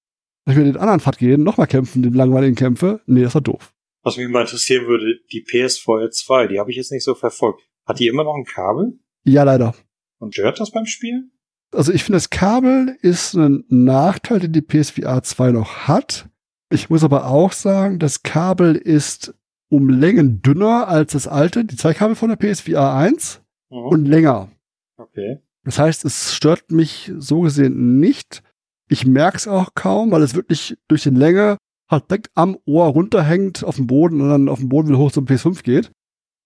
Wenn 0.44 0.52
ich 0.52 0.58
mir 0.58 0.66
den 0.66 0.76
anderen 0.76 1.00
Pfad 1.00 1.20
gehen, 1.20 1.42
nochmal 1.42 1.68
kämpfen, 1.68 2.04
den 2.04 2.14
langweiligen 2.14 2.58
Kämpfe, 2.58 3.00
nee, 3.06 3.22
das 3.22 3.34
war 3.34 3.42
doof. 3.42 3.74
Was 4.04 4.18
mich 4.18 4.28
mal 4.28 4.42
interessieren 4.42 4.88
würde, 4.88 5.22
die 5.32 5.42
PSVR 5.42 6.12
2, 6.12 6.48
die 6.48 6.60
habe 6.60 6.70
ich 6.70 6.76
jetzt 6.76 6.92
nicht 6.92 7.06
so 7.06 7.16
verfolgt. 7.16 7.62
Hat 7.88 8.00
die 8.00 8.08
immer 8.08 8.26
noch 8.26 8.36
ein 8.36 8.44
Kabel? 8.44 9.00
Ja, 9.24 9.44
leider. 9.44 9.74
Und 10.20 10.34
stört 10.34 10.60
das 10.60 10.72
beim 10.72 10.86
Spielen? 10.86 11.32
Also 11.74 11.94
ich 11.94 12.04
finde, 12.04 12.18
das 12.18 12.30
Kabel 12.30 12.98
ist 13.02 13.34
ein 13.34 13.64
Nachteil, 13.70 14.40
den 14.40 14.52
die 14.52 14.62
PSVR 14.62 15.24
2 15.24 15.52
noch 15.52 15.88
hat. 15.88 16.28
Ich 16.70 16.90
muss 16.90 17.04
aber 17.04 17.28
auch 17.28 17.52
sagen, 17.54 18.00
das 18.00 18.24
Kabel 18.24 18.76
ist 18.76 19.34
um 19.70 19.90
Längen 19.90 20.42
dünner 20.42 20.88
als 20.90 21.14
das 21.14 21.28
alte, 21.28 21.64
die 21.64 21.78
zwei 21.78 21.94
Kabel 21.94 22.16
von 22.16 22.30
der 22.30 22.36
PSVR 22.36 22.94
1 22.94 23.42
mhm. 23.70 23.78
und 23.78 24.06
länger. 24.06 24.50
Okay. 24.98 25.40
Das 25.64 25.80
heißt, 25.80 26.06
es 26.06 26.34
stört 26.34 26.72
mich 26.72 27.12
so 27.18 27.42
gesehen 27.42 28.00
nicht. 28.00 28.44
Ich 28.90 29.06
merke 29.06 29.38
es 29.38 29.48
auch 29.48 29.70
kaum, 29.74 30.12
weil 30.12 30.24
es 30.24 30.36
wirklich 30.36 30.78
durch 30.88 31.04
die 31.04 31.10
Länge 31.10 31.58
halt 31.90 32.10
direkt 32.10 32.32
am 32.36 32.58
Ohr 32.66 32.88
runterhängt 32.88 33.64
auf 33.64 33.78
dem 33.78 33.88
Boden 33.88 34.22
und 34.22 34.30
dann 34.30 34.50
auf 34.50 34.60
dem 34.60 34.70
Boden 34.70 34.90
wieder 34.90 34.98
hoch 34.98 35.12
zum 35.12 35.26
PS5 35.26 35.64
geht. 35.64 35.92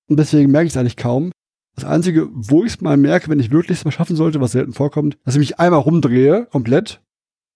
Und 0.08 0.18
deswegen 0.20 0.52
merke 0.52 0.68
ich 0.68 0.74
es 0.74 0.78
eigentlich 0.78 0.98
kaum. 0.98 1.32
Das 1.76 1.86
Einzige, 1.86 2.30
wo 2.32 2.64
ich 2.64 2.74
es 2.74 2.82
mal 2.82 2.98
merke, 2.98 3.30
wenn 3.30 3.40
ich 3.40 3.52
wirklich 3.52 3.80
es 3.80 3.86
mal 3.86 3.92
schaffen 3.92 4.16
sollte, 4.16 4.40
was 4.40 4.54
selten 4.54 4.74
vorkommt, 4.74 5.18
dass 5.26 5.36
ich 5.36 5.40
mich 5.40 5.60
einmal 5.60 5.82
rumdrehe, 5.82 6.48
komplett, 6.52 7.02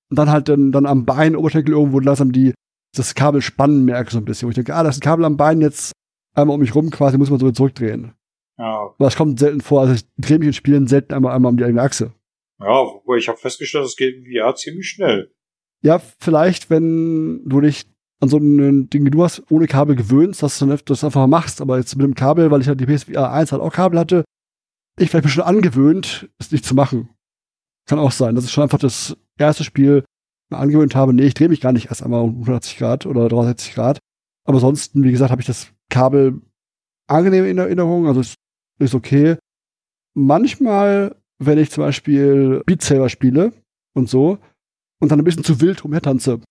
und 0.10 0.18
dann 0.18 0.30
halt 0.30 0.50
dann, 0.50 0.72
dann 0.72 0.86
am 0.86 1.06
Bein, 1.06 1.36
Oberschenkel 1.36 1.74
irgendwo 1.74 2.00
langsam 2.00 2.32
die, 2.32 2.54
das 2.96 3.16
Kabel 3.16 3.42
spannen 3.42 3.86
merke 3.86 4.12
so 4.12 4.18
ein 4.18 4.26
bisschen. 4.26 4.48
Wo 4.48 4.50
ich 4.50 4.56
denke, 4.56 4.76
ah, 4.76 4.84
das 4.84 4.96
ist 4.96 5.02
ein 5.02 5.06
Kabel 5.06 5.26
am 5.26 5.38
Bein 5.38 5.62
jetzt 5.62 5.94
einmal 6.34 6.56
um 6.56 6.62
mich 6.62 6.76
rum 6.76 6.90
quasi, 6.90 7.18
muss 7.18 7.30
man 7.30 7.40
so 7.40 7.52
zurückdrehen. 7.52 8.14
Ja. 8.58 8.66
Aber 8.66 8.96
das 9.00 9.16
kommt 9.16 9.40
selten 9.40 9.62
vor. 9.62 9.82
Also 9.82 9.94
ich 9.94 10.04
drehe 10.18 10.40
mich 10.40 10.48
in 10.48 10.54
Spielen 10.54 10.88
selten 10.88 11.14
einmal, 11.14 11.34
einmal 11.36 11.52
um 11.52 11.58
die 11.58 11.64
eigene 11.64 11.82
Achse. 11.82 12.14
Ja, 12.60 12.68
wobei 12.68 13.18
ich 13.18 13.30
habe 13.30 13.38
festgestellt, 13.38 13.86
es 13.86 13.96
geht 13.96 14.16
in 14.16 14.26
VR 14.26 14.56
ziemlich 14.56 14.90
schnell. 14.90 15.32
Ja, 15.82 16.00
vielleicht, 16.20 16.70
wenn 16.70 17.44
du 17.46 17.62
dich 17.62 17.86
an 18.22 18.30
so 18.30 18.38
ein 18.38 18.90
Ding, 18.90 19.10
du 19.10 19.24
hast, 19.24 19.44
ohne 19.50 19.68
Kabel 19.68 19.96
gewöhnst, 19.96 20.44
dass 20.44 20.60
du 20.60 20.78
das 20.86 21.04
einfach 21.04 21.28
machst. 21.28 21.62
Aber 21.62 21.78
jetzt 21.78 21.96
mit 21.96 22.06
dem 22.06 22.16
Kabel, 22.16 22.52
weil 22.52 22.62
ich 22.62 22.68
halt 22.68 22.80
die 22.80 22.86
PSVR 22.86 23.32
1 23.32 23.52
halt 23.52 23.62
auch 23.62 23.72
Kabel 23.72 24.00
hatte, 24.00 24.26
ich 25.00 25.10
vielleicht 25.10 25.24
bin 25.24 25.32
schon 25.32 25.44
angewöhnt, 25.44 26.30
es 26.38 26.52
nicht 26.52 26.66
zu 26.66 26.76
machen. 26.76 27.10
Kann 27.88 28.00
auch 28.00 28.12
sein. 28.12 28.36
Das 28.36 28.44
ist 28.44 28.52
schon 28.52 28.64
einfach 28.64 28.80
das 28.80 29.18
erste 29.38 29.64
Spiel, 29.64 30.04
mir 30.52 30.58
angewöhnt 30.58 30.96
habe, 30.96 31.14
nee, 31.14 31.24
ich 31.24 31.34
drehe 31.34 31.50
mich 31.50 31.62
gar 31.62 31.72
nicht 31.72 31.88
erst 31.88 32.04
einmal 32.04 32.22
um 32.22 32.32
180 32.32 32.78
Grad 32.78 33.06
oder 33.06 33.30
360 33.30 33.76
Grad. 33.76 34.00
Aber 34.46 34.58
ansonsten, 34.58 35.04
wie 35.04 35.12
gesagt, 35.12 35.32
habe 35.32 35.42
ich 35.42 35.48
das 35.48 35.72
Kabel 35.90 36.42
angenehm 37.08 37.46
in 37.46 37.58
Erinnerung. 37.58 38.08
Also 38.08 38.20
es 38.20 38.36
ist 38.80 38.96
okay. 38.96 39.38
Manchmal, 40.16 41.16
wenn 41.38 41.58
ich 41.58 41.72
zum 41.72 41.84
Beispiel 41.84 42.62
Beat 42.66 42.82
Saber 42.82 43.10
spiele 43.10 43.54
und 43.94 44.10
so 44.10 44.40
und 45.00 45.12
dann 45.12 45.20
ein 45.20 45.24
bisschen 45.24 45.44
zu 45.44 45.62
wild 45.62 45.86
umhertanze, 45.86 46.42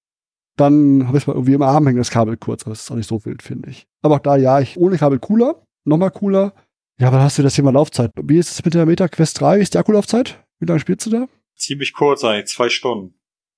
dann 0.61 1.07
habe 1.07 1.19
ich 1.19 1.27
mal 1.27 1.35
irgendwie 1.35 1.55
im 1.55 1.63
Arm 1.63 1.87
hängen 1.87 1.99
das 1.99 2.11
Kabel 2.11 2.37
kurz. 2.37 2.63
Aber 2.63 2.71
das 2.71 2.83
ist 2.83 2.91
auch 2.91 2.97
nicht 2.97 3.09
so 3.09 3.25
wild, 3.25 3.43
finde 3.43 3.71
ich. 3.71 3.87
Aber 4.03 4.17
auch 4.17 4.21
da, 4.21 4.37
ja, 4.37 4.61
ich 4.61 4.77
ohne 4.77 4.99
Kabel 4.99 5.19
cooler, 5.19 5.67
nochmal 5.85 6.11
cooler. 6.11 6.55
Ja, 6.99 7.09
aber 7.09 7.19
dann 7.19 7.27
hast 7.27 7.39
du 7.39 7.43
das 7.43 7.55
Thema 7.55 7.71
Laufzeit. 7.71 8.11
Wie 8.23 8.39
ist 8.39 8.51
es 8.51 8.65
mit 8.65 8.75
der 8.75 8.87
Meta 8.87 9.09
Quest 9.09 9.41
3? 9.41 9.59
Wie 9.59 9.63
ist 9.63 9.75
die 9.75 9.79
Akkulaufzeit? 9.79 10.45
Wie 10.59 10.67
lange 10.67 10.81
spielst 10.81 11.07
du 11.07 11.11
da? 11.11 11.29
Ziemlich 11.57 11.93
kurz 11.93 12.25
eigentlich, 12.25 12.47
zwei 12.47 12.69
Stunden. 12.69 13.15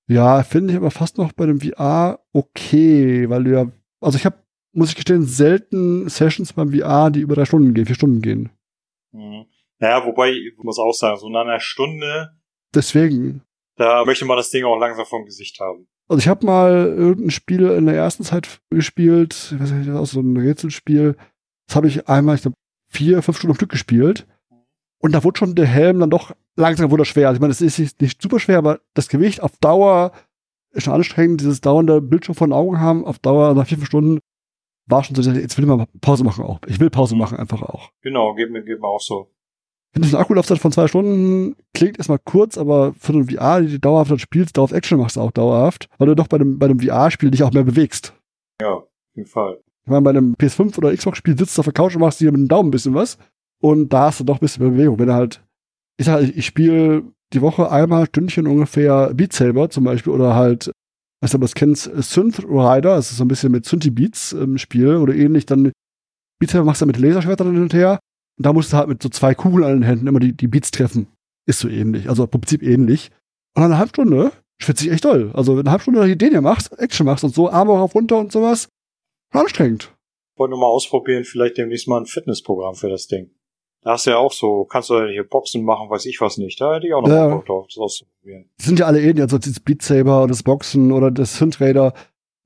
Ja, 0.08 0.42
finde 0.42 0.72
ich 0.72 0.76
aber 0.76 0.90
fast 0.90 1.18
noch 1.18 1.32
bei 1.32 1.46
dem 1.46 1.60
VR 1.60 2.20
okay, 2.32 3.28
weil 3.30 3.44
du 3.44 3.52
ja, 3.52 3.66
also 4.00 4.18
ich 4.18 4.26
habe 4.26 4.36
muss 4.72 4.90
ich 4.90 4.96
gestehen, 4.96 5.24
selten 5.24 6.08
Sessions 6.08 6.52
beim 6.52 6.72
VR, 6.72 7.10
die 7.10 7.20
über 7.20 7.34
drei 7.34 7.44
Stunden 7.44 7.74
gehen, 7.74 7.86
vier 7.86 7.94
Stunden 7.94 8.22
gehen. 8.22 8.50
Mhm. 9.12 9.46
Naja, 9.78 10.04
wobei, 10.04 10.30
ich 10.30 10.56
muss 10.58 10.78
auch 10.78 10.92
sagen, 10.92 11.18
so 11.18 11.28
nach 11.28 11.40
einer 11.40 11.60
Stunde. 11.60 12.30
Deswegen. 12.74 13.42
Da 13.76 14.04
möchte 14.04 14.24
man 14.26 14.36
das 14.36 14.50
Ding 14.50 14.64
auch 14.64 14.78
langsam 14.78 15.06
vom 15.06 15.24
Gesicht 15.24 15.58
haben. 15.60 15.88
Also 16.10 16.18
ich 16.18 16.28
habe 16.28 16.44
mal 16.44 16.72
irgendein 16.88 17.30
Spiel 17.30 17.68
in 17.68 17.86
der 17.86 17.94
ersten 17.94 18.24
Zeit 18.24 18.60
gespielt, 18.68 19.52
ich 19.54 19.60
weiß 19.60 19.70
nicht, 19.70 19.90
auch 19.90 20.06
so 20.06 20.18
ein 20.18 20.36
Rätselspiel. 20.36 21.16
Das 21.68 21.76
habe 21.76 21.86
ich 21.86 22.08
einmal, 22.08 22.34
ich 22.34 22.42
glaube, 22.42 22.56
vier, 22.88 23.22
fünf 23.22 23.38
Stunden 23.38 23.52
am 23.52 23.54
Stück 23.56 23.70
gespielt. 23.70 24.26
Und 24.98 25.12
da 25.12 25.22
wurde 25.22 25.38
schon 25.38 25.54
der 25.54 25.68
Helm 25.68 26.00
dann 26.00 26.10
doch 26.10 26.34
langsam 26.56 26.90
wurde 26.90 27.04
schwer. 27.04 27.28
Also 27.28 27.36
ich 27.36 27.40
meine, 27.40 27.52
es 27.52 27.60
ist 27.60 28.00
nicht 28.00 28.20
super 28.20 28.40
schwer, 28.40 28.58
aber 28.58 28.80
das 28.92 29.08
Gewicht 29.08 29.40
auf 29.40 29.56
Dauer 29.58 30.10
ist 30.72 30.82
schon 30.82 30.94
anstrengend. 30.94 31.42
Dieses 31.42 31.60
dauernde 31.60 32.00
Bildschirm 32.00 32.34
vor 32.34 32.48
den 32.48 32.54
Augen 32.54 32.80
haben, 32.80 33.04
auf 33.04 33.20
Dauer 33.20 33.54
nach 33.54 33.68
vier, 33.68 33.78
fünf 33.78 33.86
Stunden 33.86 34.18
war 34.86 35.04
schon 35.04 35.14
so, 35.14 35.22
jetzt 35.30 35.56
will 35.58 35.64
ich 35.64 35.68
mal 35.68 35.86
Pause 36.00 36.24
machen 36.24 36.44
auch. 36.44 36.58
Ich 36.66 36.80
will 36.80 36.90
Pause 36.90 37.14
machen 37.14 37.38
einfach 37.38 37.62
auch. 37.62 37.92
Genau, 38.02 38.34
geht 38.34 38.50
mir, 38.50 38.64
geht 38.64 38.80
mir 38.80 38.88
auch 38.88 39.00
so. 39.00 39.30
Finde 39.92 40.06
ich 40.06 40.14
eine 40.14 40.22
Akkulaufzeit 40.22 40.58
von 40.58 40.70
zwei 40.70 40.86
Stunden 40.86 41.56
klingt 41.74 41.98
erstmal 41.98 42.20
kurz, 42.20 42.56
aber 42.56 42.94
für 42.94 43.12
ein 43.12 43.28
VR, 43.28 43.60
die 43.60 43.72
du 43.72 43.80
dauerhaft 43.80 44.20
spielst, 44.20 44.56
dauerhaft 44.56 44.74
Action 44.74 44.98
machst 44.98 45.16
du 45.16 45.20
auch 45.20 45.32
dauerhaft, 45.32 45.88
weil 45.98 46.06
du 46.06 46.14
doch 46.14 46.28
bei 46.28 46.36
einem, 46.36 46.58
bei 46.58 46.66
einem 46.66 46.78
VR-Spiel 46.78 47.30
dich 47.30 47.42
auch 47.42 47.52
mehr 47.52 47.64
bewegst. 47.64 48.14
Ja, 48.60 48.74
auf 48.74 48.88
jeden 49.14 49.28
Fall. 49.28 49.58
Ich 49.84 49.90
meine, 49.90 50.02
bei 50.02 50.10
einem 50.10 50.34
PS5 50.34 50.78
oder 50.78 50.94
Xbox-Spiel 50.94 51.36
sitzt 51.36 51.56
du 51.56 51.60
auf 51.60 51.66
der 51.66 51.72
Couch 51.72 51.94
und 51.96 52.02
machst 52.02 52.20
dir 52.20 52.30
mit 52.30 52.40
dem 52.40 52.48
Daumen 52.48 52.68
ein 52.68 52.70
bisschen 52.70 52.94
was 52.94 53.18
und 53.60 53.92
da 53.92 54.06
hast 54.06 54.20
du 54.20 54.24
doch 54.24 54.36
ein 54.36 54.40
bisschen 54.40 54.62
mehr 54.62 54.72
Bewegung. 54.72 54.98
Wenn 54.98 55.08
du 55.08 55.14
halt, 55.14 55.42
ich 55.96 56.06
sag, 56.06 56.22
ich 56.22 56.46
spiele 56.46 57.02
die 57.32 57.42
Woche 57.42 57.70
einmal 57.70 58.06
Stündchen 58.06 58.46
ungefähr 58.46 59.12
Beat 59.14 59.32
Saber 59.32 59.70
zum 59.70 59.84
Beispiel 59.84 60.12
oder 60.12 60.34
halt 60.34 60.70
weißt 61.20 61.34
du, 61.34 61.38
du 61.38 61.42
das 61.42 61.54
kennst, 61.54 61.86
äh, 61.86 62.02
Synth 62.02 62.40
Rider, 62.44 62.96
das 62.96 63.10
ist 63.10 63.18
so 63.18 63.24
ein 63.24 63.28
bisschen 63.28 63.52
mit 63.52 63.66
Synthi 63.66 63.90
Beats 63.90 64.32
im 64.32 64.58
Spiel 64.58 64.96
oder 64.96 65.14
ähnlich, 65.14 65.46
dann 65.46 65.72
Beats 66.38 66.54
machst 66.54 66.82
du 66.82 66.86
mit 66.86 66.98
Laserschwertern 66.98 67.52
hin 67.52 67.62
und 67.62 67.74
her 67.74 68.00
und 68.40 68.46
da 68.46 68.54
musst 68.54 68.72
du 68.72 68.78
halt 68.78 68.88
mit 68.88 69.02
so 69.02 69.10
zwei 69.10 69.34
Kugeln 69.34 69.64
an 69.64 69.72
den 69.72 69.82
Händen 69.82 70.06
immer 70.06 70.18
die, 70.18 70.32
die 70.32 70.48
Beats 70.48 70.70
treffen. 70.70 71.08
Ist 71.44 71.60
so 71.60 71.68
ähnlich, 71.68 72.08
also 72.08 72.24
im 72.24 72.30
Prinzip 72.30 72.62
ähnlich. 72.62 73.10
Und 73.54 73.64
eine 73.64 73.76
halbe 73.76 73.90
Stunde 73.90 74.32
schwitze 74.56 74.86
ich 74.86 74.92
echt 74.92 75.04
doll. 75.04 75.30
Also 75.34 75.58
wenn 75.58 75.66
eine 75.66 75.72
halbe 75.72 75.82
Stunde 75.82 76.06
die 76.06 76.12
Ideen 76.12 76.30
hier 76.30 76.40
machst, 76.40 76.72
Action 76.78 77.04
machst 77.04 77.22
und 77.22 77.34
so, 77.34 77.50
Arme 77.50 77.72
rauf 77.72 77.94
runter 77.94 78.16
und 78.16 78.32
sowas, 78.32 78.70
anstrengend. 79.30 79.94
Wollte 80.38 80.52
nur 80.52 80.60
mal 80.60 80.68
ausprobieren, 80.68 81.24
vielleicht 81.24 81.58
demnächst 81.58 81.86
mal 81.86 82.00
ein 82.00 82.06
Fitnessprogramm 82.06 82.76
für 82.76 82.88
das 82.88 83.08
Ding. 83.08 83.30
Da 83.82 83.90
hast 83.90 84.06
du 84.06 84.12
ja 84.12 84.16
auch 84.16 84.32
so, 84.32 84.64
kannst 84.64 84.88
du 84.88 84.94
ja 84.94 85.08
hier 85.08 85.28
Boxen 85.28 85.62
machen, 85.62 85.90
weiß 85.90 86.06
ich 86.06 86.18
was 86.22 86.38
nicht. 86.38 86.58
Da 86.62 86.76
hätte 86.76 86.86
ich 86.86 86.94
auch 86.94 87.02
noch 87.02 87.10
ja. 87.10 87.28
Bock 87.28 87.44
drauf, 87.44 87.66
das 87.66 87.76
auszuprobieren. 87.76 88.48
Sind 88.56 88.78
ja 88.78 88.86
alle 88.86 89.02
ähnlich, 89.02 89.20
also 89.20 89.36
das 89.36 89.60
Beat 89.60 89.82
Saber 89.82 90.20
oder 90.20 90.28
das 90.28 90.44
Boxen 90.44 90.92
oder 90.92 91.10
das 91.10 91.36
Synthrader. 91.36 91.92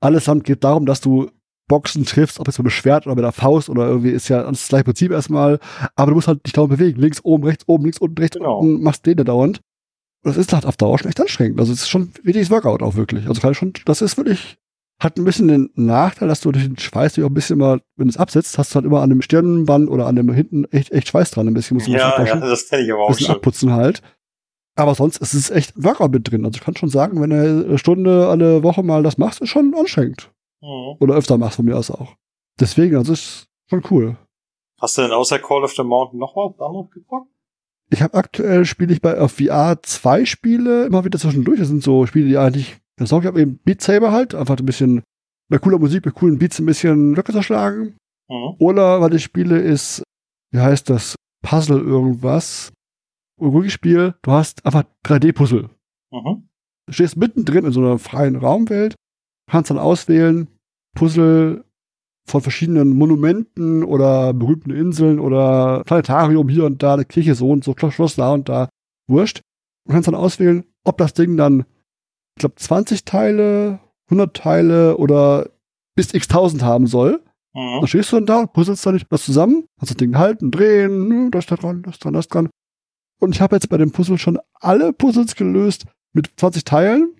Allesamt 0.01 0.43
geht 0.43 0.65
darum, 0.65 0.85
dass 0.85 0.99
du 0.99 1.31
Boxen 1.67 2.05
triffst, 2.05 2.39
ob 2.39 2.47
jetzt 2.47 2.57
mit 2.59 2.67
dem 2.67 2.71
Schwert 2.71 3.05
oder 3.05 3.15
mit 3.15 3.23
der 3.23 3.31
Faust 3.31 3.69
oder 3.69 3.87
irgendwie 3.87 4.11
ist 4.11 4.27
ja 4.27 4.43
das 4.43 4.67
gleiche 4.67 4.85
Prinzip 4.85 5.11
erstmal. 5.11 5.59
Aber 5.95 6.11
du 6.11 6.15
musst 6.15 6.27
halt 6.27 6.45
dich 6.45 6.53
dauernd 6.53 6.71
bewegen. 6.71 6.99
Links, 6.99 7.21
oben, 7.23 7.43
rechts, 7.43 7.63
oben, 7.67 7.83
links, 7.83 7.97
unten, 7.97 8.17
rechts, 8.19 8.37
genau. 8.37 8.59
unten, 8.59 8.83
machst 8.83 9.05
den 9.05 9.17
da 9.17 9.23
dauernd. 9.23 9.61
Und 10.23 10.29
das 10.29 10.37
ist 10.37 10.53
halt 10.53 10.65
auf 10.65 10.77
Dauer 10.77 10.97
schon 10.97 11.09
echt 11.09 11.19
anstrengend. 11.19 11.59
Also 11.59 11.73
es 11.73 11.81
ist 11.81 11.89
schon 11.89 12.11
wichtiges 12.23 12.49
Workout 12.49 12.81
auch 12.81 12.95
wirklich. 12.95 13.27
Also 13.27 13.41
kann 13.41 13.53
schon, 13.53 13.73
das 13.85 14.01
ist 14.01 14.17
wirklich 14.17 14.57
hat 14.99 15.17
ein 15.17 15.25
bisschen 15.25 15.47
den 15.47 15.69
Nachteil, 15.75 16.27
dass 16.27 16.41
du 16.41 16.51
durch 16.51 16.65
den 16.65 16.77
Schweiß 16.77 17.19
auch 17.19 17.25
ein 17.25 17.33
bisschen 17.33 17.57
mal, 17.57 17.81
wenn 17.97 18.07
du 18.07 18.11
es 18.11 18.17
absetzt, 18.17 18.57
hast 18.57 18.71
du 18.71 18.75
halt 18.75 18.85
immer 18.85 19.01
an 19.01 19.09
dem 19.09 19.21
Stirnband 19.21 19.89
oder 19.89 20.07
an 20.07 20.15
dem 20.15 20.31
hinten 20.31 20.65
echt, 20.65 20.91
echt 20.91 21.09
Schweiß 21.09 21.31
dran. 21.31 21.47
Ein 21.47 21.53
bisschen 21.53 21.75
musst 21.75 21.87
du 21.87 21.91
ja, 21.91 22.23
ja, 22.23 22.35
das 22.37 22.69
kenne 22.69 22.83
ich 22.83 22.93
aber 22.93 23.03
auch 23.03 23.09
bisschen 23.09 23.27
schon. 23.27 23.35
abputzen 23.35 23.71
halt. 23.73 24.01
Aber 24.75 24.95
sonst 24.95 25.17
ist 25.17 25.33
es 25.33 25.49
echt 25.49 25.73
Workout 25.75 26.11
mit 26.11 26.29
drin. 26.29 26.45
Also 26.45 26.57
ich 26.57 26.63
kann 26.63 26.75
schon 26.75 26.89
sagen, 26.89 27.21
wenn 27.21 27.29
du 27.29 27.65
eine 27.67 27.77
Stunde 27.77 28.27
alle 28.27 28.63
Woche 28.63 28.83
mal 28.83 29.03
das 29.03 29.17
machst, 29.17 29.41
ist 29.41 29.49
schon 29.49 29.73
anstrengend. 29.73 30.31
Mhm. 30.65 30.97
Oder 30.99 31.15
öfter 31.15 31.37
machst 31.37 31.57
von 31.57 31.65
mir 31.65 31.77
aus 31.77 31.91
auch. 31.91 32.15
Deswegen, 32.59 32.95
also 32.95 33.13
ist 33.13 33.47
schon 33.69 33.83
cool. 33.91 34.17
Hast 34.81 34.97
du 34.97 35.03
denn 35.03 35.11
außer 35.11 35.39
Call 35.39 35.63
of 35.63 35.73
the 35.73 35.83
Mountain 35.83 36.19
noch 36.19 36.35
was 36.35 36.59
anderes 36.59 36.89
geguckt? 36.91 37.29
Ich 37.91 38.01
habe 38.01 38.15
aktuell 38.15 38.65
spiele 38.65 38.93
ich 38.93 39.01
bei 39.01 39.19
auf 39.19 39.33
VR 39.33 39.79
zwei 39.83 40.25
Spiele 40.25 40.85
immer 40.85 41.05
wieder 41.05 41.19
zwischendurch. 41.19 41.59
Das 41.59 41.67
sind 41.67 41.83
so 41.83 42.05
Spiele, 42.07 42.27
die 42.27 42.37
eigentlich 42.37 42.77
dann 42.97 43.07
sorge 43.07 43.25
ich 43.25 43.29
aber 43.29 43.39
eben 43.39 43.57
Beat 43.57 43.81
Saber 43.81 44.11
halt, 44.11 44.35
einfach 44.35 44.57
ein 44.57 44.65
bisschen 44.65 45.03
bei 45.49 45.57
cooler 45.57 45.79
Musik, 45.79 46.05
mit 46.05 46.15
coolen 46.15 46.39
Beats 46.39 46.59
ein 46.59 46.65
bisschen 46.65 47.13
Löcke 47.13 47.33
zerschlagen. 47.33 47.97
Mhm. 48.29 48.55
Oder 48.59 49.01
was 49.01 49.13
ich 49.13 49.23
spiele 49.23 49.59
ist, 49.59 50.03
wie 50.51 50.59
heißt 50.59 50.89
das, 50.89 51.15
Puzzle 51.43 51.79
irgendwas. 51.79 52.71
Ein 53.39 53.69
Spiel, 53.69 54.15
du 54.21 54.31
hast 54.31 54.65
einfach 54.65 54.85
3D-Puzzle. 55.05 55.69
Mhm. 56.11 56.47
Du 56.87 56.93
stehst 56.93 57.17
mittendrin 57.17 57.65
in 57.65 57.71
so 57.73 57.81
einer 57.81 57.99
freien 57.99 58.37
Raumwelt, 58.37 58.95
kannst 59.49 59.71
dann 59.71 59.77
auswählen, 59.77 60.47
Puzzle 60.95 61.63
von 62.27 62.41
verschiedenen 62.41 62.95
Monumenten 62.95 63.83
oder 63.83 64.33
berühmten 64.33 64.71
Inseln 64.71 65.19
oder 65.19 65.83
Planetarium 65.85 66.49
hier 66.49 66.65
und 66.65 66.81
da, 66.81 66.95
eine 66.95 67.05
Kirche 67.05 67.35
so 67.35 67.51
und 67.51 67.63
so, 67.63 67.75
Schloss 67.77 68.15
da 68.15 68.33
und 68.33 68.49
da, 68.49 68.69
wurscht. 69.07 69.41
Und 69.85 69.93
kannst 69.93 70.07
dann 70.07 70.15
auswählen, 70.15 70.65
ob 70.83 70.97
das 70.97 71.13
Ding 71.13 71.37
dann 71.37 71.65
ich 72.35 72.41
glaube, 72.41 72.55
20 72.55 73.05
Teile, 73.05 73.79
100 74.07 74.35
Teile 74.35 74.97
oder 74.97 75.49
bis 75.95 76.13
x 76.13 76.27
tausend 76.27 76.63
haben 76.63 76.87
soll. 76.87 77.23
Mhm. 77.53 77.79
Dann 77.79 77.87
stehst 77.87 78.11
du 78.11 78.17
dann 78.17 78.25
da 78.25 78.39
und 78.41 78.53
puzzelst 78.53 78.85
dann 78.85 79.01
das 79.09 79.23
zusammen, 79.23 79.65
hast 79.79 79.91
das 79.91 79.97
Ding 79.97 80.17
halten, 80.17 80.51
drehen, 80.51 81.31
das 81.31 81.45
da 81.45 81.55
dran, 81.55 81.83
das 81.83 81.99
dran, 81.99 82.13
das 82.13 82.27
dran. 82.27 82.49
Und 83.21 83.33
ich 83.33 83.41
habe 83.41 83.55
jetzt 83.55 83.69
bei 83.69 83.77
dem 83.77 83.91
Puzzle 83.91 84.17
schon 84.17 84.37
alle 84.53 84.91
Puzzles 84.91 85.35
gelöst 85.35 85.85
mit 86.13 86.31
20 86.37 86.65
Teilen. 86.65 87.15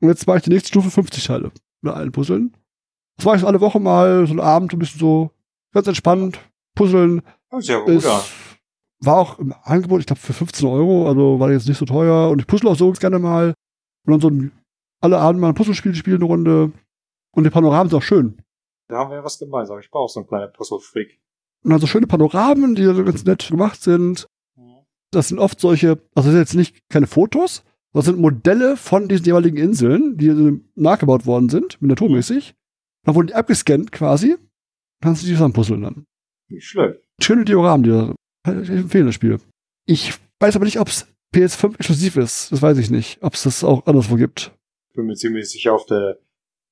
Und 0.00 0.08
jetzt 0.08 0.26
mache 0.26 0.38
ich 0.38 0.44
die 0.44 0.50
nächste 0.50 0.68
Stufe 0.68 0.90
50 0.90 1.24
Teile 1.24 1.52
mit 1.82 1.92
allen 1.92 2.12
Puzzeln. 2.12 2.56
Das 3.16 3.24
mache 3.24 3.36
ich 3.36 3.42
so 3.42 3.46
alle 3.46 3.60
Woche 3.60 3.80
mal, 3.80 4.26
so 4.26 4.32
einen 4.32 4.40
Abend, 4.40 4.72
ein 4.72 4.78
bisschen 4.78 5.00
so 5.00 5.30
ganz 5.72 5.86
entspannt, 5.86 6.38
puzzeln. 6.74 7.22
Das 7.50 7.60
ist 7.60 7.68
ja 7.68 7.78
gut, 7.78 7.88
ist, 7.88 8.06
War 9.00 9.16
auch 9.16 9.38
im 9.38 9.54
Angebot, 9.62 10.00
ich 10.00 10.06
glaube, 10.06 10.20
für 10.20 10.32
15 10.32 10.66
Euro, 10.68 11.08
also 11.08 11.38
war 11.38 11.52
jetzt 11.52 11.68
nicht 11.68 11.78
so 11.78 11.84
teuer. 11.84 12.30
Und 12.30 12.40
ich 12.40 12.46
puzzle 12.46 12.70
auch 12.70 12.76
so 12.76 12.90
gerne 12.92 13.18
mal. 13.18 13.54
Und 14.06 14.12
dann 14.12 14.20
so 14.20 14.28
ein, 14.28 14.52
alle 15.00 15.18
Abend 15.18 15.40
mal 15.40 15.48
ein 15.48 15.54
Puzzlespiel 15.54 15.94
spielen, 15.94 16.16
eine 16.16 16.26
Runde. 16.26 16.72
Und 17.32 17.44
die 17.44 17.50
Panoramen 17.50 17.90
sind 17.90 17.98
auch 17.98 18.02
schön. 18.02 18.38
Da 18.88 18.98
haben 18.98 19.10
wir 19.10 19.18
ja 19.18 19.24
was 19.24 19.38
gemeinsam. 19.38 19.78
Ich 19.78 19.90
brauche 19.90 20.12
so 20.12 20.20
einen 20.20 20.28
kleinen 20.28 20.52
Puzzle-Freak. 20.52 21.20
Und 21.62 21.70
dann 21.70 21.80
so 21.80 21.86
schöne 21.86 22.06
Panoramen, 22.06 22.74
die 22.74 22.84
so 22.84 23.04
ganz 23.04 23.24
nett 23.24 23.48
gemacht 23.48 23.82
sind. 23.82 24.28
Das 25.10 25.28
sind 25.28 25.38
oft 25.38 25.60
solche, 25.60 26.00
also 26.14 26.28
das 26.28 26.32
sind 26.32 26.38
jetzt 26.38 26.54
nicht 26.54 26.88
keine 26.88 27.06
Fotos, 27.06 27.62
das 27.92 28.06
sind 28.06 28.18
Modelle 28.18 28.76
von 28.76 29.08
diesen 29.08 29.24
jeweiligen 29.24 29.56
Inseln, 29.56 30.18
die 30.18 30.60
nachgebaut 30.74 31.24
worden 31.24 31.48
sind, 31.48 31.80
miniaturmäßig. 31.80 32.54
Dann 33.04 33.14
wurden 33.14 33.28
die 33.28 33.34
abgescannt 33.34 33.92
quasi. 33.92 34.36
Kannst 35.02 35.22
du 35.22 35.26
die 35.26 35.32
zusammenpuzzeln 35.32 35.82
dann. 35.82 36.06
Nicht 36.48 36.66
schlecht. 36.66 37.00
Schöne 37.20 37.44
Dioramen, 37.44 37.82
die 37.82 38.14
ich 38.62 38.70
empfehle 38.70 39.06
das 39.06 39.14
Spiel. 39.14 39.40
Ich 39.86 40.14
weiß 40.40 40.56
aber 40.56 40.64
nicht, 40.64 40.78
ob 40.80 40.88
es 40.88 41.06
PS5 41.34 41.76
exklusiv 41.76 42.16
ist. 42.16 42.52
Das 42.52 42.62
weiß 42.62 42.78
ich 42.78 42.90
nicht. 42.90 43.18
Ob 43.22 43.34
es 43.34 43.44
das 43.44 43.64
auch 43.64 43.86
anderswo 43.86 44.16
gibt. 44.16 44.52
Ich 44.90 44.96
bin 44.96 45.06
mir 45.06 45.14
ziemlich 45.14 45.48
sicher, 45.48 45.72
auf 45.72 45.86
der 45.86 46.18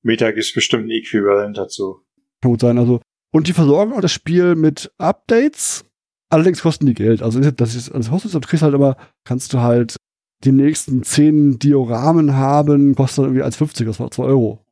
Meta 0.03 0.31
gibt 0.31 0.45
es 0.45 0.53
bestimmt 0.53 0.87
ein 0.87 0.90
Äquivalent 0.90 1.57
dazu. 1.57 2.03
Kann 2.40 2.51
gut 2.51 2.61
sein. 2.61 2.79
Also, 2.79 3.01
und 3.33 3.49
die 3.49 3.53
versorgen 3.53 3.92
auch 3.92 4.01
das 4.01 4.12
Spiel 4.12 4.55
mit 4.55 4.92
Updates. 4.99 5.85
Allerdings 6.29 6.62
kosten 6.62 6.87
die 6.87 6.95
Geld. 6.95 7.23
Also, 7.23 7.40
das 7.40 7.75
ist, 7.75 7.90
also, 7.90 8.11
du 8.18 8.40
kriegst 8.40 8.62
halt 8.62 8.75
immer, 8.75 8.97
kannst 9.25 9.53
du 9.53 9.61
halt 9.61 9.97
die 10.45 10.53
nächsten 10.53 11.03
zehn 11.03 11.59
Dioramen 11.59 12.35
haben, 12.35 12.95
kostet 12.95 13.25
irgendwie 13.25 13.45
1,50, 13.45 13.85
das 13.85 14.01
war 14.01 14.11
2 14.11 14.25
Euro. 14.25 14.64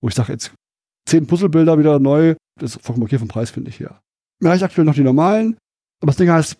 Wo 0.00 0.08
ich 0.08 0.14
sage, 0.14 0.32
jetzt 0.32 0.52
zehn 1.08 1.26
Puzzlebilder 1.26 1.78
wieder 1.78 1.98
neu, 1.98 2.34
das 2.58 2.76
ist 2.76 2.82
vollkommen 2.84 3.04
okay 3.04 3.18
vom 3.18 3.28
Preis, 3.28 3.50
finde 3.50 3.70
ich 3.70 3.76
hier. 3.76 4.00
Mir 4.40 4.50
reicht 4.50 4.62
aktuell 4.62 4.84
noch 4.84 4.94
die 4.94 5.02
normalen, 5.02 5.56
aber 6.00 6.08
das 6.10 6.16
Ding 6.16 6.30
heißt 6.30 6.56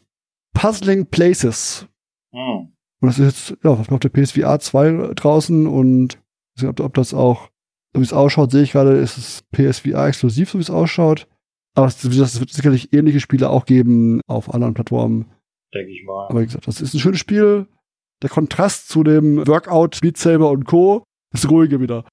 Puzzling 0.55 1.07
Places. 1.07 1.87
Hm. 2.33 2.73
Und 3.01 3.07
das 3.09 3.19
ist 3.19 3.51
jetzt 3.51 3.65
ja, 3.65 3.71
auf 3.71 3.87
der 4.01 4.09
PSVR 4.09 4.59
2 4.59 5.13
draußen 5.15 5.67
und 5.67 6.19
nicht, 6.61 6.81
ob 6.81 6.95
das 6.95 7.15
auch, 7.15 7.49
so 7.95 8.01
wie 8.01 8.05
es 8.05 8.13
ausschaut, 8.13 8.51
sehe 8.51 8.63
ich 8.63 8.73
gerade, 8.73 8.97
ist 8.97 9.17
es 9.17 9.43
PSVR 9.53 10.09
exklusiv, 10.09 10.51
so 10.51 10.59
wie 10.59 10.63
es 10.63 10.71
ausschaut. 10.71 11.29
Aber 11.75 11.87
es, 11.87 12.03
wird 12.05 12.51
sicherlich 12.51 12.93
ähnliche 12.93 13.21
Spiele 13.21 13.51
auch 13.51 13.65
geben 13.65 14.21
auf 14.27 14.53
anderen 14.53 14.75
Plattformen. 14.75 15.27
Denke 15.73 15.93
ich 15.93 16.05
mal. 16.05 16.27
Aber 16.29 16.41
wie 16.41 16.47
gesagt, 16.47 16.67
das 16.67 16.81
ist 16.81 16.95
ein 16.95 16.99
schönes 16.99 17.21
Spiel. 17.21 17.69
Der 18.23 18.31
Kontrast 18.31 18.89
zu 18.89 19.05
dem 19.05 19.47
Workout, 19.47 20.01
Beat 20.01 20.17
Saber 20.17 20.51
und 20.51 20.65
Co. 20.65 21.05
ist 21.33 21.49
ruhige 21.49 21.81
wieder. 21.81 22.05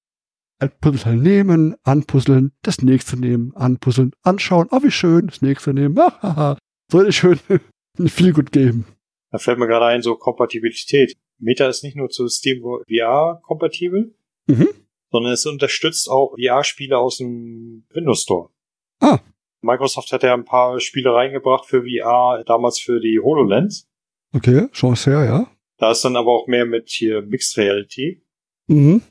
Ein 0.58 0.70
Puzzleteil 0.80 1.16
nehmen, 1.16 1.76
anpuzzeln, 1.82 2.52
das 2.62 2.80
nächste 2.80 3.18
nehmen, 3.18 3.54
anpuzzeln, 3.56 4.12
anschauen, 4.22 4.68
oh 4.70 4.82
wie 4.82 4.90
schön, 4.90 5.26
das 5.26 5.42
nächste 5.42 5.74
nehmen, 5.74 5.98
haha. 6.22 6.56
Soll 6.90 7.08
ich 7.08 7.16
schön 7.16 7.38
viel 8.06 8.32
gut 8.32 8.52
geben. 8.52 8.86
Da 9.30 9.38
fällt 9.38 9.58
mir 9.58 9.66
gerade 9.66 9.86
ein, 9.86 10.02
so 10.02 10.14
Kompatibilität. 10.14 11.14
Meta 11.38 11.68
ist 11.68 11.82
nicht 11.82 11.96
nur 11.96 12.08
zu 12.08 12.26
Steam 12.28 12.62
VR 12.62 13.40
kompatibel, 13.42 14.14
mhm. 14.46 14.68
sondern 15.10 15.32
es 15.32 15.44
unterstützt 15.44 16.08
auch 16.08 16.34
VR-Spiele 16.38 16.96
aus 16.96 17.18
dem 17.18 17.84
Windows 17.90 18.22
Store. 18.22 18.50
Ah. 19.00 19.18
Microsoft 19.60 20.12
hat 20.12 20.22
ja 20.22 20.32
ein 20.32 20.44
paar 20.44 20.80
Spiele 20.80 21.12
reingebracht 21.12 21.66
für 21.66 21.82
VR, 21.82 22.44
damals 22.44 22.78
für 22.78 23.00
die 23.00 23.20
HoloLens. 23.20 23.86
Okay, 24.32 24.68
Chance 24.72 25.10
her, 25.10 25.24
ja. 25.24 25.50
Da 25.78 25.90
ist 25.90 26.02
dann 26.02 26.16
aber 26.16 26.30
auch 26.30 26.46
mehr 26.46 26.64
mit 26.64 26.88
hier 26.88 27.20
Mixed 27.22 27.58
Reality. 27.58 28.22
Mhm. 28.68 29.02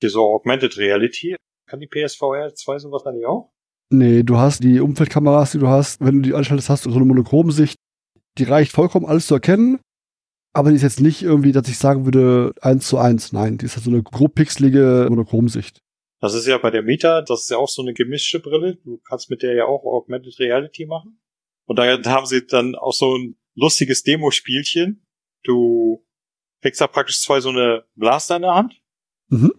Hier 0.00 0.10
so 0.10 0.22
Augmented 0.22 0.76
Reality. 0.78 1.36
Kann 1.66 1.80
die 1.80 1.86
PSVR 1.86 2.54
2 2.54 2.78
sowas 2.78 3.02
dann 3.04 3.16
nicht 3.16 3.26
auch? 3.26 3.52
Nee, 3.90 4.22
du 4.22 4.36
hast 4.36 4.62
die 4.62 4.80
Umfeldkameras, 4.80 5.52
die 5.52 5.58
du 5.58 5.68
hast, 5.68 6.00
wenn 6.00 6.16
du 6.16 6.28
die 6.28 6.34
anschaltest, 6.34 6.68
hast 6.68 6.86
du 6.86 6.90
so 6.90 6.96
eine 6.96 7.06
Monochrom-Sicht. 7.06 7.76
Die 8.36 8.44
reicht 8.44 8.72
vollkommen, 8.72 9.06
alles 9.06 9.26
zu 9.26 9.34
erkennen. 9.34 9.80
Aber 10.54 10.70
die 10.70 10.76
ist 10.76 10.82
jetzt 10.82 11.00
nicht 11.00 11.22
irgendwie, 11.22 11.52
dass 11.52 11.68
ich 11.68 11.78
sagen 11.78 12.04
würde, 12.04 12.52
eins 12.60 12.88
zu 12.88 12.98
eins. 12.98 13.32
Nein, 13.32 13.58
die 13.58 13.66
ist 13.66 13.76
halt 13.76 13.84
so 13.84 13.90
eine 13.90 14.02
grob 14.02 14.34
pixelige 14.34 15.06
Monochrom-Sicht. 15.08 15.80
Das 16.20 16.34
ist 16.34 16.46
ja 16.46 16.58
bei 16.58 16.70
der 16.70 16.82
Meta, 16.82 17.22
das 17.22 17.42
ist 17.42 17.50
ja 17.50 17.58
auch 17.58 17.68
so 17.68 17.82
eine 17.82 17.94
gemischte 17.94 18.40
Brille. 18.40 18.76
Du 18.76 18.98
kannst 19.08 19.30
mit 19.30 19.42
der 19.42 19.54
ja 19.54 19.66
auch 19.66 19.84
Augmented 19.84 20.38
Reality 20.38 20.86
machen. 20.86 21.20
Und 21.66 21.78
da 21.78 22.02
haben 22.06 22.26
sie 22.26 22.46
dann 22.46 22.74
auch 22.74 22.92
so 22.92 23.16
ein 23.16 23.36
lustiges 23.54 24.02
Demospielchen. 24.02 25.06
Du 25.44 26.04
kriegst 26.62 26.80
da 26.80 26.86
praktisch 26.86 27.20
zwei 27.20 27.40
so 27.40 27.50
eine 27.50 27.84
Blaster 27.94 28.36
in 28.36 28.42
der 28.42 28.54
Hand. 28.54 28.82
Mhm. 29.28 29.52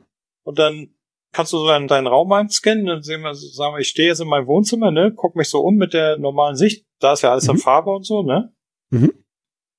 Und 0.50 0.58
dann 0.58 0.96
kannst 1.32 1.54
du 1.54 1.60
so 1.60 1.70
in 1.70 1.88
deinen 1.88 2.08
Raum 2.08 2.32
einscannen, 2.32 2.88
dann 2.88 3.04
sehen 3.04 3.22
wir, 3.22 3.36
sagen 3.36 3.76
wir, 3.76 3.82
ich 3.82 3.90
stehe 3.90 4.08
jetzt 4.08 4.20
in 4.20 4.28
meinem 4.28 4.48
Wohnzimmer, 4.48 4.90
ne, 4.90 5.14
guck 5.16 5.36
mich 5.36 5.48
so 5.48 5.60
um 5.60 5.76
mit 5.76 5.94
der 5.94 6.18
normalen 6.18 6.56
Sicht, 6.56 6.88
da 6.98 7.14
ist 7.14 7.22
ja 7.22 7.30
alles 7.30 7.44
mhm. 7.44 7.52
in 7.52 7.58
Farbe 7.60 7.92
und 7.92 8.04
so, 8.04 8.24
ne? 8.24 8.52
Mhm. 8.90 9.14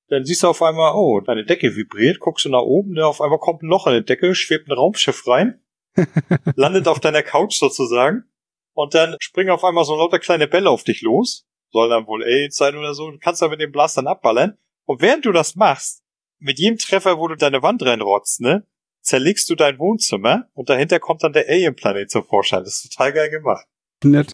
Dann 0.07 0.23
siehst 0.23 0.43
du 0.43 0.47
auf 0.47 0.61
einmal, 0.61 0.93
oh, 0.95 1.19
deine 1.19 1.43
Decke 1.43 1.75
vibriert, 1.75 2.21
guckst 2.21 2.45
du 2.45 2.49
nach 2.49 2.61
oben, 2.61 2.91
ne, 2.91 3.05
auf 3.05 3.19
einmal 3.19 3.39
kommt 3.39 3.63
ein 3.63 3.67
Loch 3.67 3.85
in 3.87 3.91
der 3.91 4.03
Decke, 4.03 4.33
schwebt 4.33 4.69
ein 4.69 4.71
Raumschiff 4.71 5.27
rein, 5.27 5.61
landet 6.55 6.87
auf 6.87 7.01
deiner 7.01 7.21
Couch 7.21 7.59
sozusagen, 7.59 8.23
und 8.71 8.93
dann 8.93 9.17
springen 9.19 9.49
auf 9.49 9.65
einmal 9.65 9.83
so 9.83 9.97
lauter 9.97 10.19
kleine 10.19 10.47
Bälle 10.47 10.69
auf 10.69 10.85
dich 10.85 11.01
los, 11.01 11.49
soll 11.73 11.89
dann 11.89 12.07
wohl 12.07 12.23
Aliens 12.23 12.55
sein 12.55 12.77
oder 12.77 12.93
so, 12.93 13.11
du 13.11 13.19
kannst 13.19 13.41
dann 13.41 13.49
mit 13.49 13.59
dem 13.59 13.73
Blastern 13.73 14.07
abballern, 14.07 14.57
und 14.85 15.01
während 15.01 15.25
du 15.25 15.33
das 15.33 15.57
machst, 15.57 16.05
mit 16.39 16.59
jedem 16.59 16.77
Treffer, 16.77 17.19
wo 17.19 17.27
du 17.27 17.35
deine 17.35 17.61
Wand 17.61 17.83
reinrotzt, 17.83 18.39
ne, 18.39 18.65
zerlegst 19.01 19.49
du 19.49 19.55
dein 19.55 19.79
Wohnzimmer 19.79 20.47
und 20.53 20.69
dahinter 20.69 20.99
kommt 20.99 21.23
dann 21.23 21.33
der 21.33 21.47
Alien-Planet 21.49 22.09
zum 22.09 22.23
Vorschein. 22.23 22.63
Das 22.63 22.75
ist 22.75 22.93
total 22.93 23.13
geil 23.13 23.29
gemacht. 23.29 23.65
Nett. 24.03 24.31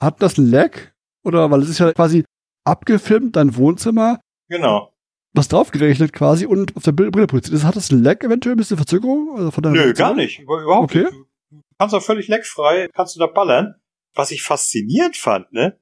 Hat 0.00 0.22
das 0.22 0.38
ein 0.38 0.50
Lag? 0.50 0.76
Oder, 1.24 1.50
weil 1.50 1.62
es 1.62 1.68
ist 1.68 1.78
ja 1.78 1.92
quasi 1.92 2.24
abgefilmt, 2.64 3.36
dein 3.36 3.56
Wohnzimmer. 3.56 4.20
Genau. 4.48 4.92
Was 5.32 5.48
draufgerechnet 5.48 6.12
quasi 6.12 6.46
und 6.46 6.76
auf 6.76 6.82
der 6.82 6.92
Brille 6.92 7.26
produziert. 7.26 7.62
Hat 7.62 7.76
das 7.76 7.90
ein 7.90 8.02
Lag 8.02 8.22
eventuell 8.22 8.54
ein 8.54 8.58
bisschen 8.58 8.76
Verzögerung? 8.76 9.36
Also 9.36 9.50
von 9.50 9.72
Nö, 9.72 9.92
gar 9.92 10.14
nicht. 10.14 10.40
Überhaupt 10.40 10.90
okay. 10.90 11.04
nicht. 11.04 11.12
Du 11.50 11.62
kannst 11.78 11.94
auch 11.94 12.02
völlig 12.02 12.28
lagfrei, 12.28 12.88
kannst 12.92 13.14
du 13.14 13.20
da 13.20 13.26
ballern. 13.26 13.74
Was 14.14 14.32
ich 14.32 14.42
faszinierend 14.42 15.16
fand, 15.16 15.52
ne? 15.52 15.78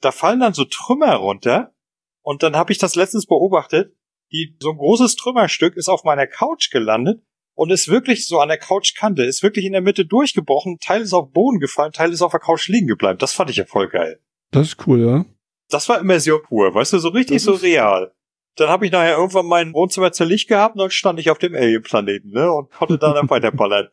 Da 0.00 0.10
fallen 0.10 0.40
dann 0.40 0.52
so 0.52 0.64
Trümmer 0.64 1.14
runter. 1.14 1.74
Und 2.22 2.42
dann 2.42 2.56
habe 2.56 2.72
ich 2.72 2.78
das 2.78 2.96
letztens 2.96 3.26
beobachtet 3.26 3.94
die, 4.32 4.56
so 4.60 4.70
ein 4.70 4.78
großes 4.78 5.16
Trümmerstück 5.16 5.76
ist 5.76 5.88
auf 5.88 6.04
meiner 6.04 6.26
Couch 6.26 6.70
gelandet 6.70 7.22
und 7.58 7.70
ist 7.70 7.88
wirklich 7.88 8.28
so 8.28 8.38
an 8.38 8.50
der 8.50 8.56
Couchkante, 8.56 9.24
ist 9.24 9.42
wirklich 9.42 9.64
in 9.64 9.72
der 9.72 9.80
Mitte 9.80 10.06
durchgebrochen, 10.06 10.78
Teil 10.78 11.02
ist 11.02 11.12
auf 11.12 11.32
Boden 11.32 11.58
gefallen, 11.58 11.90
Teil 11.90 12.12
ist 12.12 12.22
auf 12.22 12.30
der 12.30 12.38
Couch 12.38 12.68
liegen 12.68 12.86
geblieben. 12.86 13.18
Das 13.18 13.32
fand 13.32 13.50
ich 13.50 13.56
ja 13.56 13.64
voll 13.64 13.88
geil. 13.88 14.20
Das 14.52 14.68
ist 14.68 14.86
cool, 14.86 15.04
ja. 15.04 15.24
Das 15.68 15.88
war 15.88 15.98
Immersion 15.98 16.40
pur, 16.40 16.72
weißt 16.72 16.92
du, 16.92 16.98
so 17.00 17.08
richtig 17.08 17.42
so 17.42 17.54
real. 17.54 18.14
Dann 18.54 18.68
habe 18.68 18.86
ich 18.86 18.92
nachher 18.92 19.16
irgendwann 19.16 19.46
mein 19.46 19.72
Wohnzimmer 19.74 20.12
zerlicht 20.12 20.48
gehabt 20.48 20.76
und 20.76 20.82
dann 20.82 20.90
stand 20.92 21.18
ich 21.18 21.30
auf 21.30 21.38
dem 21.38 21.56
Alien-Planeten, 21.56 22.30
ne, 22.30 22.48
und 22.52 22.70
konnte 22.70 22.96
dann 22.96 23.16
weiterballern. 23.28 23.88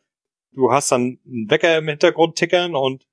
Du 0.52 0.70
hast 0.70 0.92
dann 0.92 1.18
einen 1.26 1.50
Wecker 1.50 1.76
im 1.76 1.88
Hintergrund 1.88 2.36
tickern 2.36 2.76
und 2.76 3.04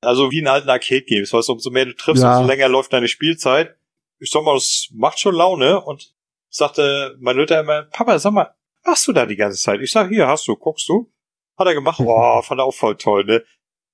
also 0.00 0.30
wie 0.30 0.38
in 0.38 0.48
alten 0.48 0.70
Arcade-Games, 0.70 1.34
weißt 1.34 1.50
du, 1.50 1.52
umso 1.52 1.68
mehr 1.68 1.84
du 1.84 1.94
triffst, 1.94 2.22
ja. 2.22 2.38
umso 2.38 2.50
länger 2.50 2.70
läuft 2.70 2.94
deine 2.94 3.08
Spielzeit. 3.08 3.76
Ich 4.20 4.30
sag 4.30 4.42
mal, 4.42 4.54
das 4.54 4.88
macht 4.94 5.20
schon 5.20 5.34
Laune 5.34 5.82
und 5.82 6.14
sagte 6.48 7.14
mein 7.20 7.36
Luther 7.36 7.60
immer, 7.60 7.82
Papa, 7.82 8.18
sag 8.18 8.32
mal, 8.32 8.54
machst 8.88 9.06
du 9.06 9.12
da 9.12 9.26
die 9.26 9.36
ganze 9.36 9.60
Zeit? 9.60 9.80
Ich 9.80 9.90
sag, 9.90 10.08
hier, 10.08 10.26
hast 10.26 10.46
du, 10.48 10.56
guckst 10.56 10.88
du? 10.88 11.12
Hat 11.56 11.66
er 11.66 11.74
gemacht, 11.74 11.98
boah, 12.02 12.42
fand 12.42 12.60
er 12.60 12.64
auch 12.64 12.74
voll 12.74 12.96
toll, 12.96 13.24
ne? 13.24 13.44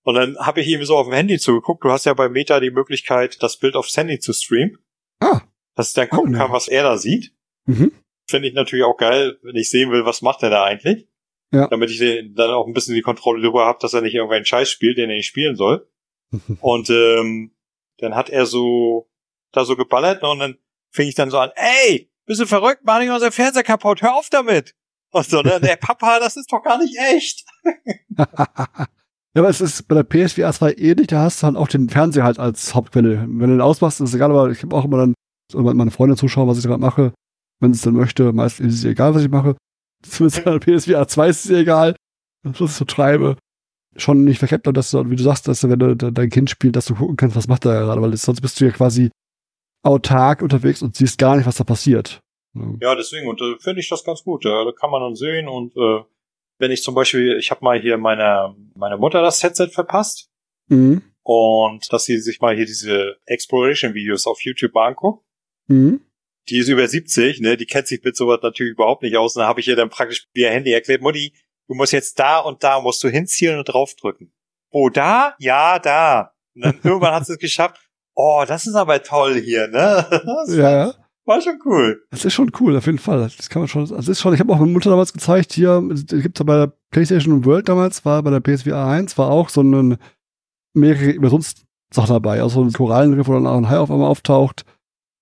Und 0.03 0.15
dann 0.15 0.37
habe 0.39 0.61
ich 0.61 0.69
ihm 0.69 0.85
so 0.85 0.97
auf 0.97 1.07
dem 1.07 1.15
Handy 1.15 1.39
zugeguckt. 1.39 1.83
Du 1.83 1.91
hast 1.91 2.05
ja 2.05 2.13
bei 2.13 2.29
Meta 2.29 2.61
die 2.61 2.71
Möglichkeit, 2.71 3.43
das 3.43 3.59
Bild 3.59 3.75
aufs 3.75 3.97
Handy 3.97 4.19
zu 4.19 4.35
streamen. 4.35 4.79
Ah. 5.21 5.41
Dass 5.77 5.89
ich 5.89 5.95
dann 5.95 6.11
gucken 6.11 6.35
oh, 6.35 6.39
kann, 6.39 6.53
was 6.53 6.69
er 6.69 6.83
da 6.83 6.99
sieht. 6.99 7.33
Mhm. 7.65 7.91
Finde 8.29 8.49
ich 8.49 8.55
natürlich 8.55 8.85
auch 8.85 8.99
geil, 8.99 9.39
wenn 9.43 9.57
ich 9.57 9.71
sehen 9.71 9.91
will, 9.91 10.05
was 10.05 10.21
macht 10.21 10.43
er 10.43 10.51
da 10.51 10.65
eigentlich. 10.65 11.09
Ja. 11.53 11.69
Damit 11.69 11.91
ich 11.91 12.01
dann 12.35 12.51
auch 12.51 12.67
ein 12.67 12.75
bisschen 12.75 12.95
die 12.95 13.01
Kontrolle 13.01 13.41
darüber 13.41 13.65
habe, 13.65 13.79
dass 13.81 13.95
er 13.95 14.03
nicht 14.03 14.15
irgendeinen 14.15 14.45
Scheiß 14.45 14.69
spielt, 14.69 14.99
den 14.99 15.09
er 15.09 15.17
nicht 15.17 15.27
spielen 15.27 15.57
soll. 15.57 15.89
und 16.61 16.91
ähm, 16.91 17.55
dann 17.99 18.15
hat 18.15 18.29
er 18.29 18.45
so 18.45 19.09
da 19.53 19.65
so 19.65 19.77
geballert 19.77 20.23
und 20.23 20.39
dann 20.39 20.59
fing 20.91 21.09
ich 21.09 21.15
dann 21.15 21.31
so 21.31 21.39
an, 21.39 21.51
ey, 21.55 22.11
bist 22.27 22.41
du 22.41 22.47
verrückt? 22.47 22.83
Mach 22.85 22.99
nicht 22.99 23.11
unser 23.11 23.33
Fernseher 23.33 23.63
kaputt. 23.63 24.03
Hör 24.03 24.17
auf 24.17 24.31
damit. 24.31 24.75
Und 25.15 25.27
so, 25.27 25.43
ne? 25.43 25.61
Der 25.61 25.77
Papa, 25.77 26.19
das 26.19 26.37
ist 26.37 26.53
doch 26.53 26.63
gar 26.63 26.77
nicht 26.79 26.97
echt. 26.99 27.45
ja, 28.19 28.27
aber 29.37 29.49
es 29.49 29.61
ist 29.61 29.87
bei 29.87 29.95
der 29.95 30.03
PSVR 30.03 30.53
2 30.53 30.75
ähnlich, 30.75 31.07
da 31.07 31.23
hast 31.23 31.41
du 31.41 31.47
halt 31.47 31.57
auch 31.57 31.69
den 31.69 31.89
Fernseher 31.89 32.25
halt 32.25 32.41
als 32.41 32.75
Hauptquelle. 32.75 33.21
Wenn 33.21 33.39
du 33.39 33.47
den 33.47 33.61
ausmachst, 33.61 34.01
ist 34.01 34.09
es 34.09 34.15
egal, 34.17 34.33
aber 34.33 34.51
ich 34.51 34.65
habe 34.65 34.75
auch 34.75 34.85
immer 34.85 34.97
dann 34.97 35.15
so 35.53 35.63
meine 35.63 35.93
Freunde 35.93 36.17
zuschauen, 36.17 36.49
was 36.49 36.59
ich 36.59 36.65
gerade 36.65 36.81
mache. 36.81 37.13
Wenn 37.61 37.73
sie 37.73 37.79
es 37.79 37.83
dann 37.83 37.95
möchte, 37.95 38.33
meistens 38.33 38.75
ist 38.75 38.79
es 38.81 38.85
egal, 38.87 39.15
was 39.15 39.23
ich 39.23 39.31
mache. 39.31 39.57
Zumindest 40.03 40.45
bei 40.45 40.59
der 40.59 40.59
PSVR 40.59 41.07
2 41.07 41.29
ist 41.29 41.45
es 41.45 41.51
egal, 41.53 41.95
was 42.43 42.61
ich 42.61 42.73
so 42.73 42.85
treibe. 42.85 43.37
schon 43.97 44.25
nicht 44.25 44.41
verkehrt, 44.41 44.67
dass 44.67 44.91
du, 44.91 45.09
wie 45.11 45.17
du 45.17 45.23
sagst, 45.23 45.47
dass 45.47 45.61
du, 45.61 45.71
wenn 45.71 45.79
du 45.79 45.95
dein 45.95 46.31
Kind 46.31 46.51
spielt, 46.51 46.75
dass 46.75 46.87
du 46.87 46.97
gucken 46.97 47.17
kannst, 47.17 47.37
was 47.37 47.47
macht 47.47 47.67
er 47.67 47.85
gerade, 47.85 48.03
weil 48.03 48.17
sonst 48.17 48.41
bist 48.41 48.61
du 48.61 48.65
ja 48.65 48.73
quasi 48.73 49.13
autark 49.85 50.43
unterwegs 50.43 50.83
und 50.83 50.97
siehst 50.97 51.19
gar 51.19 51.37
nicht, 51.37 51.47
was 51.47 51.57
da 51.57 51.63
passiert. 51.63 52.19
Ja, 52.81 52.95
deswegen, 52.95 53.29
und 53.29 53.41
äh, 53.41 53.57
finde 53.59 53.81
ich 53.81 53.89
das 53.89 54.05
ganz 54.05 54.23
gut. 54.23 54.45
Ja, 54.45 54.65
da 54.65 54.73
kann 54.73 54.91
man 54.91 55.03
dann 55.03 55.15
sehen 55.15 55.49
und 55.49 55.77
äh, 55.77 56.05
wenn 56.59 56.71
ich 56.71 56.83
zum 56.83 56.95
Beispiel, 56.95 57.37
ich 57.39 57.51
habe 57.51 57.65
mal 57.65 57.81
hier 57.81 57.99
meiner 57.99 58.55
meine 58.75 58.97
Mutter 58.97 59.23
das 59.23 59.43
Headset 59.43 59.69
verpasst 59.69 60.31
mhm. 60.69 61.03
und 61.23 61.93
dass 61.93 62.05
sie 62.05 62.19
sich 62.19 62.41
mal 62.41 62.55
hier 62.55 62.67
diese 62.67 63.17
Exploration-Videos 63.27 64.27
auf 64.27 64.41
YouTube 64.43 64.77
anguckt. 64.77 65.25
Mhm. 65.67 66.01
Die 66.49 66.59
ist 66.59 66.69
über 66.69 66.87
70, 66.87 67.41
ne? 67.41 67.57
Die 67.57 67.67
kennt 67.67 67.87
sich 67.87 68.03
mit 68.05 68.17
sowas 68.17 68.41
natürlich 68.43 68.75
überhaupt 68.75 69.03
nicht 69.03 69.17
aus. 69.17 69.35
Und 69.35 69.41
da 69.41 69.49
habe 69.49 69.61
ich 69.61 69.69
ihr 69.69 69.77
dann 69.77 69.89
praktisch 69.89 70.29
via 70.35 70.51
Handy 70.51 70.73
erklärt, 70.73 71.01
Mutti, 71.01 71.35
du 71.69 71.75
musst 71.75 71.93
jetzt 71.93 72.19
da 72.19 72.39
und 72.39 72.63
da 72.63 72.81
musst 72.81 73.03
du 73.03 73.09
hinziehen 73.09 73.59
und 73.59 73.65
draufdrücken. 73.65 74.33
Wo 74.71 74.91
da? 74.91 75.35
Ja, 75.39 75.79
da. 75.79 76.35
Und 76.55 76.65
dann 76.65 76.81
irgendwann 76.83 77.15
hat 77.15 77.27
sie 77.27 77.33
es 77.33 77.39
geschafft. 77.39 77.81
Oh, 78.15 78.45
das 78.47 78.67
ist 78.67 78.75
aber 78.75 79.03
toll 79.03 79.41
hier, 79.41 79.69
ne? 79.69 80.07
ja. 80.49 80.95
War 81.27 81.41
schon 81.41 81.59
cool. 81.65 82.03
Das 82.11 82.25
ist 82.25 82.35
schon 82.35 82.53
cool, 82.61 82.77
auf 82.77 82.87
jeden 82.87 82.99
Fall. 82.99 83.21
Das 83.21 83.49
kann 83.49 83.63
man 83.63 83.69
schon, 83.69 83.87
das 83.87 84.09
ist 84.09 84.21
schon, 84.21 84.35
ich 84.35 84.41
habe 84.41 84.53
auch 84.53 84.59
meine 84.59 84.73
Mutter 84.73 84.91
damals 84.91 85.13
gezeigt, 85.13 85.55
hier, 85.55 85.83
gibt's 85.89 86.39
ja 86.39 86.45
bei 86.45 86.57
der 86.57 86.73
PlayStation 86.91 87.45
World 87.45 87.69
damals, 87.69 88.05
war 88.05 88.23
bei 88.23 88.31
der 88.31 88.41
PSVR 88.41 88.87
1, 88.87 89.17
war 89.17 89.31
auch 89.31 89.49
so 89.49 89.63
ein, 89.63 89.97
mehrere 90.75 91.11
Übersonst-Sachen 91.11 92.13
dabei, 92.13 92.43
also 92.43 92.63
ein 92.63 92.73
Korallenriff, 92.73 93.27
wo 93.27 93.33
dann 93.33 93.47
auch 93.47 93.57
ein 93.57 93.71
Hai 93.71 93.79
auf 93.79 93.91
einmal 93.91 94.09
auftaucht. 94.09 94.65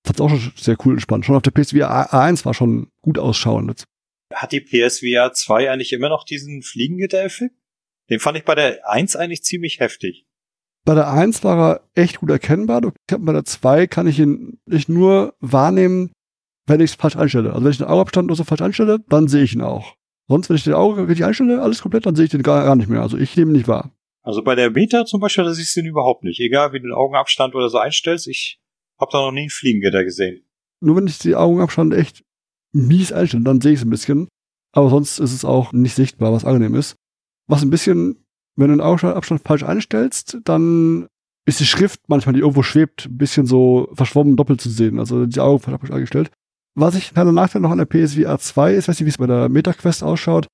Das 0.03 0.14
hat 0.14 0.20
auch 0.20 0.30
schon 0.30 0.53
sehr 0.57 0.76
cool 0.84 0.94
entspannt. 0.94 1.24
Schon 1.24 1.36
auf 1.36 1.42
der 1.42 1.53
PSVR 1.53 2.12
1 2.12 2.44
war 2.44 2.55
schon 2.55 2.90
gut 3.03 3.18
ausschauend. 3.18 3.84
Hat 4.34 4.50
die 4.50 4.61
PSVR 4.61 5.32
2 5.32 5.70
eigentlich 5.70 5.92
immer 5.92 6.09
noch 6.09 6.24
diesen 6.24 6.62
Fliegengitter-Effekt? 6.62 7.55
Den 8.11 8.18
fand 8.18 8.36
ich 8.38 8.44
bei 8.44 8.57
der 8.57 8.88
1 8.88 9.14
eigentlich 9.14 9.44
ziemlich 9.44 9.78
heftig. 9.78 10.26
Bei 10.85 10.95
der 10.95 11.11
1 11.11 11.45
war 11.45 11.59
er 11.59 11.80
echt 11.95 12.18
gut 12.20 12.30
erkennbar. 12.30 12.80
Bei 13.07 13.33
der 13.33 13.45
2 13.45 13.87
kann 13.87 14.07
ich 14.07 14.18
ihn 14.18 14.59
nicht 14.66 14.89
nur 14.89 15.35
wahrnehmen, 15.41 16.11
wenn 16.66 16.80
ich 16.80 16.91
es 16.91 16.97
falsch 16.97 17.16
einstelle. 17.16 17.53
Also 17.53 17.64
wenn 17.64 17.70
ich 17.70 17.78
den 17.78 17.87
Augenabstand 17.87 18.26
nur 18.26 18.37
so 18.37 18.45
falsch 18.45 18.62
einstelle, 18.62 18.99
dann 19.09 19.28
sehe 19.28 19.45
ich 19.45 19.55
ihn 19.55 19.62
auch. 19.62 19.95
Sonst, 20.28 20.49
wenn 20.49 20.57
ich 20.57 20.64
den 20.64 20.74
Auge 20.74 21.09
richtig 21.09 21.24
einstelle, 21.24 21.62
alles 21.62 21.83
komplett, 21.83 22.07
dann 22.07 22.16
sehe 22.16 22.24
ich 22.24 22.30
den 22.30 22.43
gar, 22.43 22.64
gar 22.64 22.76
nicht 22.76 22.89
mehr. 22.89 23.03
Also 23.03 23.16
ich 23.16 23.37
nehme 23.37 23.51
ihn 23.51 23.57
nicht 23.57 23.68
wahr. 23.68 23.93
Also 24.24 24.43
bei 24.43 24.55
der 24.55 24.70
Beta 24.70 25.05
zum 25.05 25.20
Beispiel, 25.20 25.45
da 25.45 25.53
siehst 25.53 25.74
du 25.76 25.80
ihn 25.80 25.87
überhaupt 25.87 26.24
nicht. 26.24 26.41
Egal 26.41 26.72
wie 26.72 26.78
du 26.78 26.87
den 26.87 26.95
Augenabstand 26.95 27.55
oder 27.55 27.68
so 27.68 27.78
einstellst, 27.78 28.28
ich 28.28 28.61
habe 29.01 29.11
da 29.12 29.18
noch 29.18 29.33
nie 29.33 29.41
einen 29.41 29.51
Fliegengitter 29.51 30.05
gesehen. 30.05 30.45
Nur 30.80 30.97
wenn 30.97 31.07
ich 31.07 31.18
die 31.18 31.35
Augenabstand 31.35 31.95
echt 31.95 32.24
mies 32.72 33.12
einstelle, 33.12 33.45
dann 33.45 33.61
sehe 33.61 33.72
ich 33.72 33.80
es 33.80 33.85
ein 33.85 33.91
bisschen. 33.91 34.28
Aber 34.72 34.91
sonst 34.91 35.18
ist 35.18 35.33
es 35.33 35.45
auch 35.45 35.72
nicht 35.72 35.95
sichtbar, 35.95 36.33
was 36.33 36.45
angenehm 36.45 36.74
ist. 36.74 36.97
Was 37.49 37.62
ein 37.62 37.70
bisschen 37.70 38.24
wenn 38.57 38.68
du 38.68 38.76
den 38.76 38.80
Augenabstand 38.80 39.42
falsch 39.42 39.62
einstellst, 39.62 40.38
dann 40.44 41.09
ist 41.44 41.61
die 41.61 41.66
Schrift 41.66 42.00
manchmal, 42.09 42.34
die 42.34 42.40
irgendwo 42.40 42.62
schwebt, 42.62 43.07
ein 43.07 43.18
bisschen 43.18 43.46
so 43.46 43.88
verschwommen 43.94 44.36
doppelt 44.36 44.61
zu 44.61 44.70
sehen. 44.70 44.98
Also 44.98 45.26
die 45.26 45.40
Augen 45.40 45.61
falsch 45.61 45.90
eingestellt. 45.90 46.30
Was 46.74 46.94
ich 46.94 47.12
kleiner 47.12 47.32
Nachteil 47.32 47.61
noch 47.61 47.70
an 47.70 47.78
der 47.78 47.86
PSVR 47.86 48.38
2 48.38 48.74
ist, 48.74 48.88
weiß 48.88 48.98
nicht, 48.98 49.07
wie 49.07 49.11
es 49.11 49.18
bei 49.18 49.26
der 49.26 49.48
MetaQuest 49.48 50.03
ausschaut, 50.03 50.46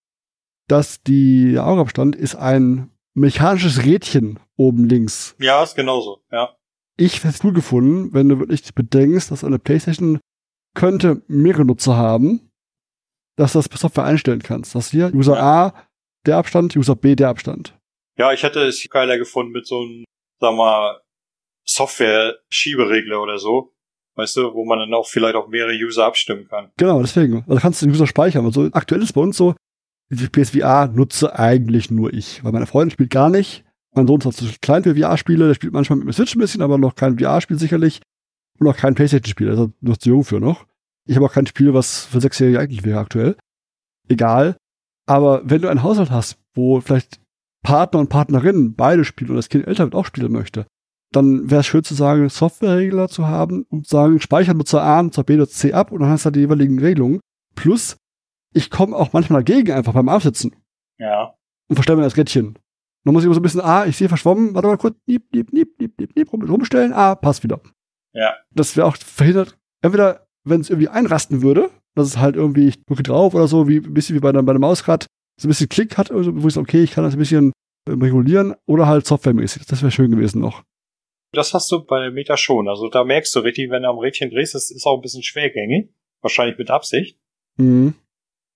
dass 0.69 1.03
die 1.03 1.53
der 1.53 1.67
Augenabstand 1.67 2.17
ist 2.17 2.35
ein 2.35 2.91
mechanisches 3.15 3.85
Rädchen 3.85 4.39
oben 4.57 4.89
links. 4.89 5.35
Ja, 5.39 5.63
ist 5.63 5.77
genauso, 5.77 6.21
ja. 6.33 6.55
Ich 6.97 7.19
hätte 7.19 7.29
es 7.29 7.45
cool 7.45 7.53
gefunden, 7.53 8.13
wenn 8.13 8.29
du 8.29 8.39
wirklich 8.41 8.75
bedenkst, 8.75 9.31
dass 9.31 9.45
eine 9.45 9.61
PlayStation 9.61 10.19
könnte 10.75 11.23
mehrere 11.29 11.65
Nutzer 11.65 11.97
haben, 11.97 12.51
dass 13.37 13.53
du 13.53 13.61
das 13.61 13.69
per 13.69 13.79
Software 13.79 14.05
einstellen 14.05 14.43
kannst. 14.43 14.75
Dass 14.75 14.91
hier 14.91 15.15
User 15.15 15.37
ja. 15.37 15.67
A 15.67 15.75
der 16.27 16.39
Abstand, 16.39 16.77
User 16.77 16.97
B 16.97 17.15
der 17.15 17.29
Abstand. 17.29 17.78
Ja, 18.19 18.33
ich 18.33 18.43
hätte 18.43 18.61
es 18.61 18.87
geiler 18.91 19.17
gefunden 19.17 19.53
mit 19.53 19.67
so 19.67 19.81
einem, 19.81 20.05
sag 20.41 20.55
mal, 20.55 21.01
Software-Schieberegler 21.65 23.23
oder 23.23 23.39
so. 23.39 23.73
Weißt 24.17 24.37
du, 24.37 24.55
wo 24.55 24.65
man 24.65 24.81
dann 24.81 24.95
auch 24.95 25.07
vielleicht 25.07 25.37
auch 25.37 25.47
mehrere 25.47 25.75
User 25.75 26.05
abstimmen 26.05 26.49
kann. 26.49 26.73
Genau, 26.77 27.01
deswegen. 27.01 27.45
Also 27.47 27.61
kannst 27.61 27.81
du 27.81 27.87
den 27.87 27.95
User 27.95 28.09
speichern. 28.09 28.45
Also 28.45 28.69
aktuell 28.73 29.03
ist 29.03 29.13
bei 29.13 29.21
uns 29.21 29.37
so, 29.37 29.55
die 30.11 30.27
PSVR 30.27 30.89
nutze 30.89 31.39
eigentlich 31.39 31.91
nur 31.91 32.13
ich, 32.13 32.43
weil 32.43 32.53
meine 32.53 32.67
Freundin 32.67 32.91
spielt 32.91 33.11
gar 33.11 33.31
nicht. 33.31 33.65
Mein 33.95 34.07
Sohn 34.07 34.19
ist 34.19 34.27
also 34.27 34.47
klein 34.61 34.83
für 34.83 34.97
VR-Spiele, 34.97 35.47
der 35.47 35.55
spielt 35.55 35.73
manchmal 35.73 35.99
mit 35.99 36.09
dem 36.09 36.13
Switch 36.13 36.35
ein 36.35 36.41
bisschen, 36.41 36.63
aber 36.63 36.79
noch 36.79 36.97
kein 36.97 37.19
VR-Spiel 37.19 37.59
sicherlich. 37.59 38.01
Und 38.59 38.67
noch 38.67 38.77
kein 38.77 38.97
Playstation-Spiel, 38.97 39.51
also 39.51 39.73
noch 39.81 39.99
zu 39.99 40.09
jung 40.09 40.25
für 40.25 40.41
noch. 40.41 40.67
Ich 41.07 41.15
habe 41.15 41.27
auch 41.27 41.33
kein 41.33 41.47
Spiel, 41.47 41.73
was 41.73 42.07
für 42.07 42.21
Sechsjährige 42.21 42.59
eigentlich 42.59 42.85
wäre 42.85 42.99
aktuell. 42.99 43.37
Egal. 44.09 44.57
Aber 45.07 45.43
wenn 45.45 45.63
du 45.63 45.69
einen 45.69 45.83
Haushalt 45.83 46.11
hast, 46.11 46.39
wo 46.55 46.81
vielleicht 46.81 47.21
Partner 47.63 48.01
und 48.01 48.09
Partnerin 48.09 48.75
beide 48.75 49.05
spielen 49.05 49.31
und 49.31 49.37
das 49.37 49.49
Kind 49.49 49.67
älter 49.67 49.85
wird 49.85 49.95
auch 49.95 50.07
spielen 50.07 50.33
möchte, 50.33 50.67
dann 51.13 51.51
wäre 51.51 51.61
es 51.61 51.67
schön 51.67 51.85
zu 51.85 51.95
sagen, 51.95 52.29
Softwareregler 52.29 53.09
zu 53.09 53.27
haben 53.27 53.65
und 53.71 53.87
sagen, 53.87 54.21
speichern 54.21 54.57
Nutzer 54.57 54.83
A, 54.83 55.03
Nutzer 55.03 55.25
B, 55.25 55.37
Nutzer 55.37 55.55
C 55.55 55.73
ab 55.73 55.91
und 55.91 56.01
dann 56.01 56.11
hast 56.11 56.23
du 56.23 56.27
halt 56.27 56.37
die 56.37 56.41
jeweiligen 56.41 56.79
Regelungen. 56.79 57.21
Plus, 57.55 57.97
ich 58.55 58.71
komme 58.71 58.95
auch 58.97 59.13
manchmal 59.13 59.43
dagegen 59.43 59.73
einfach 59.73 59.95
beim 59.95 60.09
Aufsitzen. 60.09 60.55
Ja. 60.99 61.35
Und 61.69 61.77
verstelle 61.77 61.97
mir 61.97 62.05
das 62.05 62.17
Rädchen. 62.17 62.59
Dann 63.05 63.15
muss 63.15 63.23
ich 63.23 63.27
immer 63.27 63.35
so 63.35 63.41
ein 63.41 63.43
bisschen, 63.43 63.61
ah, 63.61 63.87
ich 63.87 63.97
sehe 63.97 64.09
verschwommen, 64.09 64.55
warte 64.55 64.69
mal 64.69 64.77
kurz, 64.77 64.97
niep, 65.07 65.33
niep, 65.33 65.53
niep, 65.53 65.81
niep, 65.81 65.99
niep, 65.99 66.17
niep, 66.17 66.33
rumstellen, 66.33 66.93
ah, 66.93 67.15
passt 67.15 67.43
wieder. 67.43 67.61
Ja. 68.13 68.35
Das 68.51 68.77
wäre 68.77 68.87
auch 68.87 68.97
verhindert, 68.97 69.57
entweder, 69.83 70.27
wenn 70.45 70.61
es 70.61 70.71
irgendwie 70.71 70.89
einrasten 70.89 71.43
würde, 71.43 71.71
dass 71.95 72.09
es 72.09 72.19
halt 72.19 72.37
irgendwie, 72.37 72.69
ich 72.69 72.85
drücke 72.85 73.03
drauf 73.03 73.35
oder 73.35 73.49
so, 73.49 73.69
wie 73.69 73.79
ein 73.79 73.95
bisschen 73.95 74.17
wie 74.17 74.21
bei, 74.21 74.29
einem, 74.29 74.45
bei 74.45 74.53
einem 74.53 74.61
Mausrad, 74.61 75.07
so 75.39 75.47
ein 75.47 75.51
bisschen 75.51 75.69
Klick 75.69 75.97
hat, 75.97 76.11
also, 76.11 76.43
wo 76.43 76.49
ich 76.49 76.55
sage, 76.55 76.65
okay, 76.65 76.83
ich 76.83 76.91
kann 76.91 77.05
das 77.05 77.15
ein 77.15 77.19
bisschen 77.19 77.53
ähm, 77.89 78.03
regulieren 78.03 78.55
oder 78.67 78.87
halt 78.87 79.07
softwaremäßig. 79.07 79.67
Das 79.67 79.83
wäre 79.83 79.93
schön 79.93 80.11
gewesen 80.11 80.41
noch. 80.41 80.63
Das 81.33 81.55
hast 81.55 81.71
du 81.71 81.85
bei 81.85 82.01
der 82.01 82.11
Meta 82.11 82.37
schon. 82.37 82.69
Also 82.69 82.89
da 82.89 83.05
merkst 83.05 83.35
du 83.35 83.41
richtig, 83.41 83.71
wenn 83.71 83.83
du 83.83 83.89
am 83.89 83.99
Rädchen 83.99 84.31
drehst, 84.31 84.55
das 84.55 84.71
ist 84.71 84.87
auch 84.87 84.97
ein 84.97 85.03
bisschen 85.03 85.23
schwergängig. 85.23 85.91
Wahrscheinlich 86.23 86.59
mit 86.59 86.71
Absicht. 86.71 87.19
Mhm. 87.57 87.95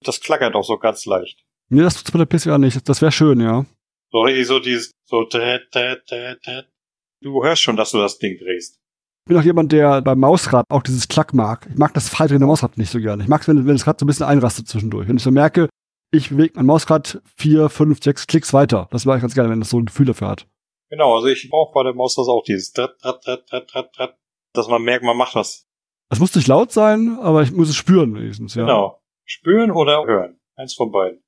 Das 0.05 0.21
klackert 0.21 0.55
auch 0.55 0.65
so 0.65 0.79
ganz 0.79 1.07
leicht. 1.07 1.45
Nee, 1.69 1.83
das 1.83 1.97
tut's 1.97 2.11
bei 2.11 2.19
der 2.19 2.27
PSVR 2.27 2.59
nicht. 2.59 2.89
Das 2.89 3.01
wäre 3.01 3.13
schön, 3.13 3.41
ja. 3.41 3.65
So 4.11 4.21
richtig 4.21 4.47
so 4.47 4.59
dieses, 4.59 4.91
so, 5.05 5.25
du 5.25 7.45
hörst 7.45 7.63
schon, 7.63 7.77
dass 7.77 7.93
du 7.93 7.99
das 7.99 8.19
Ding 8.19 8.39
drehst. 8.39 8.79
Ich 9.25 9.29
bin 9.29 9.39
auch 9.39 9.45
jemand, 9.45 9.71
der 9.71 10.03
beim 10.03 10.19
Mausrad 10.19 10.67
auch 10.69 10.83
dieses 10.83 11.07
Klack 11.07 11.33
mag. 11.33 11.69
Ich 11.71 11.79
mag 11.79 11.95
das 11.95 12.09
freidrehende 12.09 12.47
Mausrad 12.47 12.77
nicht 12.77 12.91
so 12.91 12.99
gerne. 12.99 13.23
Ich 13.23 13.29
mag 13.29 13.43
es, 13.43 13.49
wenn, 13.49 13.67
wenn 13.67 13.77
das 13.77 13.87
Rad 13.87 14.01
so 14.01 14.05
ein 14.05 14.09
bisschen 14.09 14.27
einrastet 14.27 14.67
zwischendurch. 14.67 15.09
Wenn 15.09 15.17
ich 15.17 15.23
so 15.23 15.31
merke, 15.31 15.69
ich 16.13 16.29
bewege 16.29 16.53
mein 16.57 16.67
Mausrad 16.67 17.21
vier, 17.37 17.69
fünf, 17.69 18.03
sechs 18.03 18.27
Klicks 18.27 18.53
weiter. 18.53 18.87
Das 18.91 19.05
ich 19.05 19.11
ganz 19.11 19.35
gerne, 19.35 19.51
wenn 19.51 19.61
das 19.61 19.71
so 19.71 19.79
ein 19.79 19.87
Gefühl 19.87 20.07
dafür 20.07 20.29
hat. 20.29 20.47
Genau, 20.91 21.17
also 21.17 21.27
ich 21.27 21.49
brauche 21.51 21.73
bei 21.73 21.83
der 21.83 21.95
Maus 21.95 22.15
das 22.15 22.29
auch 22.29 22.45
dieses 22.45 22.73
Trat, 22.73 22.99
Trat, 23.01 23.25
Trat, 23.25 23.47
Trat, 23.47 23.69
Trat, 23.69 23.93
Trat, 23.95 24.19
dass 24.53 24.69
man 24.69 24.83
merkt, 24.83 25.05
man 25.05 25.17
macht 25.17 25.35
was. 25.35 25.67
Es 26.11 26.21
muss 26.21 26.35
nicht 26.35 26.49
laut 26.49 26.71
sein, 26.71 27.19
aber 27.21 27.43
ich 27.43 27.51
muss 27.51 27.71
es 27.71 27.77
spüren 27.77 28.15
wenigstens, 28.15 28.55
ja. 28.55 28.67
Genau. 28.67 29.01
Spüren 29.25 29.71
oder 29.71 30.05
hören. 30.05 30.39
Eins 30.55 30.75
von 30.75 30.93
beiden. 30.93 31.23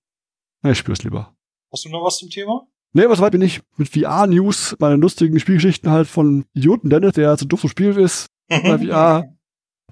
Ja, 0.62 0.72
ich 0.72 0.78
spür's 0.78 1.02
lieber. 1.02 1.34
Hast 1.72 1.86
du 1.86 1.88
noch 1.88 2.04
was 2.04 2.18
zum 2.18 2.28
Thema? 2.28 2.66
Nee, 2.92 3.08
was 3.08 3.20
weit 3.20 3.32
bin 3.32 3.40
ich 3.40 3.62
mit 3.76 3.88
VR-News, 3.88 4.76
meine 4.78 4.96
lustigen 4.96 5.40
Spielgeschichten 5.40 5.90
halt 5.90 6.06
von 6.06 6.44
Idioten 6.52 6.90
Dennis, 6.90 7.14
der 7.14 7.36
so 7.38 7.46
doof 7.46 7.62
so 7.62 7.68
spielt 7.68 7.96
ist, 7.96 8.26
bei 8.48 8.78
VR. 8.78 9.34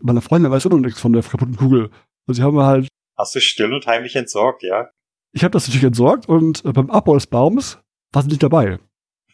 Meine 0.02 0.20
Freundin 0.20 0.50
weiß 0.52 0.66
auch 0.66 0.70
noch 0.70 0.78
nichts 0.78 1.00
von 1.00 1.14
der 1.14 1.22
kaputten 1.22 1.56
Kugel. 1.56 1.90
Also 2.26 2.40
sie 2.40 2.42
haben 2.42 2.58
halt 2.58 2.88
Hast 3.16 3.34
du 3.34 3.40
still 3.40 3.72
und 3.72 3.86
heimlich 3.86 4.16
entsorgt, 4.16 4.62
ja? 4.62 4.90
Ich 5.32 5.44
habe 5.44 5.52
das 5.52 5.66
natürlich 5.66 5.84
entsorgt 5.84 6.28
und 6.28 6.64
äh, 6.64 6.72
beim 6.72 6.90
Abbau 6.90 7.14
des 7.14 7.26
Baumes 7.26 7.78
war 8.12 8.22
sie 8.22 8.28
nicht 8.28 8.42
dabei. 8.42 8.78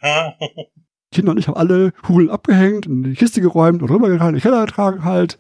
Kinder 1.13 1.33
und 1.33 1.39
ich 1.39 1.49
haben 1.49 1.57
alle 1.57 1.93
Kugeln 1.93 2.31
abgehängt, 2.31 2.87
in 2.87 3.03
die 3.03 3.15
Kiste 3.15 3.41
geräumt 3.41 3.83
und 3.83 3.91
rübergetragen, 3.91 4.31
in 4.31 4.37
die 4.37 4.43
Keller 4.43 4.67
getragen 4.67 5.05
halt. 5.05 5.39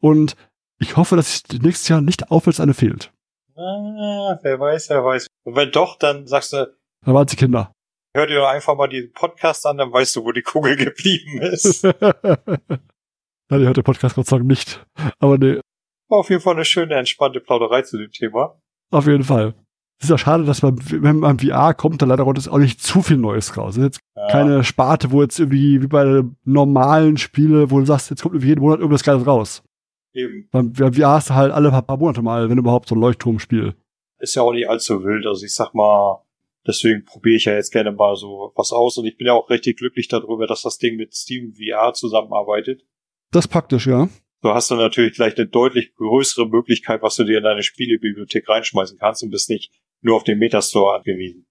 Und 0.00 0.36
ich 0.78 0.96
hoffe, 0.96 1.16
dass 1.16 1.34
es 1.34 1.60
nächstes 1.60 1.88
Jahr 1.88 2.00
nicht 2.02 2.30
auffällt, 2.30 2.56
dass 2.56 2.60
eine 2.60 2.74
fehlt. 2.74 3.12
Ah, 3.56 4.38
wer 4.42 4.60
weiß, 4.60 4.90
wer 4.90 5.04
weiß. 5.04 5.26
Und 5.44 5.56
wenn 5.56 5.70
doch, 5.70 5.98
dann 5.98 6.26
sagst 6.26 6.52
du. 6.52 6.76
Dann 7.04 7.14
waren 7.14 7.26
sie 7.26 7.36
Kinder. 7.36 7.72
Hör 8.14 8.26
dir 8.26 8.36
doch 8.36 8.48
einfach 8.48 8.76
mal 8.76 8.88
diesen 8.88 9.12
Podcast 9.12 9.66
an, 9.66 9.78
dann 9.78 9.92
weißt 9.92 10.16
du, 10.16 10.24
wo 10.24 10.32
die 10.32 10.42
Kugel 10.42 10.76
geblieben 10.76 11.40
ist. 11.42 11.84
Nein, 13.48 13.60
ihr 13.60 13.66
hört 13.66 13.76
den 13.76 13.84
Podcast 13.84 14.16
Gott 14.16 14.26
sei 14.26 14.36
Dank 14.36 14.48
nicht. 14.48 14.84
Aber 15.18 15.38
nee, 15.38 15.60
war 16.08 16.18
auf 16.18 16.30
jeden 16.30 16.42
Fall 16.42 16.54
eine 16.54 16.64
schöne, 16.64 16.94
entspannte 16.94 17.40
Plauderei 17.40 17.82
zu 17.82 17.98
dem 17.98 18.10
Thema. 18.10 18.60
Auf 18.90 19.06
jeden 19.06 19.24
Fall. 19.24 19.54
Es 19.98 20.04
ist 20.04 20.10
ja 20.10 20.18
schade, 20.18 20.44
dass 20.44 20.62
man, 20.62 20.78
wenn 20.90 21.16
man 21.16 21.38
VR 21.38 21.72
kommt, 21.72 22.02
da 22.02 22.06
leider 22.06 22.24
Gottes 22.24 22.48
auch 22.48 22.58
nicht 22.58 22.82
zu 22.82 23.00
viel 23.00 23.16
Neues 23.16 23.56
raus. 23.56 23.78
Jetzt 23.78 24.00
ja. 24.14 24.28
keine 24.28 24.62
Sparte, 24.62 25.10
wo 25.10 25.22
jetzt 25.22 25.38
irgendwie 25.38 25.82
wie 25.82 25.86
bei 25.86 26.22
normalen 26.44 27.16
Spiele, 27.16 27.70
wo 27.70 27.78
du 27.78 27.86
sagst, 27.86 28.10
jetzt 28.10 28.22
kommt 28.22 28.34
irgendwie 28.34 28.48
jeden 28.48 28.60
Monat 28.60 28.80
irgendwas 28.80 29.04
Geiles 29.04 29.26
raus. 29.26 29.62
Eben. 30.12 30.48
Beim 30.50 30.74
VR 30.74 31.10
hast 31.10 31.30
du 31.30 31.34
halt 31.34 31.52
alle 31.52 31.70
paar 31.70 31.96
Monate 31.96 32.22
mal, 32.22 32.50
wenn 32.50 32.58
überhaupt, 32.58 32.88
so 32.88 32.94
ein 32.94 33.00
Leuchtturmspiel. 33.00 33.74
Ist 34.18 34.34
ja 34.34 34.42
auch 34.42 34.52
nicht 34.52 34.68
allzu 34.68 35.02
wild. 35.02 35.26
Also 35.26 35.44
ich 35.44 35.54
sag 35.54 35.74
mal, 35.74 36.22
deswegen 36.66 37.04
probiere 37.04 37.36
ich 37.36 37.44
ja 37.46 37.54
jetzt 37.54 37.70
gerne 37.70 37.92
mal 37.92 38.16
so 38.16 38.52
was 38.54 38.72
aus 38.72 38.98
und 38.98 39.06
ich 39.06 39.16
bin 39.16 39.26
ja 39.26 39.32
auch 39.32 39.48
richtig 39.48 39.78
glücklich 39.78 40.08
darüber, 40.08 40.46
dass 40.46 40.62
das 40.62 40.78
Ding 40.78 40.96
mit 40.96 41.14
Steam 41.14 41.54
VR 41.54 41.92
zusammenarbeitet. 41.94 42.82
Das 43.30 43.46
ist 43.46 43.50
praktisch, 43.50 43.86
ja. 43.86 44.08
So 44.46 44.54
hast 44.54 44.70
du 44.70 44.76
natürlich 44.76 45.16
gleich 45.16 45.36
eine 45.36 45.48
deutlich 45.48 45.92
größere 45.96 46.48
Möglichkeit, 46.48 47.02
was 47.02 47.16
du 47.16 47.24
dir 47.24 47.38
in 47.38 47.42
deine 47.42 47.64
Spielebibliothek 47.64 48.48
reinschmeißen 48.48 48.96
kannst 48.96 49.24
und 49.24 49.30
bist 49.30 49.50
nicht 49.50 49.72
nur 50.02 50.14
auf 50.14 50.22
den 50.22 50.38
Metastore 50.38 50.98
angewiesen. 50.98 51.48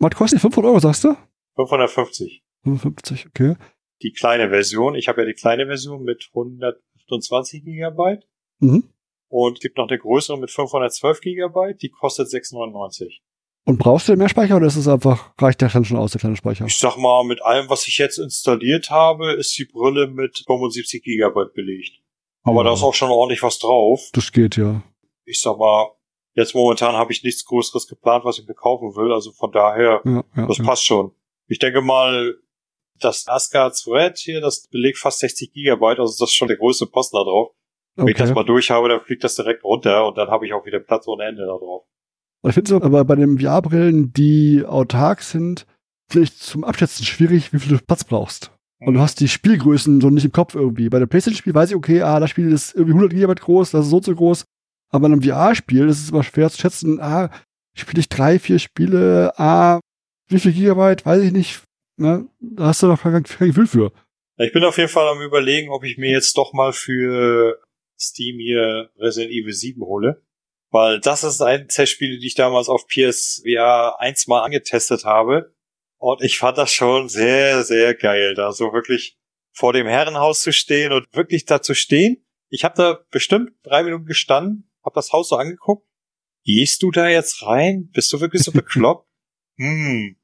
Was 0.00 0.14
kostet 0.14 0.40
die 0.40 0.42
500 0.42 0.68
Euro, 0.68 0.78
sagst 0.78 1.04
du? 1.04 1.16
550. 1.54 2.42
55, 2.64 3.26
okay. 3.28 3.54
Die 4.02 4.12
kleine 4.12 4.50
Version, 4.50 4.96
ich 4.96 5.08
habe 5.08 5.22
ja 5.22 5.26
die 5.26 5.32
kleine 5.32 5.64
Version 5.64 6.02
mit 6.02 6.28
128 6.34 7.64
Gigabyte. 7.64 8.28
Mhm. 8.58 8.84
Und 9.28 9.60
gibt 9.60 9.78
noch 9.78 9.88
eine 9.88 9.98
größere 9.98 10.38
mit 10.38 10.50
512 10.50 11.22
Gigabyte, 11.22 11.80
die 11.80 11.88
kostet 11.88 12.28
6,99. 12.28 13.20
Und 13.64 13.78
brauchst 13.78 14.10
du 14.10 14.16
mehr 14.16 14.28
Speicher 14.28 14.58
oder 14.58 14.66
ist 14.66 14.76
es 14.76 14.88
einfach, 14.88 15.32
reicht 15.40 15.62
der 15.62 15.70
dann 15.70 15.86
schon 15.86 15.96
aus, 15.96 16.12
der 16.12 16.20
kleine 16.20 16.36
Speicher? 16.36 16.66
Ich 16.66 16.76
sag 16.76 16.98
mal, 16.98 17.24
mit 17.24 17.42
allem, 17.42 17.70
was 17.70 17.88
ich 17.88 17.96
jetzt 17.96 18.18
installiert 18.18 18.90
habe, 18.90 19.32
ist 19.32 19.56
die 19.56 19.64
Brille 19.64 20.08
mit 20.08 20.44
75 20.46 21.02
Gigabyte 21.02 21.54
belegt. 21.54 22.02
Aber 22.46 22.58
ja. 22.58 22.68
da 22.68 22.72
ist 22.74 22.82
auch 22.82 22.94
schon 22.94 23.10
ordentlich 23.10 23.42
was 23.42 23.58
drauf. 23.58 24.08
Das 24.12 24.32
geht, 24.32 24.56
ja. 24.56 24.82
Ich 25.24 25.40
sag 25.40 25.58
mal, 25.58 25.90
jetzt 26.34 26.54
momentan 26.54 26.94
habe 26.94 27.12
ich 27.12 27.24
nichts 27.24 27.44
Größeres 27.44 27.88
geplant, 27.88 28.24
was 28.24 28.38
ich 28.38 28.46
mir 28.46 28.54
kaufen 28.54 28.94
will. 28.94 29.12
Also 29.12 29.32
von 29.32 29.50
daher, 29.50 30.00
ja, 30.04 30.24
ja, 30.36 30.46
das 30.46 30.58
passt 30.58 30.86
schon. 30.86 31.12
Ich 31.48 31.58
denke 31.58 31.82
mal, 31.82 32.36
das 33.00 33.26
Asgard 33.28 33.76
Thread 33.76 34.16
hier, 34.16 34.40
das 34.40 34.68
belegt 34.68 34.98
fast 34.98 35.18
60 35.18 35.52
Gigabyte, 35.52 35.98
also 35.98 36.12
das 36.12 36.30
ist 36.30 36.36
schon 36.36 36.48
der 36.48 36.56
größte 36.56 36.86
Posten 36.86 37.16
da 37.16 37.24
drauf. 37.24 37.52
Wenn 37.96 38.04
okay. 38.04 38.12
ich 38.12 38.18
das 38.18 38.34
mal 38.34 38.44
durch 38.44 38.70
habe, 38.70 38.88
dann 38.88 39.00
fliegt 39.00 39.24
das 39.24 39.34
direkt 39.34 39.64
runter 39.64 40.06
und 40.06 40.16
dann 40.16 40.28
habe 40.28 40.46
ich 40.46 40.52
auch 40.52 40.64
wieder 40.66 40.80
Platz 40.80 41.08
ohne 41.08 41.24
Ende 41.24 41.42
da 41.46 41.58
drauf. 41.58 41.84
Ich 42.46 42.54
finde 42.54 42.76
es 42.76 42.82
aber 42.82 43.04
bei 43.04 43.16
den 43.16 43.38
VR-Brillen, 43.38 44.12
die 44.12 44.64
autark 44.66 45.22
sind, 45.22 45.66
vielleicht 46.08 46.38
zum 46.38 46.64
Abschätzen 46.64 47.04
schwierig, 47.04 47.52
wie 47.52 47.58
viel 47.58 47.76
du 47.76 47.84
Platz 47.84 48.04
brauchst. 48.04 48.52
Und 48.80 48.94
du 48.94 49.00
hast 49.00 49.20
die 49.20 49.28
Spielgrößen 49.28 50.00
so 50.00 50.10
nicht 50.10 50.24
im 50.24 50.32
Kopf 50.32 50.54
irgendwie. 50.54 50.88
Bei 50.88 50.98
der 50.98 51.06
PlayStation-Spiel 51.06 51.54
weiß 51.54 51.70
ich, 51.70 51.76
okay, 51.76 52.02
ah, 52.02 52.20
das 52.20 52.30
Spiel 52.30 52.52
ist 52.52 52.74
irgendwie 52.74 52.92
100 52.92 53.12
GB 53.12 53.34
groß, 53.34 53.70
das 53.70 53.86
ist 53.86 53.90
so 53.90 54.00
zu 54.00 54.14
groß. 54.14 54.44
Aber 54.90 55.06
einem 55.06 55.22
VR-Spiel 55.22 55.88
ist 55.88 56.02
es 56.02 56.10
immer 56.10 56.22
schwer 56.22 56.50
zu 56.50 56.60
schätzen, 56.60 57.00
ah, 57.00 57.30
spiele 57.74 58.00
ich 58.00 58.08
drei, 58.08 58.38
vier 58.38 58.58
Spiele, 58.58 59.32
ah, 59.38 59.80
wie 60.28 60.38
viel 60.38 60.52
Gigabyte, 60.52 61.06
weiß 61.06 61.22
ich 61.22 61.32
nicht. 61.32 61.62
Ne? 61.96 62.28
Da 62.40 62.66
hast 62.66 62.82
du 62.82 62.88
noch 62.88 63.02
kein, 63.02 63.22
kein 63.22 63.48
Gefühl 63.48 63.66
für. 63.66 63.92
Ich 64.38 64.52
bin 64.52 64.64
auf 64.64 64.76
jeden 64.76 64.90
Fall 64.90 65.08
am 65.08 65.22
überlegen, 65.22 65.70
ob 65.70 65.82
ich 65.84 65.96
mir 65.96 66.10
jetzt 66.10 66.36
doch 66.36 66.52
mal 66.52 66.72
für 66.72 67.58
Steam 67.98 68.38
hier 68.38 68.90
Resident 68.98 69.32
Evil 69.32 69.52
7 69.52 69.80
hole. 69.82 70.22
Weil 70.70 71.00
das 71.00 71.24
ist 71.24 71.40
ein 71.40 71.68
der 71.74 71.86
Spiele, 71.86 72.18
die 72.18 72.26
ich 72.26 72.34
damals 72.34 72.68
auf 72.68 72.86
PSVR 72.86 73.98
1 73.98 74.26
mal 74.26 74.42
angetestet 74.42 75.04
habe. 75.04 75.54
Und 75.98 76.22
ich 76.22 76.38
fand 76.38 76.58
das 76.58 76.72
schon 76.72 77.08
sehr, 77.08 77.64
sehr 77.64 77.94
geil, 77.94 78.34
da 78.34 78.52
so 78.52 78.72
wirklich 78.72 79.18
vor 79.52 79.72
dem 79.72 79.86
Herrenhaus 79.86 80.42
zu 80.42 80.52
stehen 80.52 80.92
und 80.92 81.06
wirklich 81.12 81.46
da 81.46 81.62
zu 81.62 81.74
stehen. 81.74 82.24
Ich 82.48 82.64
habe 82.64 82.74
da 82.76 82.98
bestimmt 83.10 83.52
drei 83.62 83.82
Minuten 83.82 84.04
gestanden, 84.04 84.70
habe 84.84 84.94
das 84.94 85.12
Haus 85.12 85.30
so 85.30 85.36
angeguckt. 85.36 85.86
Gehst 86.44 86.82
du 86.82 86.90
da 86.90 87.08
jetzt 87.08 87.42
rein? 87.42 87.90
Bist 87.92 88.12
du 88.12 88.20
wirklich 88.20 88.42
so 88.42 88.52
bekloppt? 88.52 89.08
hm. 89.56 90.16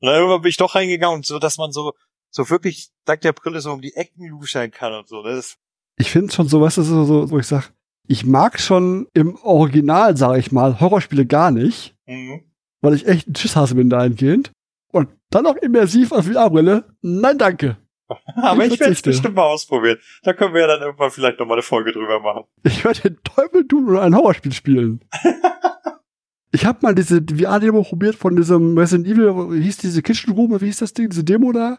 Und 0.00 0.06
dann 0.06 0.16
irgendwann 0.16 0.40
bin 0.40 0.48
ich 0.48 0.56
doch 0.56 0.74
reingegangen, 0.74 1.22
so 1.22 1.38
dass 1.38 1.58
man 1.58 1.72
so, 1.72 1.92
so 2.30 2.48
wirklich 2.48 2.90
dank 3.04 3.20
der 3.20 3.34
Brille 3.34 3.60
so 3.60 3.70
um 3.70 3.82
die 3.82 3.94
Ecken 3.94 4.26
luschern 4.28 4.70
kann 4.70 4.94
und 4.94 5.08
so. 5.08 5.22
Das 5.22 5.58
ich 6.00 6.10
finde 6.10 6.32
schon 6.32 6.48
so, 6.48 6.62
was 6.62 6.78
ist 6.78 6.86
so, 6.86 7.30
wo 7.30 7.38
ich 7.38 7.46
sag, 7.46 7.74
ich 8.08 8.24
mag 8.24 8.58
schon 8.58 9.06
im 9.12 9.36
Original, 9.42 10.16
sage 10.16 10.40
ich 10.40 10.50
mal, 10.50 10.80
Horrorspiele 10.80 11.26
gar 11.26 11.50
nicht, 11.50 11.94
mhm. 12.06 12.50
weil 12.80 12.94
ich 12.94 13.06
echt 13.06 13.28
ein 13.28 13.34
Tschüsshasse 13.34 13.74
bin 13.74 13.90
dahingehend. 13.90 14.50
Und 14.92 15.10
dann 15.30 15.44
noch 15.44 15.56
immersiv 15.56 16.12
auf 16.12 16.26
VR-Brille. 16.26 16.84
Nein, 17.02 17.38
danke. 17.38 17.76
Aber 18.36 18.64
ich, 18.64 18.74
ich 18.74 18.80
werde 18.80 18.92
es 18.92 19.02
bestimmt 19.02 19.36
mal 19.36 19.44
ausprobieren. 19.44 19.98
Da 20.22 20.32
können 20.32 20.54
wir 20.54 20.62
ja 20.62 20.66
dann 20.66 20.82
irgendwann 20.82 21.10
vielleicht 21.10 21.38
noch 21.38 21.46
mal 21.46 21.54
eine 21.54 21.62
Folge 21.62 21.92
drüber 21.92 22.20
machen. 22.20 22.44
Ich 22.64 22.84
werde 22.84 23.00
den 23.00 23.22
Teufel 23.22 23.66
tun 23.66 23.88
und 23.88 23.98
ein 23.98 24.16
Horrorspiel 24.16 24.52
spielen. 24.52 25.04
ich 26.52 26.66
habe 26.66 26.80
mal 26.82 26.94
diese 26.94 27.22
VR-Demo 27.22 27.82
probiert 27.82 28.16
von 28.16 28.34
diesem 28.34 28.76
Resident 28.76 29.06
Evil, 29.06 29.52
wie 29.52 29.62
hieß 29.62 29.78
diese 29.78 30.02
Kitchen 30.02 30.32
Room, 30.32 30.60
wie 30.60 30.66
hieß 30.66 30.78
das 30.78 30.92
Ding, 30.92 31.08
diese 31.08 31.24
Demo 31.24 31.52
da? 31.52 31.78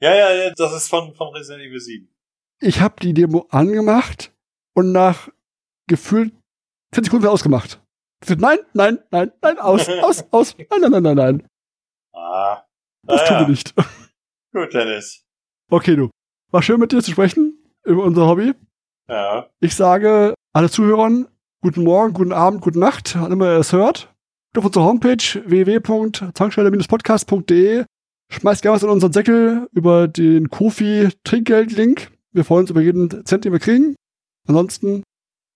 Ja, 0.00 0.14
ja, 0.14 0.32
ja, 0.34 0.52
das 0.54 0.74
ist 0.74 0.88
von, 0.88 1.14
von 1.14 1.34
Resident 1.34 1.64
Evil 1.64 1.80
7. 1.80 2.08
Ich 2.60 2.80
habe 2.80 2.96
die 3.00 3.14
Demo 3.14 3.46
angemacht 3.50 4.32
und 4.74 4.92
nach 4.92 5.30
gefühlt 5.86 6.34
40 6.92 7.10
Sekunden 7.10 7.26
ausgemacht. 7.26 7.80
Nein, 8.38 8.58
nein, 8.72 8.98
nein, 9.10 9.32
nein, 9.42 9.58
aus, 9.58 9.88
aus, 9.88 10.24
aus, 10.30 10.56
nein, 10.70 10.80
nein, 10.80 10.90
nein, 10.90 11.02
nein, 11.02 11.16
nein. 11.16 11.48
Ah. 12.14 12.64
Das 13.06 13.20
ah, 13.22 13.26
tun 13.26 13.38
wir 13.40 13.48
nicht. 13.48 13.74
Gut, 14.52 14.72
Dennis. 14.72 15.24
Okay, 15.70 15.96
du. 15.96 16.08
War 16.50 16.62
schön 16.62 16.80
mit 16.80 16.92
dir 16.92 17.02
zu 17.02 17.10
sprechen 17.10 17.58
über 17.84 18.04
unser 18.04 18.26
Hobby. 18.26 18.54
Ja. 19.08 19.50
Ich 19.60 19.74
sage 19.74 20.34
alle 20.52 20.70
Zuhörern 20.70 21.28
guten 21.60 21.82
Morgen, 21.82 22.12
guten 22.12 22.32
Abend, 22.32 22.60
gute 22.60 22.78
Nacht, 22.78 23.18
wann 23.18 23.32
immer 23.32 23.52
ihr 23.52 23.58
es 23.58 23.72
hört. 23.72 24.14
Auf 24.56 24.64
unserer 24.64 24.84
Homepage 24.84 25.42
www.tankstelle-podcast.de 25.46 27.84
Schmeißt 28.30 28.62
gerne 28.62 28.76
was 28.76 28.82
in 28.82 28.88
unseren 28.88 29.12
Säckel 29.12 29.68
über 29.72 30.08
den 30.08 30.48
Kofi-Trinkgeld-Link. 30.50 32.10
Wir 32.32 32.44
freuen 32.44 32.62
uns 32.62 32.70
über 32.70 32.80
jeden 32.80 33.24
Cent, 33.24 33.44
den 33.44 33.52
wir 33.52 33.60
kriegen. 33.60 33.94
Ansonsten 34.48 35.04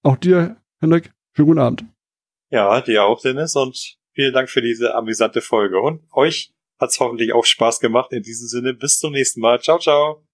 auch 0.05 0.17
dir, 0.17 0.57
Hendrik, 0.81 1.13
schönen 1.35 1.49
guten 1.49 1.61
Abend. 1.61 1.85
Ja, 2.51 2.81
dir 2.81 3.05
auch, 3.05 3.21
Dennis, 3.21 3.57
und 3.57 3.98
vielen 4.19 4.35
Dank 4.35 4.51
für 4.51 4.63
diese 4.63 4.97
amüsante 4.97 5.41
Folge. 5.41 5.81
Und 5.81 6.03
euch 6.11 6.53
hat's 6.81 6.99
hoffentlich 6.99 7.33
auch 7.33 7.45
Spaß 7.45 7.79
gemacht. 7.79 8.13
In 8.13 8.25
diesem 8.25 8.49
Sinne, 8.49 8.75
bis 8.75 8.99
zum 8.99 9.13
nächsten 9.13 9.41
Mal. 9.41 9.61
Ciao, 9.61 9.79
ciao. 9.79 10.25